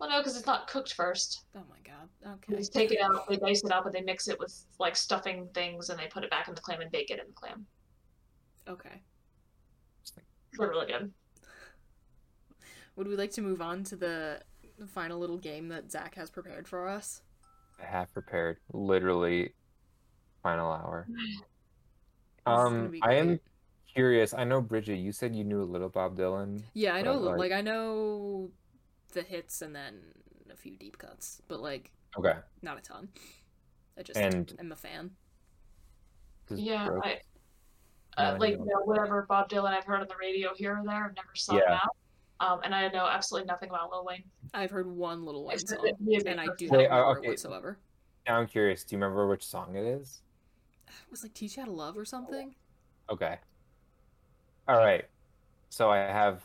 Well, 0.02 0.10
no, 0.10 0.18
because 0.18 0.36
it's 0.36 0.47
not 0.47 0.68
cooked 0.68 0.93
first. 0.93 1.45
Oh 1.56 1.62
my 1.70 1.78
god. 1.86 2.10
Okay. 2.34 2.56
They 2.56 2.64
take 2.64 2.91
it 2.91 2.99
out, 2.99 3.30
they 3.30 3.38
dice 3.38 3.62
it 3.64 3.72
up, 3.72 3.86
and 3.86 3.93
they 3.93 4.02
mix 4.02 4.28
it 4.28 4.39
with 4.39 4.52
like 4.80 4.95
stuffing 4.95 5.47
things, 5.54 5.89
and 5.91 5.99
they 5.99 6.08
put 6.08 6.24
it 6.24 6.32
back 6.32 6.47
in 6.47 6.56
the 6.56 6.62
clam 6.62 6.82
and 6.82 6.91
bake 6.91 7.12
it 7.12 7.20
in 7.20 7.28
the 7.28 7.34
clam. 7.34 7.68
Okay. 8.68 9.04
They're 10.58 10.70
really 10.70 10.88
good. 10.88 11.14
Would 12.95 13.08
we 13.10 13.16
like 13.16 13.30
to 13.34 13.43
move 13.43 13.62
on 13.62 13.84
to 13.86 13.95
the 13.95 14.41
final 14.88 15.20
little 15.20 15.38
game 15.38 15.68
that 15.68 15.91
Zach 15.91 16.16
has 16.16 16.32
prepared 16.32 16.68
for 16.68 16.88
us? 16.88 17.22
I 17.80 17.86
have 17.86 18.12
prepared 18.12 18.58
literally 18.74 19.54
final 20.41 20.72
hour. 20.72 21.08
This 22.43 22.58
is 22.58 22.64
gonna 22.64 22.86
Um, 22.86 22.95
I 23.04 23.14
am 23.14 23.39
curious. 23.93 24.34
I 24.34 24.45
know 24.45 24.62
Bridget, 24.62 24.95
you 24.95 25.12
said 25.12 25.36
you 25.36 25.43
knew 25.43 25.62
a 25.62 25.64
little 25.64 25.89
Bob 25.89 26.18
Dylan. 26.18 26.64
Yeah, 26.74 26.95
I 26.95 27.04
know. 27.04 27.20
but, 27.20 27.38
Like, 27.38 27.52
I 27.52 27.62
know 27.62 28.49
the 29.12 29.22
hits 29.24 29.62
and 29.62 29.76
then 29.76 30.01
a 30.51 30.55
few 30.55 30.78
deep 30.78 30.97
cuts, 30.97 31.41
but 31.47 31.59
like 31.62 31.91
Okay. 32.18 32.38
not 32.62 32.78
a 32.78 32.82
ton. 32.82 33.09
I 33.97 34.03
just 34.03 34.20
And- 34.20 34.53
am 34.59 34.72
a 34.72 34.76
fan. 34.76 35.12
Yeah, 36.49 36.84
I, 36.84 36.88
know 36.88 37.22
uh, 38.18 38.38
like 38.39 38.57
you 38.57 38.66
know, 38.66 38.82
whatever 38.84 39.22
Bob 39.24 39.49
Dylan 39.49 39.70
I've 39.74 39.86
heard 39.86 40.01
on 40.01 40.07
the 40.07 40.18
radio 40.20 40.53
here 40.53 40.78
or 40.78 40.84
there, 40.84 41.05
I've 41.05 41.16
never 41.16 41.34
sought 41.36 41.55
him 41.57 41.64
Yeah. 41.68 41.80
out. 41.84 41.95
Um, 42.41 42.59
and 42.64 42.74
I 42.74 42.88
know 42.89 43.05
absolutely 43.07 43.47
nothing 43.47 43.70
about 43.70 43.91
Lil 43.91 44.03
Wayne. 44.03 44.24
I've 44.53 44.72
heard 44.72 44.88
one 44.88 45.24
Lil 45.24 45.45
Wayne 45.45 45.59
song, 45.59 45.84
that 45.84 45.95
he 46.03 46.16
is 46.16 46.26
a 46.26 46.30
and 46.30 46.41
I 46.41 46.47
do 46.57 46.68
not 46.68 46.78
Wait, 46.78 46.88
uh, 46.88 46.95
remember 46.95 47.20
okay. 47.20 47.28
it 47.28 47.30
whatsoever. 47.30 47.78
Now 48.28 48.38
I'm 48.38 48.47
curious. 48.47 48.84
Do 48.84 48.95
you 48.95 49.01
remember 49.01 49.28
which 49.28 49.45
song 49.45 49.76
it 49.76 49.86
is? 49.86 50.24
It 50.88 51.12
was 51.12 51.24
like 51.24 51.34
"Teach 51.34 51.55
You 51.55 51.62
How 51.64 51.68
to 51.68 51.74
Love" 51.74 51.97
or 51.97 52.03
something. 52.03 52.55
Okay. 53.09 53.39
All 54.68 54.78
right. 54.78 55.05
So 55.70 55.89
I 55.89 55.97
have, 55.99 56.43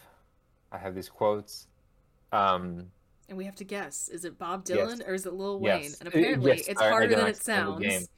I 0.71 0.79
have 0.79 0.95
these 0.95 1.09
quotes. 1.09 1.67
Um, 2.33 2.91
And 3.29 3.37
we 3.37 3.45
have 3.45 3.57
to 3.57 3.65
guess: 3.65 4.09
is 4.09 4.25
it 4.25 4.39
Bob 4.39 4.65
Yes. 4.69 4.79
Dylan 4.79 5.09
or 5.09 5.15
is 5.15 5.27
it 5.27 5.33
Lil 5.33 5.61
Wayne? 5.61 5.83
Yes. 5.83 6.01
And 6.01 6.09
Uh, 6.09 6.11
apparently, 6.15 6.57
yes, 6.57 6.69
it's 6.69 6.81
harder 6.81 7.15
than 7.15 7.27
it 7.27 7.37
sounds. 7.37 8.09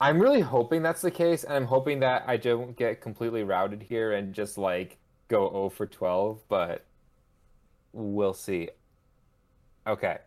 I'm 0.00 0.20
really 0.20 0.40
hoping 0.40 0.82
that's 0.82 1.02
the 1.02 1.10
case, 1.10 1.42
and 1.42 1.52
I'm 1.54 1.64
hoping 1.64 2.00
that 2.00 2.22
I 2.26 2.36
don't 2.36 2.76
get 2.76 3.00
completely 3.00 3.42
routed 3.42 3.82
here 3.82 4.12
and 4.12 4.32
just 4.32 4.56
like 4.56 4.98
go 5.26 5.50
0 5.50 5.70
for 5.70 5.86
12, 5.86 6.40
but 6.48 6.84
we'll 7.92 8.34
see. 8.34 8.70
Okay. 9.86 10.18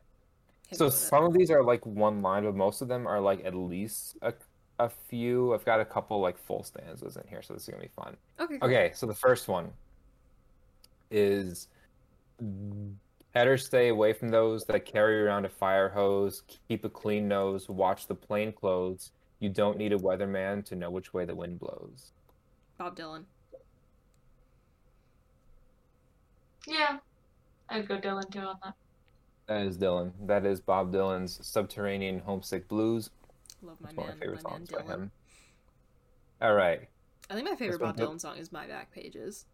Hit 0.68 0.78
So 0.78 0.89
some 0.89 1.24
of 1.24 1.34
these 1.34 1.49
are 1.51 1.64
like 1.64 1.86
one 1.86 2.22
line, 2.22 2.43
but 2.43 2.55
most 2.55 2.82
of 2.82 2.89
them 2.89 3.07
are 3.07 3.22
like 3.22 3.45
at 3.45 3.55
least 3.55 4.18
a, 4.22 4.34
a 4.80 4.89
few. 4.89 5.53
I've 5.53 5.64
got 5.64 5.80
a 5.80 5.86
couple 5.86 6.20
like 6.20 6.38
full 6.38 6.64
stanzas 6.64 7.16
in 7.16 7.24
here, 7.30 7.41
so 7.41 7.53
this 7.53 7.64
is 7.64 7.70
gonna 7.70 7.82
be 7.82 7.89
fun. 7.89 8.18
Okay. 8.41 8.57
cool. 8.57 8.70
Okay, 8.70 8.91
so 8.93 9.05
the 9.05 9.16
first 9.16 9.47
one 9.47 9.72
is 11.09 11.68
better 13.33 13.57
stay 13.57 13.89
away 13.89 14.13
from 14.13 14.29
those 14.29 14.65
that 14.65 14.85
carry 14.85 15.21
around 15.21 15.45
a 15.45 15.49
fire 15.49 15.89
hose, 15.89 16.43
keep 16.67 16.83
a 16.85 16.89
clean 16.89 17.27
nose, 17.27 17.69
watch 17.69 18.07
the 18.07 18.15
plain 18.15 18.51
clothes. 18.51 19.11
You 19.39 19.49
don't 19.49 19.77
need 19.77 19.93
a 19.93 19.97
weatherman 19.97 20.63
to 20.65 20.75
know 20.75 20.91
which 20.91 21.13
way 21.13 21.25
the 21.25 21.35
wind 21.35 21.59
blows. 21.59 22.11
Bob 22.77 22.95
Dylan. 22.95 23.23
Yeah, 26.67 26.97
I'd 27.69 27.87
go 27.87 27.97
Dylan 27.97 28.31
too 28.31 28.39
on 28.39 28.57
that. 28.63 28.75
That 29.47 29.65
is 29.65 29.77
Dylan. 29.77 30.11
That 30.25 30.45
is 30.45 30.61
Bob 30.61 30.93
Dylan's 30.93 31.39
Subterranean 31.45 32.19
Homesick 32.19 32.67
Blues. 32.67 33.09
Love 33.63 33.77
my 33.81 33.89
It's 33.89 33.97
one 33.97 34.09
of 34.09 34.15
my 34.15 34.19
favorite 34.19 34.43
my 34.43 34.49
songs 34.49 34.69
by 34.69 34.83
him. 34.83 35.11
All 36.41 36.53
right, 36.53 36.87
I 37.29 37.35
think 37.35 37.47
my 37.49 37.55
favorite 37.55 37.79
Bob 37.79 37.97
Dylan 37.97 38.19
song 38.19 38.37
is 38.37 38.51
My 38.51 38.67
Back 38.67 38.91
Pages. 38.91 39.45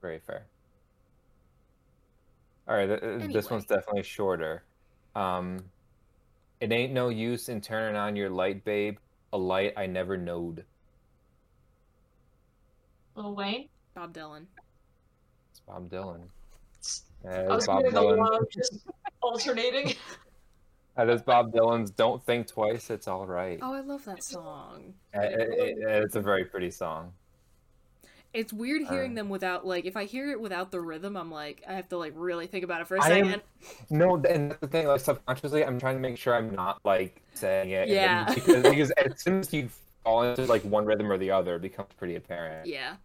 very 0.00 0.18
fair. 0.18 0.46
All 2.66 2.76
right, 2.76 2.86
th- 2.86 3.00
th- 3.00 3.32
this 3.32 3.50
one's 3.50 3.66
definitely 3.66 4.02
shorter. 4.04 4.64
Um, 5.14 5.64
it 6.60 6.72
ain't 6.72 6.92
no 6.92 7.08
use 7.10 7.48
in 7.48 7.60
turning 7.60 7.96
on 7.96 8.16
your 8.16 8.30
light, 8.30 8.64
babe. 8.64 8.96
A 9.32 9.38
light 9.38 9.74
I 9.76 9.86
never 9.86 10.16
knowed. 10.16 10.64
Lil 13.16 13.34
Wayne. 13.34 13.68
Bob 13.94 14.12
Dylan. 14.14 14.46
It's 15.50 15.60
Bob 15.66 15.88
Dylan. 15.88 16.22
I 17.28 17.42
was 17.54 17.66
Bob 17.66 17.84
Dylan. 17.84 18.18
lot 18.18 18.40
of 18.40 18.50
just 18.50 18.86
alternating. 19.20 19.94
That 20.96 21.08
is 21.08 21.22
Bob 21.22 21.52
Dylan's 21.52 21.90
"Don't 21.90 22.24
Think 22.24 22.46
Twice, 22.46 22.88
It's 22.88 23.08
All 23.08 23.26
Right." 23.26 23.58
Oh, 23.60 23.74
I 23.74 23.80
love 23.80 24.04
that 24.04 24.22
song. 24.22 24.94
Uh, 25.12 25.22
it- 25.22 25.40
it- 25.40 25.78
it's 26.04 26.14
a 26.14 26.20
very 26.20 26.44
pretty 26.44 26.70
song. 26.70 27.12
It's 28.34 28.52
weird 28.52 28.82
hearing 28.88 29.12
Uh, 29.12 29.14
them 29.22 29.28
without 29.28 29.64
like 29.66 29.84
if 29.86 29.96
I 29.96 30.04
hear 30.04 30.30
it 30.30 30.40
without 30.40 30.70
the 30.72 30.80
rhythm, 30.80 31.16
I'm 31.16 31.30
like 31.30 31.62
I 31.68 31.72
have 31.74 31.88
to 31.90 31.96
like 31.96 32.12
really 32.16 32.46
think 32.48 32.64
about 32.64 32.80
it 32.80 32.88
for 32.88 32.96
a 32.96 33.02
I 33.02 33.08
second. 33.08 33.34
am 33.34 33.40
no, 33.90 34.16
and 34.16 34.50
that's 34.50 34.60
the 34.60 34.66
thing. 34.68 34.86
Like 34.88 35.00
subconsciously, 35.00 35.64
I'm 35.64 35.78
trying 35.78 35.94
to 35.96 36.00
make 36.00 36.18
sure 36.18 36.34
I'm 36.34 36.54
not 36.54 36.80
like 36.84 37.22
saying 37.34 37.70
it. 37.70 37.88
Yeah. 37.88 38.32
because, 38.34 38.62
because 38.62 38.90
as 38.92 39.20
soon 39.22 39.38
as 39.40 39.52
you 39.52 39.68
fall 40.02 40.22
into 40.24 40.44
like 40.46 40.62
one 40.64 40.84
rhythm 40.84 41.10
or 41.10 41.16
the 41.16 41.30
other, 41.30 41.54
it 41.56 41.62
becomes 41.62 41.88
pretty 41.96 42.16
apparent. 42.16 42.66
Yeah. 42.66 42.96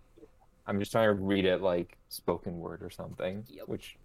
I'm 0.68 0.80
just 0.80 0.92
trying 0.92 1.08
to 1.08 1.14
read 1.14 1.46
it 1.46 1.62
like 1.62 1.98
spoken 2.10 2.60
word 2.60 2.82
or 2.84 2.90
something, 2.90 3.44
Yep. 3.50 3.68
which 3.68 3.98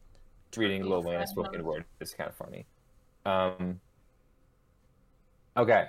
reading 0.56 0.84
Lil 0.84 1.02
Wayne 1.02 1.20
as 1.20 1.30
spoken 1.30 1.64
word 1.64 1.84
is 2.00 2.14
kind 2.14 2.28
of 2.30 2.36
funny. 2.36 2.64
Um, 3.26 3.80
okay. 5.56 5.88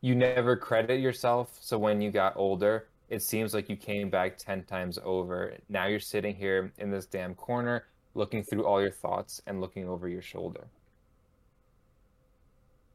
You 0.00 0.14
never 0.14 0.56
credit 0.56 1.00
yourself, 1.00 1.56
so 1.60 1.78
when 1.78 2.00
you 2.00 2.10
got 2.10 2.36
older, 2.36 2.88
it 3.08 3.22
seems 3.22 3.54
like 3.54 3.68
you 3.68 3.76
came 3.76 4.10
back 4.10 4.38
10 4.38 4.64
times 4.64 4.98
over. 5.04 5.54
Now 5.68 5.86
you're 5.86 6.00
sitting 6.00 6.34
here 6.34 6.72
in 6.78 6.90
this 6.90 7.06
damn 7.06 7.34
corner, 7.34 7.84
looking 8.14 8.42
through 8.42 8.64
all 8.64 8.80
your 8.80 8.90
thoughts 8.90 9.42
and 9.46 9.60
looking 9.60 9.88
over 9.88 10.08
your 10.08 10.22
shoulder. 10.22 10.66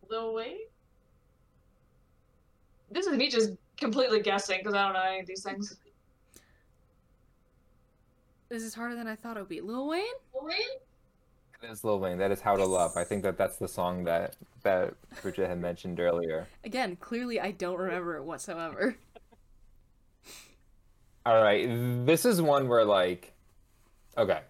Lil 0.10 0.34
Wayne. 0.34 0.57
This 2.91 3.05
is 3.05 3.16
me 3.16 3.30
just 3.30 3.51
completely 3.78 4.22
guessing 4.22 4.60
because 4.60 4.74
I 4.74 4.84
don't 4.84 4.93
know 4.93 5.03
any 5.03 5.20
of 5.20 5.28
these 5.28 5.43
things. 5.43 5.78
This 8.49 8.64
is 8.64 8.74
harder 8.74 8.95
than 8.95 9.07
I 9.07 9.16
thought 9.16 9.38
it 9.38 9.41
would 9.41 9.49
be. 9.49 9.62
Lil 9.62 9.88
Wayne? 9.88 10.03
Lil 10.34 10.45
Wayne. 10.45 10.57
That 11.62 11.72
is 11.72 11.84
Lil 11.84 11.99
Wayne. 11.99 12.18
That 12.18 12.32
is 12.32 12.41
How 12.41 12.55
to 12.55 12.66
Love. 12.66 12.97
I 12.97 13.03
think 13.03 13.22
that 13.24 13.38
that's 13.38 13.57
the 13.57 13.68
song 13.68 14.03
that 14.05 14.36
that 14.64 14.93
Bridget 15.22 15.47
had 15.47 15.60
mentioned 15.60 15.99
earlier. 15.99 16.47
Again, 16.64 16.95
clearly 16.95 17.39
I 17.39 17.51
don't 17.51 17.78
remember 17.78 18.18
it 18.18 18.24
whatsoever. 18.24 18.97
All 21.26 21.41
right, 21.41 21.67
this 22.05 22.26
is 22.26 22.41
one 22.41 22.67
where 22.67 22.86
like, 22.86 23.34
okay. 24.17 24.41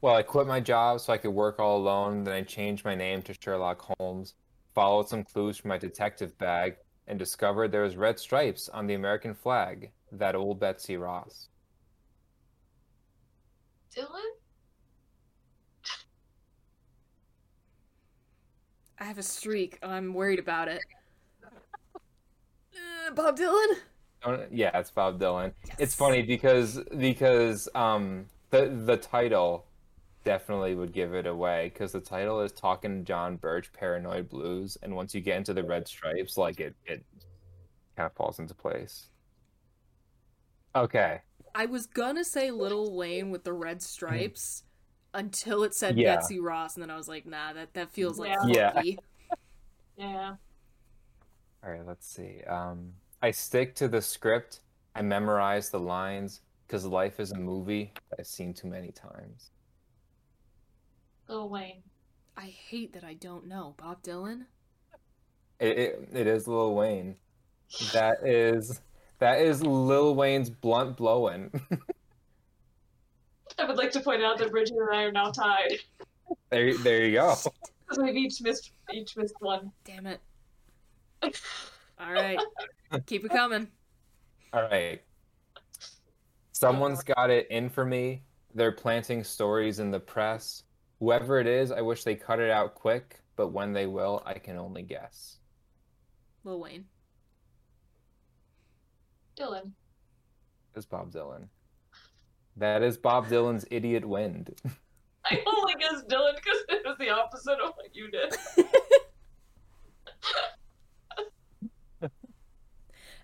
Well, 0.00 0.14
I 0.14 0.22
quit 0.22 0.46
my 0.46 0.60
job 0.60 1.00
so 1.00 1.12
I 1.12 1.18
could 1.18 1.30
work 1.30 1.58
all 1.58 1.78
alone. 1.78 2.24
Then 2.24 2.34
I 2.34 2.42
changed 2.42 2.84
my 2.84 2.94
name 2.94 3.22
to 3.22 3.34
Sherlock 3.34 3.80
Holmes, 3.98 4.34
followed 4.74 5.08
some 5.08 5.24
clues 5.24 5.56
from 5.56 5.70
my 5.70 5.78
detective 5.78 6.36
bag, 6.38 6.76
and 7.06 7.18
discovered 7.18 7.72
there 7.72 7.82
was 7.82 7.96
red 7.96 8.18
stripes 8.18 8.68
on 8.68 8.86
the 8.86 8.94
American 8.94 9.34
flag. 9.34 9.90
That 10.12 10.34
old 10.34 10.60
Betsy 10.60 10.96
Ross. 10.96 11.48
Dylan. 13.96 14.20
I 18.98 19.04
have 19.04 19.18
a 19.18 19.22
streak. 19.22 19.78
I'm 19.82 20.14
worried 20.14 20.38
about 20.38 20.68
it. 20.68 20.82
Uh, 22.74 23.10
Bob 23.14 23.38
Dylan? 23.38 23.76
Don't- 24.24 24.52
Yeah, 24.52 24.76
it's 24.78 24.90
Bob 24.90 25.18
Dylan. 25.20 25.52
It's 25.78 25.94
funny 25.94 26.22
because 26.22 26.80
because 26.98 27.68
um 27.74 28.26
the 28.50 28.66
the 28.86 28.96
title 28.96 29.66
definitely 30.24 30.74
would 30.74 30.92
give 30.92 31.12
it 31.14 31.26
away 31.26 31.70
because 31.72 31.92
the 31.92 32.00
title 32.00 32.40
is 32.40 32.50
Talking 32.52 33.04
John 33.04 33.36
Birch 33.36 33.72
Paranoid 33.72 34.28
Blues 34.30 34.78
and 34.82 34.96
once 34.96 35.14
you 35.14 35.20
get 35.20 35.36
into 35.36 35.52
the 35.52 35.62
red 35.62 35.86
stripes 35.86 36.36
like 36.38 36.60
it 36.60 36.74
it 36.86 37.04
kind 37.96 38.06
of 38.06 38.12
falls 38.14 38.38
into 38.38 38.54
place. 38.54 39.08
Okay. 40.74 41.20
I 41.54 41.66
was 41.66 41.86
gonna 41.86 42.24
say 42.24 42.50
Little 42.50 42.96
Wayne 42.96 43.30
with 43.30 43.44
the 43.44 43.52
red 43.52 43.80
stripes 43.82 44.64
until 45.12 45.62
it 45.62 45.74
said 45.74 45.96
Yeah. 45.96 46.16
Betsy 46.16 46.40
Ross, 46.40 46.74
and 46.74 46.82
then 46.82 46.90
I 46.90 46.96
was 46.96 47.06
like, 47.06 47.24
nah, 47.26 47.52
that, 47.52 47.72
that 47.74 47.92
feels 47.92 48.18
like 48.18 48.30
Yeah. 48.30 48.46
Yeah. 48.46 48.72
funky. 48.72 48.98
Yeah. 49.96 50.34
All 51.62 51.70
right, 51.70 51.86
let's 51.86 52.06
see. 52.08 52.42
Um 52.48 52.94
I 53.24 53.30
stick 53.30 53.74
to 53.76 53.88
the 53.88 54.02
script. 54.02 54.60
I 54.94 55.00
memorize 55.00 55.70
the 55.70 55.80
lines 55.80 56.42
because 56.66 56.84
life 56.84 57.18
is 57.18 57.32
a 57.32 57.38
movie 57.38 57.90
that 58.10 58.20
I've 58.20 58.26
seen 58.26 58.52
too 58.52 58.68
many 58.68 58.92
times. 58.92 59.50
Lil 61.26 61.48
Wayne. 61.48 61.82
I 62.36 62.54
hate 62.68 62.92
that 62.92 63.02
I 63.02 63.14
don't 63.14 63.46
know. 63.46 63.76
Bob 63.78 64.02
Dylan? 64.02 64.42
It, 65.58 65.78
it, 65.78 66.08
it 66.12 66.26
is 66.26 66.46
Lil 66.46 66.74
Wayne. 66.74 67.16
That 67.94 68.26
is 68.26 68.82
that 69.20 69.40
is 69.40 69.62
Lil 69.62 70.14
Wayne's 70.14 70.50
blunt 70.50 70.98
blowin'. 70.98 71.50
I 73.58 73.64
would 73.64 73.78
like 73.78 73.92
to 73.92 74.00
point 74.00 74.22
out 74.22 74.36
that 74.36 74.50
Bridget 74.50 74.76
and 74.76 74.94
I 74.94 75.04
are 75.04 75.12
now 75.12 75.30
tied 75.30 75.78
there 76.50 76.76
there 76.78 77.06
you 77.06 77.14
go. 77.14 77.34
because 77.88 78.02
we've 78.02 78.16
each 78.16 78.42
missed 78.42 78.72
each 78.92 79.16
missed 79.16 79.36
one. 79.40 79.72
Damn 79.84 80.06
it. 80.06 80.20
Alright. 82.00 82.40
Keep 83.06 83.24
it 83.24 83.30
coming. 83.30 83.68
All 84.52 84.62
right. 84.62 85.02
Someone's 86.52 87.02
got 87.02 87.30
it 87.30 87.48
in 87.50 87.68
for 87.68 87.84
me. 87.84 88.22
They're 88.54 88.72
planting 88.72 89.24
stories 89.24 89.80
in 89.80 89.90
the 89.90 90.00
press. 90.00 90.62
Whoever 91.00 91.40
it 91.40 91.46
is, 91.46 91.72
I 91.72 91.80
wish 91.80 92.04
they 92.04 92.14
cut 92.14 92.38
it 92.40 92.50
out 92.50 92.74
quick, 92.74 93.20
but 93.36 93.48
when 93.48 93.72
they 93.72 93.86
will, 93.86 94.22
I 94.24 94.34
can 94.34 94.56
only 94.56 94.82
guess. 94.82 95.38
Lil 96.44 96.60
Wayne. 96.60 96.84
Dylan. 99.36 99.72
It's 100.76 100.86
Bob 100.86 101.12
Dylan. 101.12 101.48
That 102.56 102.82
is 102.82 102.96
Bob 102.96 103.26
Dylan's 103.26 103.66
Idiot 103.70 104.04
Wind. 104.04 104.54
I 105.24 105.42
only 105.46 105.74
guess 105.74 106.02
Dylan 106.08 106.36
because 106.36 106.58
it 106.68 106.82
was 106.84 106.96
the 106.98 107.10
opposite 107.10 107.58
of 107.60 107.72
what 107.74 107.94
you 107.94 108.10
did. 108.10 108.36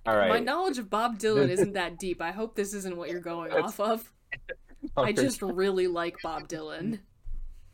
All 0.06 0.16
right. 0.16 0.28
My 0.28 0.38
knowledge 0.38 0.78
of 0.78 0.88
Bob 0.88 1.18
Dylan 1.18 1.50
isn't 1.50 1.74
that 1.74 1.98
deep. 1.98 2.22
I 2.22 2.30
hope 2.30 2.54
this 2.54 2.74
isn't 2.74 2.96
what 2.96 3.10
you're 3.10 3.20
going 3.20 3.52
off 3.52 3.78
of. 3.78 4.10
I 4.96 5.12
just 5.12 5.42
really 5.42 5.86
like 5.86 6.16
Bob 6.22 6.48
Dylan. 6.48 7.00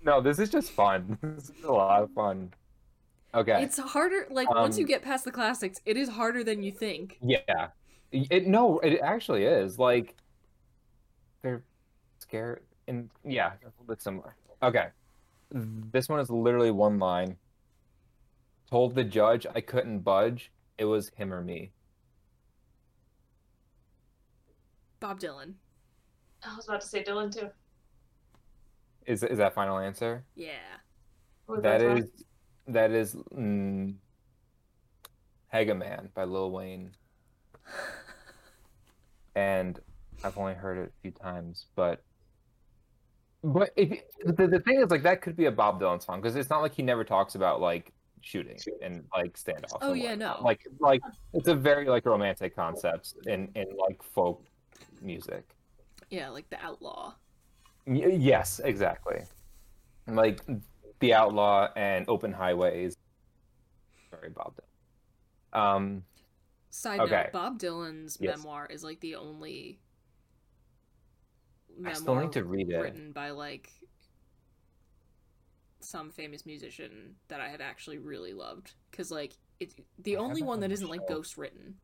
No, 0.03 0.21
this 0.21 0.39
is 0.39 0.51
just 0.51 0.71
fun. 0.73 1.19
This 1.37 1.51
is 1.51 1.65
a 1.65 1.73
lot 1.73 2.03
of 2.03 2.13
fun. 2.13 2.53
Okay. 3.35 3.63
It's 3.63 3.79
harder, 3.79 4.27
like, 4.31 4.49
once 4.51 4.79
you 4.79 4.85
Um, 4.85 4.89
get 4.89 5.03
past 5.03 5.25
the 5.25 5.31
classics, 5.31 5.81
it 5.85 5.97
is 5.97 6.09
harder 6.09 6.43
than 6.43 6.63
you 6.63 6.73
think. 6.73 7.19
Yeah. 7.23 7.69
It 8.13 8.47
no, 8.47 8.79
it 8.79 9.01
actually 9.03 9.45
is. 9.45 9.79
Like 9.79 10.15
they're 11.43 11.63
scared 12.19 12.63
and 12.89 13.11
yeah, 13.25 13.49
a 13.49 13.67
little 13.67 13.85
bit 13.87 14.01
similar. 14.01 14.37
Okay. 14.63 14.89
This 15.51 16.09
one 16.09 16.21
is 16.21 16.31
literally 16.31 16.71
one 16.71 16.99
line. 16.99 17.37
Told 18.71 18.95
the 18.95 19.05
judge 19.05 19.47
I 19.55 19.61
couldn't 19.61 20.01
budge. 20.01 20.51
It 20.79 20.85
was 20.85 21.11
him 21.17 21.33
or 21.33 21.43
me. 21.43 21.73
Bob 25.01 25.21
Dylan. 25.21 25.55
I 26.45 26.57
was 26.57 26.69
about 26.69 26.81
to 26.81 26.87
say 26.87 27.03
Dylan 27.03 27.33
too. 27.33 27.49
Is 29.07 29.23
is 29.23 29.39
that 29.39 29.55
final 29.55 29.79
answer? 29.79 30.25
Yeah. 30.35 30.53
What 31.47 31.57
was 31.57 31.63
That 31.63 31.79
that 31.81 31.99
is 31.99 32.25
that 32.69 32.91
is 32.91 33.15
mm, 33.35 33.95
Hegaman 35.53 36.13
by 36.15 36.25
Lil 36.25 36.51
Wayne. 36.51 36.93
And 39.37 39.79
I've 40.25 40.39
only 40.39 40.55
heard 40.55 40.79
it 40.79 40.93
a 40.99 41.03
few 41.03 41.11
times, 41.11 41.67
but 41.77 42.03
but 43.45 43.69
if 43.77 44.01
the, 44.25 44.47
the 44.47 44.61
thing 44.61 44.81
is 44.81 44.91
like 44.91 45.03
that 45.03 45.21
could 45.21 45.37
be 45.37 45.45
a 45.45 45.53
Bob 45.53 45.79
Dylan 45.79 46.03
song 46.03 46.23
because 46.23 46.37
it's 46.37 46.49
not 46.49 46.63
like 46.63 46.75
he 46.75 46.83
never 46.83 47.05
talks 47.05 47.35
about 47.35 47.61
like 47.61 47.93
shooting 48.23 48.59
and 48.83 49.05
like 49.15 49.35
standoff. 49.35 49.77
Oh, 49.83 49.93
yeah, 49.93 50.13
whatnot. 50.13 50.41
no. 50.41 50.47
Like 50.47 50.61
like 50.81 51.03
it's 51.35 51.49
a 51.49 51.55
very 51.55 51.87
like 51.87 52.07
romantic 52.07 52.57
concept 52.57 53.13
in 53.27 53.51
in 53.55 53.67
like 53.79 54.03
folk 54.03 54.43
music. 55.07 55.45
Yeah, 56.11 56.29
like 56.29 56.51
the 56.51 56.61
outlaw. 56.63 57.15
Y- 57.87 58.17
yes, 58.19 58.61
exactly. 58.63 59.23
Like 60.07 60.41
the 61.01 61.15
outlaw 61.15 61.69
and 61.77 62.05
open 62.09 62.33
highways. 62.33 62.97
Very 64.11 64.31
Bob 64.31 64.55
Dylan. 64.57 65.59
Um, 65.59 66.05
Side 66.71 67.01
Okay. 67.01 67.23
note: 67.25 67.33
Bob 67.33 67.59
Dylan's 67.59 68.19
Yes. 68.21 68.37
memoir 68.37 68.67
is 68.67 68.85
like 68.85 69.01
the 69.01 69.15
only 69.17 69.81
I 71.79 71.81
memoir 71.81 71.95
still 71.95 72.15
need 72.17 72.33
to 72.33 72.45
read 72.45 72.71
it. 72.71 72.77
written 72.79 73.13
by 73.13 73.31
like 73.31 73.71
some 75.81 76.11
famous 76.11 76.45
musician 76.45 77.15
that 77.29 77.41
I 77.41 77.49
have 77.49 77.61
actually 77.61 77.99
really 77.99 78.33
loved. 78.35 78.75
Because 78.91 79.11
like 79.11 79.35
it's 79.61 79.75
the 79.99 80.17
I 80.17 80.21
only 80.21 80.43
one 80.43 80.55
on 80.57 80.61
that 80.61 80.73
isn't 80.73 80.89
like 80.89 81.07
ghost 81.07 81.37
written. 81.39 81.77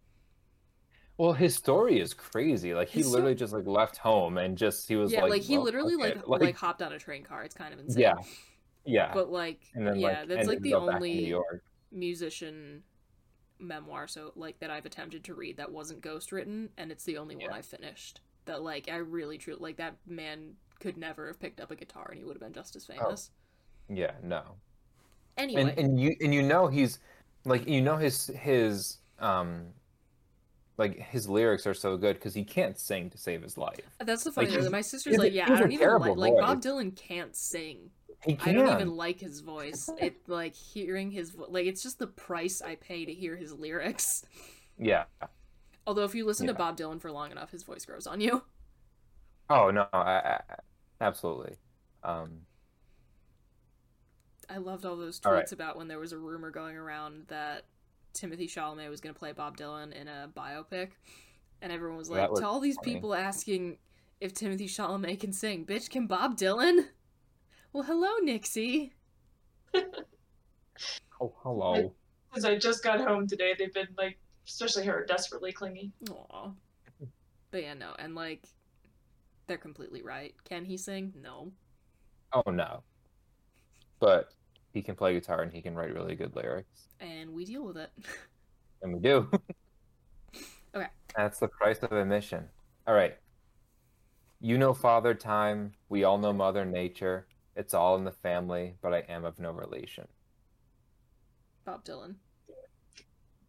Well, 1.22 1.34
his 1.34 1.54
story 1.54 2.00
is 2.00 2.14
crazy. 2.14 2.74
Like 2.74 2.88
he 2.88 2.98
His 2.98 3.08
literally 3.08 3.36
just 3.36 3.52
like 3.52 3.64
left 3.64 3.96
home 3.96 4.38
and 4.38 4.58
just 4.58 4.88
he 4.88 4.96
was 4.96 5.12
like, 5.12 5.18
yeah, 5.18 5.22
like, 5.22 5.30
like, 5.30 5.42
he 5.42 5.56
"Well, 5.56 5.66
literally 5.66 5.94
okay," 5.94 6.20
like, 6.26 6.40
like 6.40 6.56
hopped 6.56 6.82
on 6.82 6.92
a 6.92 6.98
train 6.98 7.22
car. 7.22 7.44
It's 7.44 7.54
kind 7.54 7.72
of 7.72 7.78
insane. 7.78 8.02
yeah, 8.02 8.14
yeah. 8.84 9.14
But 9.14 9.30
like 9.30 9.60
then 9.72 10.00
yeah, 10.00 10.08
like 10.08 10.26
that's 10.26 10.48
like 10.48 10.62
the 10.62 10.74
only 10.74 11.26
York. 11.26 11.62
musician 11.92 12.82
memoir 13.60 14.08
so 14.08 14.32
like 14.34 14.58
that 14.58 14.70
I've 14.70 14.84
attempted 14.84 15.22
to 15.22 15.34
read 15.34 15.58
that 15.58 15.70
wasn't 15.70 16.00
ghost 16.00 16.32
written 16.32 16.70
and 16.76 16.90
it's 16.90 17.04
the 17.04 17.18
only 17.18 17.36
one 17.36 17.52
I 17.52 17.62
finished. 17.62 18.20
That 18.46 18.62
like 18.62 18.88
I 18.90 18.96
really 18.96 19.38
truly 19.38 19.60
like 19.60 19.76
that 19.76 19.98
man 20.04 20.54
could 20.80 20.96
never 20.96 21.28
have 21.28 21.38
picked 21.38 21.60
up 21.60 21.70
a 21.70 21.76
guitar 21.76 22.08
and 22.10 22.18
he 22.18 22.24
would 22.24 22.34
have 22.34 22.42
been 22.42 22.52
just 22.52 22.74
as 22.74 22.84
famous. 22.84 23.30
Yeah, 23.88 24.14
no. 24.24 24.42
Anyway, 25.36 25.62
Oh. 25.62 25.68
And 25.68 25.78
and 25.78 26.00
you 26.00 26.16
and 26.20 26.34
you 26.34 26.42
know 26.42 26.66
he's 26.66 26.98
like 27.44 27.68
you 27.68 27.80
know 27.80 27.96
his 27.96 28.26
his 28.26 28.98
um 29.20 29.66
like 30.82 30.98
his 30.98 31.28
lyrics 31.28 31.66
are 31.66 31.74
so 31.74 31.96
good 31.96 32.14
because 32.16 32.34
he 32.34 32.44
can't 32.44 32.78
sing 32.78 33.10
to 33.10 33.18
save 33.18 33.42
his 33.42 33.56
life. 33.56 33.80
that's 34.00 34.24
the 34.24 34.30
like, 34.30 34.48
funny 34.48 34.62
thing. 34.62 34.70
My 34.70 34.80
sister's 34.80 35.16
like, 35.16 35.32
yeah, 35.32 35.52
I 35.52 35.58
don't 35.58 35.72
even 35.72 35.88
like 35.98 36.16
like 36.16 36.36
Bob. 36.36 36.60
Dylan 36.60 36.96
can't 36.96 37.34
sing. 37.36 37.90
He 38.24 38.38
I 38.44 38.52
don't 38.52 38.68
even 38.68 38.96
like 38.96 39.20
his 39.20 39.40
voice. 39.40 39.88
It 39.98 40.16
like 40.28 40.54
hearing 40.54 41.10
his 41.10 41.30
vo- 41.30 41.46
like 41.48 41.66
it's 41.66 41.82
just 41.82 41.98
the 41.98 42.06
price 42.06 42.60
I 42.60 42.74
pay 42.76 43.04
to 43.04 43.12
hear 43.12 43.36
his 43.36 43.52
lyrics. 43.52 44.24
Yeah. 44.78 45.04
Although 45.86 46.04
if 46.04 46.14
you 46.14 46.24
listen 46.24 46.46
to 46.46 46.54
Bob 46.54 46.76
Dylan 46.76 47.00
for 47.00 47.10
long 47.12 47.30
enough, 47.30 47.50
his 47.50 47.62
voice 47.62 47.84
grows 47.84 48.06
on 48.06 48.20
you. 48.20 48.42
Oh 49.50 49.70
no, 49.70 49.86
I, 49.92 49.98
I, 49.98 50.40
absolutely. 51.00 51.56
Um, 52.02 52.40
I 54.48 54.58
loved 54.58 54.84
all 54.84 54.96
those 54.96 55.20
tweets 55.20 55.26
All 55.26 55.32
right. 55.32 55.52
about 55.52 55.76
when 55.76 55.88
there 55.88 55.98
was 55.98 56.12
a 56.12 56.18
rumor 56.18 56.50
going 56.50 56.76
around 56.76 57.24
that 57.28 57.64
Timothée 58.14 58.50
Chalamet 58.50 58.88
was 58.88 59.00
going 59.00 59.14
to 59.14 59.18
play 59.18 59.32
Bob 59.32 59.56
Dylan 59.56 59.92
in 59.92 60.08
a 60.08 60.30
biopic, 60.36 60.90
and 61.60 61.72
everyone 61.72 61.98
was 61.98 62.10
like, 62.10 62.30
was 62.30 62.40
to 62.40 62.46
all 62.46 62.60
these 62.60 62.76
funny. 62.76 62.94
people 62.94 63.14
asking 63.14 63.78
if 64.20 64.34
Timothée 64.34 64.64
Chalamet 64.64 65.20
can 65.20 65.32
sing, 65.32 65.64
bitch, 65.66 65.90
can 65.90 66.06
Bob 66.06 66.36
Dylan? 66.36 66.86
Well, 67.72 67.84
hello, 67.84 68.18
Nixie. 68.22 68.92
oh 71.20 71.34
hello. 71.42 71.94
Because 72.30 72.44
I 72.44 72.56
just 72.56 72.82
got 72.82 73.00
home 73.00 73.26
today, 73.26 73.54
they've 73.58 73.72
been 73.72 73.88
like, 73.96 74.18
especially 74.46 74.84
her, 74.86 75.04
desperately 75.06 75.52
clingy. 75.52 75.92
Aw. 76.10 76.50
But 77.50 77.62
yeah, 77.62 77.74
no, 77.74 77.94
and 77.98 78.14
like, 78.14 78.44
they're 79.46 79.58
completely 79.58 80.02
right. 80.02 80.34
Can 80.44 80.64
he 80.64 80.76
sing? 80.76 81.12
No. 81.20 81.52
Oh 82.32 82.50
no. 82.50 82.82
But 84.00 84.28
he 84.72 84.82
can 84.82 84.94
play 84.94 85.12
guitar 85.14 85.42
and 85.42 85.52
he 85.52 85.60
can 85.62 85.74
write 85.74 85.92
really 85.94 86.14
good 86.14 86.34
lyrics, 86.34 86.88
And 87.00 87.30
we 87.32 87.44
deal 87.44 87.64
with 87.64 87.76
it. 87.76 87.90
and 88.82 88.94
we 88.94 89.00
do. 89.00 89.28
Okay. 90.74 90.86
That's 91.14 91.38
the 91.38 91.48
price 91.48 91.78
of 91.82 91.92
admission. 91.92 92.48
All 92.86 92.94
right. 92.94 93.18
You 94.40 94.56
know 94.56 94.72
Father 94.72 95.12
Time. 95.12 95.72
We 95.90 96.04
all 96.04 96.16
know 96.16 96.32
Mother 96.32 96.64
Nature. 96.64 97.26
It's 97.54 97.74
all 97.74 97.96
in 97.96 98.04
the 98.04 98.10
family, 98.12 98.76
but 98.80 98.94
I 98.94 99.00
am 99.06 99.26
of 99.26 99.38
no 99.38 99.50
relation. 99.50 100.08
Bob 101.66 101.84
Dylan. 101.84 102.14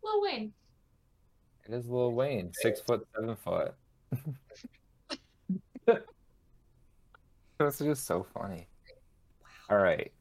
Lil 0.03 0.21
Wayne. 0.21 0.51
It 1.65 1.73
is 1.73 1.87
Lil 1.87 2.11
Wayne, 2.11 2.51
six 2.61 2.81
foot, 2.81 3.07
seven 3.15 3.37
foot. 3.37 3.73
That's 7.57 7.79
just 7.79 8.05
so 8.05 8.25
funny. 8.33 8.67
Wow. 9.69 9.77
All 9.77 9.81
right. 9.81 10.11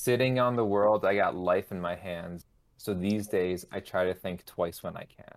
Sitting 0.00 0.38
on 0.38 0.56
the 0.56 0.64
world, 0.64 1.04
I 1.04 1.14
got 1.14 1.36
life 1.36 1.72
in 1.72 1.78
my 1.78 1.94
hands. 1.94 2.46
So 2.78 2.94
these 2.94 3.26
days, 3.26 3.66
I 3.70 3.80
try 3.80 4.06
to 4.06 4.14
think 4.14 4.46
twice 4.46 4.82
when 4.82 4.96
I 4.96 5.04
can. 5.04 5.34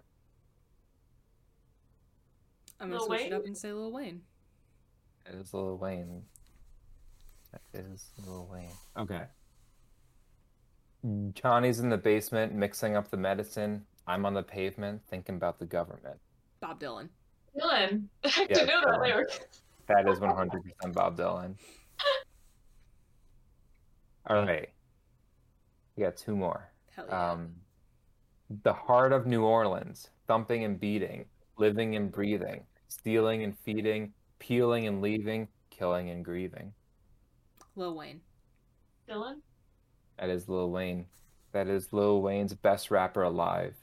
I'm 2.80 2.88
gonna 2.88 3.00
Lil 3.00 3.08
switch 3.08 3.22
it 3.24 3.34
up 3.34 3.46
and 3.46 3.58
say 3.58 3.74
Lil 3.74 3.92
Wayne. 3.92 4.22
It 5.26 5.36
is 5.36 5.54
Lil 5.54 5.78
Wayne. 5.78 6.22
That 7.52 7.62
is 7.78 8.12
Lil 8.26 8.48
Wayne. 8.50 8.70
Okay. 8.98 9.24
Johnny's 11.34 11.82
in 11.82 11.90
the 11.90 11.98
basement 11.98 12.54
mixing 12.54 12.96
up 12.96 13.10
the 13.10 13.18
medicine. 13.18 13.84
I'm 14.08 14.26
on 14.26 14.34
the 14.34 14.44
pavement 14.44 15.02
thinking 15.10 15.36
about 15.36 15.60
the 15.60 15.66
government. 15.66 16.22
Bob 16.62 16.80
Dylan. 16.80 17.10
Dylan. 17.60 18.06
I 18.24 18.30
Yeah, 18.34 18.46
didn't 18.46 18.68
know 18.68 18.82
that 18.86 19.02
lyric. 19.02 19.46
That 19.88 20.08
is 20.08 20.20
100% 20.20 20.94
Bob 20.94 21.18
Dylan. 21.18 21.56
All 24.28 24.46
right. 24.46 24.70
We 25.96 26.04
got 26.04 26.18
two 26.18 26.36
more. 26.36 26.72
Hell 26.96 27.06
yeah. 27.08 27.32
Um, 27.32 27.50
the 28.64 28.74
heart 28.74 29.14
of 29.14 29.26
New 29.26 29.44
Orleans, 29.44 30.10
thumping 30.28 30.64
and 30.64 30.80
beating, 30.80 31.26
living 31.58 31.96
and 31.96 32.12
breathing, 32.12 32.64
stealing 32.88 33.44
and 33.44 33.58
feeding, 33.60 34.14
peeling 34.40 34.88
and 34.88 35.02
leaving, 35.02 35.48
killing 35.70 36.10
and 36.10 36.24
grieving. 36.24 36.74
Lil 37.76 37.96
Wayne. 37.96 38.22
Dylan? 39.10 39.42
That 40.20 40.30
is 40.30 40.48
Lil 40.48 40.72
Wayne. 40.72 41.06
That 41.52 41.68
is 41.68 41.92
Lil 41.92 42.22
Wayne's 42.22 42.54
best 42.54 42.92
rapper 42.92 43.24
alive. 43.24 43.76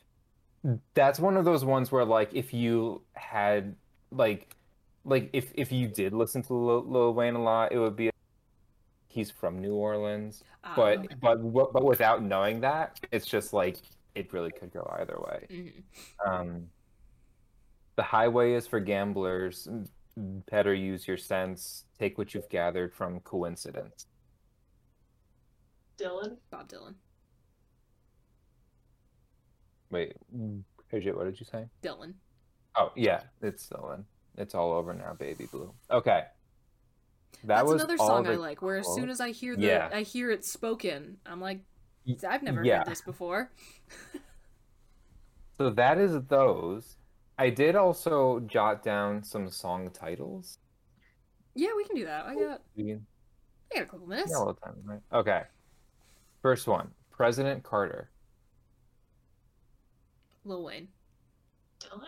That's 0.94 1.18
one 1.18 1.36
of 1.36 1.44
those 1.44 1.64
ones 1.64 1.90
where 1.90 2.04
like 2.04 2.34
if 2.34 2.52
you 2.52 3.02
had 3.14 3.74
like 4.10 4.54
like 5.04 5.30
if 5.32 5.52
if 5.54 5.72
you 5.72 5.88
did 5.88 6.12
listen 6.12 6.42
to 6.42 6.54
Lil, 6.54 6.84
Lil 6.86 7.14
Wayne 7.14 7.34
a 7.34 7.42
lot, 7.42 7.72
it 7.72 7.78
would 7.78 7.96
be 7.96 8.09
he's 9.10 9.30
from 9.30 9.58
New 9.58 9.74
Orleans. 9.74 10.44
Ah, 10.64 10.72
But 10.76 10.98
okay. 11.00 11.14
but 11.20 11.34
w- 11.42 11.70
but 11.72 11.84
without 11.84 12.22
knowing 12.22 12.60
that, 12.60 13.00
it's 13.10 13.26
just 13.26 13.52
like 13.52 13.76
it 14.14 14.32
really 14.32 14.52
could 14.52 14.72
go 14.72 14.88
either 15.00 15.18
way. 15.18 15.46
Mhm. 15.50 15.82
Um, 16.26 16.70
the 17.96 18.02
highway 18.02 18.52
is 18.54 18.66
for 18.66 18.80
gamblers. 18.80 19.68
Better 20.16 20.72
use 20.74 21.06
your 21.08 21.16
sense. 21.16 21.84
Take 21.98 22.18
what 22.18 22.34
you've 22.34 22.48
gathered 22.48 22.92
from 22.94 23.20
coincidence. 23.20 24.06
Dylan? 25.98 26.38
Bob 26.50 26.68
Dylan. 26.68 26.94
Wait, 29.90 30.16
Bridget, 30.90 31.16
what 31.16 31.24
did 31.24 31.38
you 31.40 31.46
say? 31.46 31.68
Dylan. 31.82 32.14
Oh 32.76 32.92
yeah, 32.96 33.22
it's 33.42 33.66
Dylan. 33.68 34.04
It's 34.36 34.54
all 34.54 34.72
over 34.72 34.94
now, 34.94 35.14
baby 35.14 35.46
blue. 35.46 35.74
Okay. 35.90 36.24
That 37.44 37.56
That's 37.56 37.64
was 37.72 37.82
another 37.82 37.96
all 38.00 38.06
song 38.06 38.26
I 38.26 38.34
like, 38.34 38.60
where 38.60 38.76
as 38.78 38.86
soon 38.94 39.08
as 39.08 39.20
I 39.20 39.30
hear 39.30 39.56
the 39.56 39.62
Yeah. 39.66 39.88
I 39.92 40.02
hear 40.02 40.30
it 40.30 40.44
spoken, 40.44 41.16
I'm 41.24 41.40
like, 41.40 41.60
I've 42.28 42.42
never 42.42 42.64
yeah. 42.64 42.78
heard 42.78 42.86
this 42.88 43.00
before. 43.02 43.50
So 45.56 45.70
that 45.70 45.98
is 45.98 46.18
those. 46.28 46.96
I 47.38 47.50
did 47.50 47.76
also 47.76 48.40
jot 48.40 48.82
down 48.82 49.22
some 49.22 49.48
song 49.50 49.90
titles. 49.90 50.58
Yeah, 51.54 51.70
we 51.76 51.84
can 51.84 51.96
do 51.96 52.04
that. 52.04 52.26
I 52.26 52.34
got 52.34 52.60
can- 52.76 53.06
I 53.72 53.76
got 53.76 53.82
a 53.82 53.86
couple 53.86 54.06
minutes. 54.06 54.30
yeah, 54.30 54.38
all 54.38 54.46
the 54.46 54.60
time, 54.60 54.74
right? 54.84 55.00
Okay. 55.12 55.42
First 56.42 56.66
one, 56.66 56.90
President 57.10 57.62
Carter. 57.62 58.10
Lil 60.44 60.64
Wayne. 60.64 60.88
Dylan? 61.80 62.06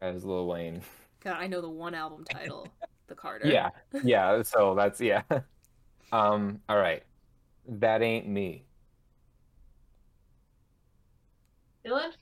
That 0.00 0.14
is 0.14 0.24
Lil 0.24 0.46
Wayne. 0.46 0.82
God, 1.20 1.36
I 1.38 1.46
know 1.46 1.60
the 1.60 1.70
one 1.70 1.94
album 1.94 2.24
title, 2.30 2.66
The 3.08 3.14
Carter. 3.14 3.46
Yeah, 3.48 3.70
yeah. 4.04 4.42
So 4.42 4.74
that's 4.74 5.00
yeah. 5.00 5.22
Um. 6.12 6.60
All 6.68 6.76
right. 6.76 7.02
That 7.66 8.02
ain't 8.02 8.28
me. 8.28 8.64
Dylan? 11.84 12.12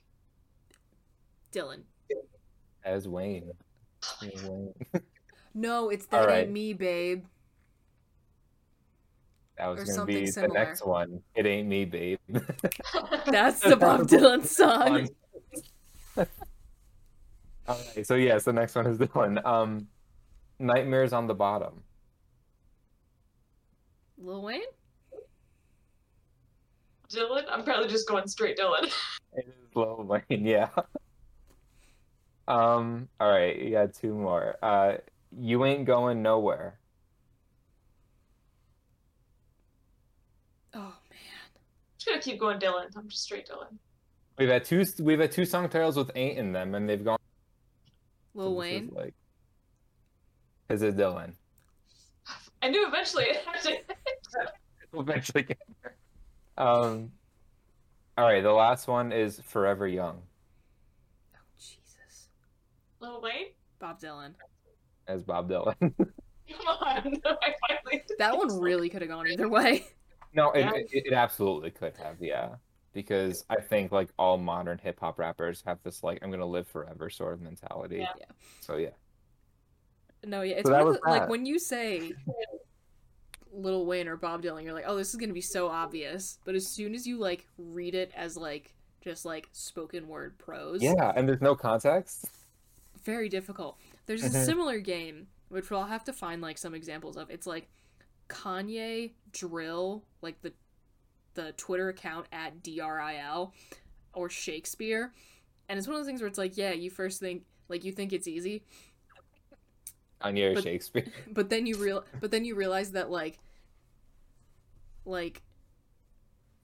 Dylan. 1.51 1.81
As 2.85 3.07
Wayne. 3.07 3.51
Lil 4.21 4.31
Wayne. 4.49 4.73
No, 5.53 5.89
it's 5.89 6.05
that 6.07 6.27
right. 6.27 6.43
ain't 6.43 6.51
me, 6.51 6.71
babe. 6.71 7.25
That 9.57 9.67
was 9.67 9.81
Or 9.81 9.83
gonna 9.83 9.93
something 9.93 10.23
be 10.23 10.31
the 10.31 10.47
next 10.47 10.85
one. 10.85 11.21
It 11.35 11.45
ain't 11.45 11.67
me, 11.67 11.83
babe. 11.83 12.19
That's 13.27 13.59
the 13.59 13.75
Bob 13.75 14.07
Dylan 14.07 14.45
song. 14.45 15.09
All 16.17 16.25
right. 17.67 18.07
So 18.07 18.15
yes, 18.15 18.45
the 18.45 18.53
next 18.53 18.75
one 18.75 18.87
is 18.87 18.97
Dylan. 18.97 19.45
Um, 19.45 19.87
Nightmares 20.61 21.13
on 21.13 21.27
the 21.27 21.33
Bottom. 21.33 21.83
Lil 24.17 24.41
Wayne? 24.43 24.61
Dylan? 27.09 27.43
I'm 27.51 27.63
probably 27.63 27.89
just 27.89 28.07
going 28.07 28.27
straight 28.27 28.57
Dylan. 28.57 28.91
It 29.33 29.47
is 29.47 29.75
Lil 29.75 30.03
Wayne, 30.03 30.45
yeah. 30.45 30.69
Um, 32.47 33.07
all 33.19 33.29
right, 33.29 33.57
you 33.57 33.71
got 33.71 33.93
two 33.93 34.13
more. 34.13 34.57
Uh, 34.61 34.97
you 35.39 35.63
ain't 35.63 35.85
going 35.85 36.21
nowhere. 36.21 36.79
Oh 40.73 40.79
man. 40.79 41.61
just 41.97 42.07
gonna 42.07 42.21
keep 42.21 42.41
going 42.41 42.59
Dylan. 42.59 42.87
I'm 42.97 43.07
just 43.07 43.23
straight 43.23 43.47
Dylan. 43.47 43.77
We've 44.37 44.49
had 44.49 44.65
two 44.65 44.83
we've 44.99 45.19
had 45.19 45.31
two 45.31 45.45
song 45.45 45.69
titles 45.69 45.95
with 45.95 46.11
ain't 46.15 46.37
in 46.37 46.51
them, 46.51 46.75
and 46.75 46.89
they've 46.89 47.03
gone. 47.05 47.19
Lil 48.33 48.47
so 48.47 48.51
is 48.53 48.57
Wayne. 48.59 48.91
like, 48.93 49.13
is 50.71 50.81
it 50.81 50.95
Dylan? 50.97 51.33
I 52.61 52.69
knew 52.69 52.87
eventually 52.87 53.25
it 53.25 53.37
had 53.45 53.61
to. 53.63 53.77
Eventually 54.99 55.43
get 55.43 55.57
there. 55.81 55.95
Um, 56.57 57.11
all 58.17 58.25
right, 58.25 58.41
the 58.43 58.51
last 58.51 58.87
one 58.89 59.11
is 59.13 59.39
Forever 59.45 59.87
Young 59.87 60.21
Oh 61.33 61.39
Jesus. 61.57 62.27
Lil 62.99 63.21
Wayne? 63.21 63.47
Bob 63.79 63.99
Dylan. 64.01 64.33
as 65.07 65.23
Bob 65.23 65.49
Dylan. 65.49 65.75
Come 65.79 66.67
on. 66.67 67.15
I 67.25 67.53
finally 67.67 68.03
That 68.19 68.37
one 68.37 68.59
really 68.59 68.89
could 68.89 69.01
have 69.01 69.09
gone 69.09 69.27
either 69.29 69.47
way. 69.47 69.85
no, 70.33 70.51
it, 70.51 70.59
Yeah. 70.59 70.71
it 70.75 70.89
it 71.07 71.13
absolutely 71.13 71.71
could 71.71 71.95
have, 71.97 72.17
yeah. 72.19 72.55
Because 72.93 73.45
I 73.49 73.61
think 73.61 73.93
like 73.93 74.09
all 74.19 74.37
modern 74.37 74.77
hip 74.77 74.99
hop 74.99 75.17
rappers 75.17 75.63
have 75.65 75.79
this 75.83 76.03
like 76.03 76.19
I'm 76.21 76.29
gonna 76.31 76.45
live 76.45 76.67
forever 76.67 77.09
sort 77.09 77.33
of 77.33 77.41
mentality. 77.41 77.99
Yeah. 77.99 78.09
Yeah. 78.19 78.25
So 78.59 78.75
yeah. 78.75 78.89
No, 80.23 80.41
yeah, 80.41 80.55
it's 80.57 80.69
So 80.69 80.73
one 80.77 80.87
of 80.95 81.01
the, 81.01 81.09
like 81.09 81.29
when 81.29 81.45
you 81.45 81.57
say 81.59 82.13
Little 83.53 83.85
Wayne 83.85 84.07
or 84.07 84.15
Bob 84.15 84.41
Dylan, 84.43 84.63
you're 84.63 84.73
like, 84.73 84.85
oh, 84.87 84.95
this 84.95 85.09
is 85.09 85.15
gonna 85.15 85.33
be 85.33 85.41
so 85.41 85.67
obvious. 85.67 86.39
But 86.45 86.55
as 86.55 86.67
soon 86.67 86.93
as 86.93 87.05
you 87.05 87.17
like 87.17 87.45
read 87.57 87.95
it 87.95 88.11
as 88.15 88.37
like 88.37 88.73
just 89.01 89.25
like 89.25 89.49
spoken 89.51 90.07
word 90.07 90.37
prose, 90.37 90.81
Yeah, 90.81 91.11
and 91.15 91.27
there's 91.27 91.41
no 91.41 91.55
context. 91.55 92.25
very 93.03 93.29
difficult. 93.29 93.77
There's 94.05 94.23
a 94.23 94.29
Mhm. 94.29 94.45
similar 94.45 94.79
game 94.79 95.27
which 95.49 95.69
I'll 95.71 95.83
have 95.83 96.03
to 96.05 96.13
find 96.13 96.41
like 96.41 96.57
some 96.57 96.73
examples 96.73 97.17
of. 97.17 97.29
It's 97.29 97.45
like 97.47 97.67
Kanye 98.29 99.11
dril, 99.33 100.03
like 100.21 100.41
the 100.41 100.53
the 101.33 101.53
Twitter 101.53 101.87
account 101.89 102.27
at 102.33 102.61
DRIL 102.61 103.53
or 104.13 104.29
Shakespeare. 104.29 105.13
And 105.69 105.77
it's 105.79 105.87
one 105.87 105.95
of 105.95 105.99
those 106.01 106.07
things 106.07 106.19
where 106.21 106.27
it's 106.27 106.37
like, 106.37 106.57
yeah, 106.57 106.71
you 106.71 106.89
first 106.89 107.19
think 107.19 107.45
like 107.69 107.83
you 107.85 107.91
think 107.91 108.11
it's 108.13 108.27
easy, 108.27 108.63
Kanye 110.23 110.37
your 110.39 110.53
But- 110.55 110.63
Shakespeare. 110.63 111.05
but 111.31 111.49
then 111.49 111.65
you 111.65 111.77
real 111.77 112.03
but 112.19 112.31
then 112.31 112.45
you 112.45 112.55
realize 112.55 112.91
that 112.91 113.09
like 113.09 113.39
like 115.05 115.41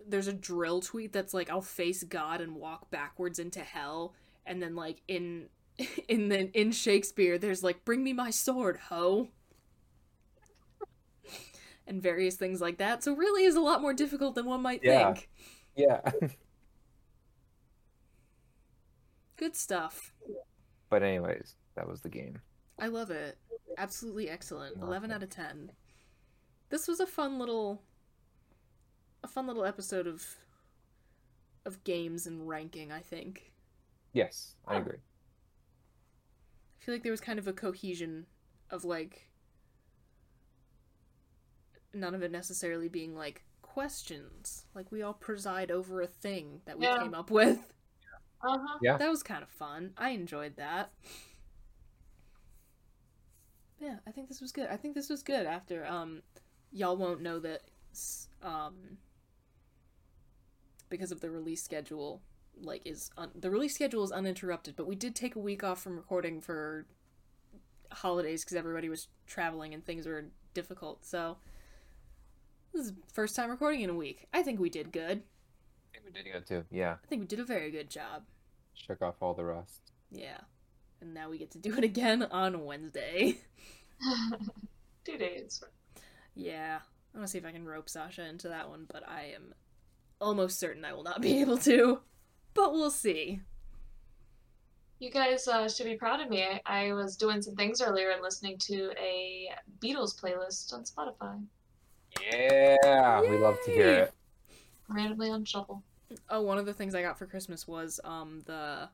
there's 0.07 0.27
a 0.27 0.33
dril 0.33 0.85
tweet 0.85 1.11
that's 1.11 1.33
like 1.33 1.49
I'll 1.49 1.61
face 1.61 2.03
God 2.03 2.39
and 2.41 2.55
walk 2.55 2.89
backwards 2.91 3.39
into 3.39 3.59
hell 3.59 4.13
and 4.45 4.61
then 4.61 4.75
like 4.75 5.01
in 5.07 5.47
in 6.07 6.29
the 6.29 6.49
in 6.59 6.71
Shakespeare 6.71 7.37
there's 7.37 7.63
like 7.63 7.83
bring 7.85 8.03
me 8.03 8.13
my 8.13 8.29
sword 8.29 8.77
ho 8.89 9.27
and 11.85 12.01
various 12.01 12.35
things 12.35 12.61
like 12.61 12.77
that 12.77 13.03
so 13.03 13.13
really 13.15 13.43
is 13.43 13.55
a 13.55 13.61
lot 13.61 13.81
more 13.81 13.93
difficult 13.93 14.35
than 14.35 14.45
one 14.45 14.61
might 14.61 14.81
Yeah. 14.83 15.13
think 15.13 15.29
Yeah. 15.75 16.01
good 19.37 19.55
stuff 19.55 20.13
but 20.89 21.03
anyways, 21.03 21.55
that 21.75 21.85
was 21.85 21.99
the 21.99 22.07
game. 22.07 22.39
I 22.79 22.87
love 22.87 23.11
it 23.11 23.37
absolutely 23.77 24.29
excellent. 24.29 24.77
Love 24.79 24.89
11 24.89 25.11
out 25.11 25.23
of 25.23 25.29
10 25.29 25.71
this 26.69 26.87
was 26.87 26.99
a 26.99 27.07
fun 27.07 27.39
little 27.39 27.81
a 29.23 29.27
fun 29.27 29.47
little 29.47 29.63
episode 29.65 30.05
of 30.07 30.35
of 31.65 31.83
games 31.83 32.25
and 32.27 32.47
ranking 32.47 32.91
i 32.91 32.99
think. 32.99 33.53
Yes, 34.13 34.55
I 34.67 34.77
agree. 34.77 34.97
i 36.81 36.83
feel 36.85 36.95
like 36.95 37.03
there 37.03 37.11
was 37.11 37.21
kind 37.21 37.39
of 37.39 37.47
a 37.47 37.53
cohesion 37.53 38.25
of 38.71 38.83
like 38.85 39.29
none 41.93 42.13
of 42.15 42.21
it 42.23 42.31
necessarily 42.31 42.87
being 42.89 43.15
like 43.15 43.43
questions. 43.61 44.65
Like 44.75 44.91
we 44.91 45.01
all 45.01 45.13
preside 45.13 45.71
over 45.71 46.01
a 46.01 46.07
thing 46.07 46.61
that 46.65 46.77
we 46.79 46.85
Yeah. 46.85 46.99
came 46.99 47.13
up 47.13 47.29
with. 47.31 47.73
Uh-huh. 48.41 48.77
Yeah. 48.81 48.97
that 48.97 49.09
was 49.09 49.23
kind 49.23 49.41
of 49.43 49.49
fun. 49.49 49.93
I 49.97 50.09
enjoyed 50.11 50.55
that 50.57 50.91
yeah 53.79 53.95
i 54.07 54.11
think 54.11 54.27
this 54.27 54.41
was 54.41 54.51
good 54.51 54.67
i 54.69 54.75
think 54.77 54.95
this 54.95 55.09
was 55.09 55.21
good 55.23 55.45
after 55.45 55.85
um 55.85 56.21
y'all 56.71 56.97
won't 56.97 57.21
know 57.21 57.39
that 57.39 57.61
um 58.43 58.97
because 60.89 61.11
of 61.11 61.19
the 61.21 61.29
release 61.29 61.63
schedule 61.63 62.21
like 62.59 62.81
is 62.85 63.11
un- 63.17 63.31
the 63.35 63.49
release 63.49 63.75
schedule 63.75 64.03
is 64.03 64.11
uninterrupted 64.11 64.75
but 64.75 64.87
we 64.87 64.95
did 64.95 65.15
take 65.15 65.35
a 65.35 65.39
week 65.39 65.63
off 65.63 65.81
from 65.81 65.95
recording 65.95 66.41
for 66.41 66.85
holidays 67.91 68.43
because 68.43 68.57
everybody 68.57 68.89
was 68.89 69.07
traveling 69.27 69.73
and 69.73 69.85
things 69.85 70.05
were 70.07 70.25
difficult 70.53 71.05
so 71.05 71.37
this 72.73 72.87
is 72.87 72.93
first 73.13 73.35
time 73.35 73.49
recording 73.49 73.81
in 73.81 73.89
a 73.89 73.93
week 73.95 74.27
i 74.33 74.41
think 74.41 74.59
we 74.59 74.69
did 74.69 74.91
good 74.91 75.21
I 75.93 75.99
think 75.99 76.05
we 76.15 76.21
did 76.23 76.31
good 76.31 76.45
too. 76.45 76.63
Yeah. 76.71 76.95
i 77.03 77.07
think 77.07 77.21
we 77.21 77.27
did 77.27 77.39
a 77.39 77.45
very 77.45 77.71
good 77.71 77.89
job 77.89 78.23
Shook 78.73 79.01
off 79.01 79.15
all 79.21 79.33
the 79.33 79.45
rust. 79.45 79.81
yeah 80.11 80.37
and 81.01 81.13
now 81.13 81.29
we 81.29 81.37
get 81.37 81.51
to 81.51 81.57
do 81.59 81.73
it 81.77 81.83
again 81.83 82.23
on 82.23 82.65
wednesday 82.65 83.37
Two 85.05 85.17
days. 85.17 85.63
Yeah, 86.35 86.79
I'm 87.13 87.19
gonna 87.19 87.27
see 87.27 87.37
if 87.37 87.45
I 87.45 87.51
can 87.51 87.65
rope 87.65 87.89
Sasha 87.89 88.27
into 88.27 88.49
that 88.49 88.69
one, 88.69 88.85
but 88.91 89.07
I 89.07 89.31
am 89.35 89.53
almost 90.19 90.59
certain 90.59 90.85
I 90.85 90.93
will 90.93 91.03
not 91.03 91.21
be 91.21 91.39
able 91.41 91.57
to. 91.59 91.99
But 92.53 92.73
we'll 92.73 92.91
see. 92.91 93.39
You 94.99 95.09
guys 95.11 95.47
uh, 95.47 95.69
should 95.69 95.85
be 95.85 95.95
proud 95.95 96.19
of 96.21 96.29
me. 96.29 96.43
I, 96.43 96.61
I 96.89 96.93
was 96.93 97.15
doing 97.15 97.41
some 97.41 97.55
things 97.55 97.81
earlier 97.81 98.09
and 98.11 98.21
listening 98.21 98.57
to 98.59 98.91
a 98.99 99.49
Beatles 99.79 100.19
playlist 100.19 100.73
on 100.73 100.83
Spotify, 100.83 101.41
Yeah, 102.33 103.21
we 103.21 103.37
love 103.37 103.57
to 103.65 103.71
hear 103.71 103.89
it. 103.89 104.13
randomly 104.89 105.29
on 105.29 105.45
shuffle. 105.45 105.83
Oh, 106.29 106.41
one 106.41 106.57
of 106.57 106.65
the 106.65 106.73
things 106.73 106.93
I 106.95 107.01
got 107.01 107.17
for 107.17 107.25
Christmas 107.27 107.67
was 107.67 107.99
um 108.03 108.41
the 108.45 108.89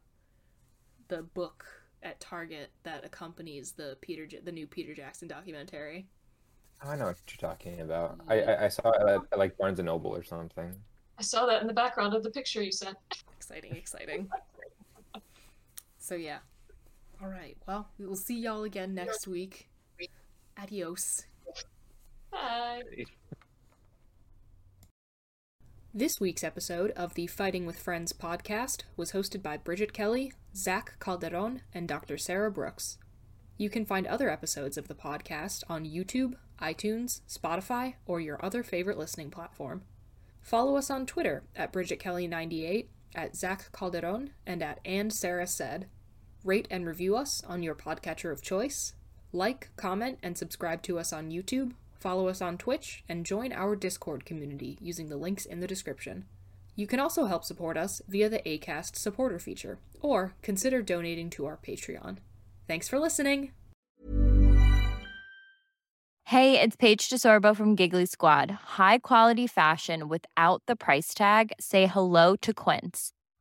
the 1.07 1.23
book 1.23 1.65
at 2.03 2.19
Target 2.19 2.69
that 2.83 3.03
accompanies 3.05 3.71
the 3.71 3.97
Peter 4.01 4.25
J- 4.25 4.41
the 4.43 4.51
new 4.51 4.67
Peter 4.67 4.93
Jackson 4.93 5.27
documentary. 5.27 6.07
Oh, 6.83 6.89
I 6.89 6.95
know 6.95 7.05
what 7.05 7.17
you're 7.27 7.49
talking 7.49 7.81
about. 7.81 8.19
I 8.27 8.41
I, 8.41 8.65
I 8.65 8.67
saw 8.67 8.89
it 8.91 9.01
at, 9.01 9.21
at 9.31 9.39
like 9.39 9.57
Barnes 9.57 9.79
and 9.79 9.85
Noble 9.85 10.13
or 10.13 10.23
something. 10.23 10.73
I 11.17 11.21
saw 11.21 11.45
that 11.45 11.61
in 11.61 11.67
the 11.67 11.73
background 11.73 12.13
of 12.13 12.23
the 12.23 12.29
picture 12.29 12.61
you 12.61 12.71
sent. 12.71 12.97
Exciting, 13.37 13.75
exciting. 13.75 14.29
So 15.97 16.15
yeah. 16.15 16.39
All 17.21 17.29
right. 17.29 17.55
Well, 17.67 17.87
we 17.97 18.05
will 18.05 18.17
see 18.17 18.39
y'all 18.39 18.63
again 18.63 18.93
next 18.93 19.27
week. 19.27 19.69
Adios. 20.57 21.25
Bye. 22.31 22.81
This 25.95 26.19
week's 26.19 26.43
episode 26.43 26.89
of 26.95 27.13
the 27.13 27.27
Fighting 27.27 27.67
with 27.67 27.77
Friends 27.77 28.13
podcast 28.13 28.81
was 28.97 29.11
hosted 29.11 29.43
by 29.43 29.57
Bridget 29.57 29.93
Kelley, 29.93 30.33
Zach 30.55 30.99
Calderon, 30.99 31.61
and 31.71 31.87
Dr. 31.87 32.17
Sarah 32.17 32.49
Brookes. 32.49 32.97
You 33.59 33.69
can 33.69 33.85
find 33.85 34.07
other 34.07 34.27
episodes 34.27 34.75
of 34.75 34.87
the 34.87 34.95
podcast 34.95 35.63
on 35.69 35.85
YouTube, 35.85 36.33
iTunes, 36.59 37.21
Spotify, 37.29 37.93
or 38.07 38.19
your 38.19 38.43
other 38.43 38.63
favorite 38.63 38.97
listening 38.97 39.29
platform. 39.29 39.83
Follow 40.41 40.77
us 40.77 40.89
on 40.89 41.05
Twitter 41.05 41.43
at 41.55 41.71
Bridget 41.71 41.99
Kelley98, 41.99 42.87
at 43.13 43.35
Zach 43.35 43.71
Calderon, 43.71 44.31
and 44.47 44.63
at 44.63 44.79
And 44.83 45.13
Sarah 45.13 45.45
Said. 45.45 45.89
Rate 46.43 46.67
and 46.71 46.87
review 46.87 47.15
us 47.15 47.43
on 47.43 47.61
your 47.61 47.75
podcatcher 47.75 48.31
of 48.31 48.41
choice. 48.41 48.95
Like, 49.31 49.69
comment, 49.75 50.17
and 50.23 50.39
subscribe 50.39 50.81
to 50.83 50.97
us 50.97 51.13
on 51.13 51.29
YouTube. 51.29 51.73
Follow 52.03 52.27
us 52.27 52.41
on 52.41 52.57
Twitch 52.57 53.01
and 53.07 53.25
join 53.25 53.53
our 53.53 53.77
Discord 53.77 54.25
community 54.25 54.77
using 54.81 55.07
the 55.07 55.15
links 55.15 55.45
in 55.45 55.61
the 55.61 55.67
description. 55.67 56.25
You 56.75 56.85
can 56.85 56.99
also 56.99 57.27
help 57.27 57.45
support 57.45 57.77
us 57.77 58.01
via 58.09 58.27
the 58.27 58.39
ACAST 58.39 58.97
supporter 58.97 59.39
feature, 59.39 59.79
or 60.01 60.33
consider 60.41 60.81
donating 60.81 61.29
to 61.29 61.45
our 61.45 61.57
Patreon. 61.65 62.17
Thanks 62.67 62.89
for 62.89 62.99
listening! 62.99 63.53
Hey, 66.25 66.59
it's 66.59 66.75
Paige 66.75 67.07
DeSorbo 67.07 67.55
from 67.55 67.73
Giggly 67.73 68.05
Squad. 68.05 68.51
High 68.51 68.97
quality 68.97 69.47
fashion 69.47 70.09
without 70.09 70.61
the 70.67 70.75
price 70.75 71.13
tag. 71.13 71.53
Say 71.57 71.87
hello 71.87 72.35
to 72.41 72.53
Quince. 72.53 73.13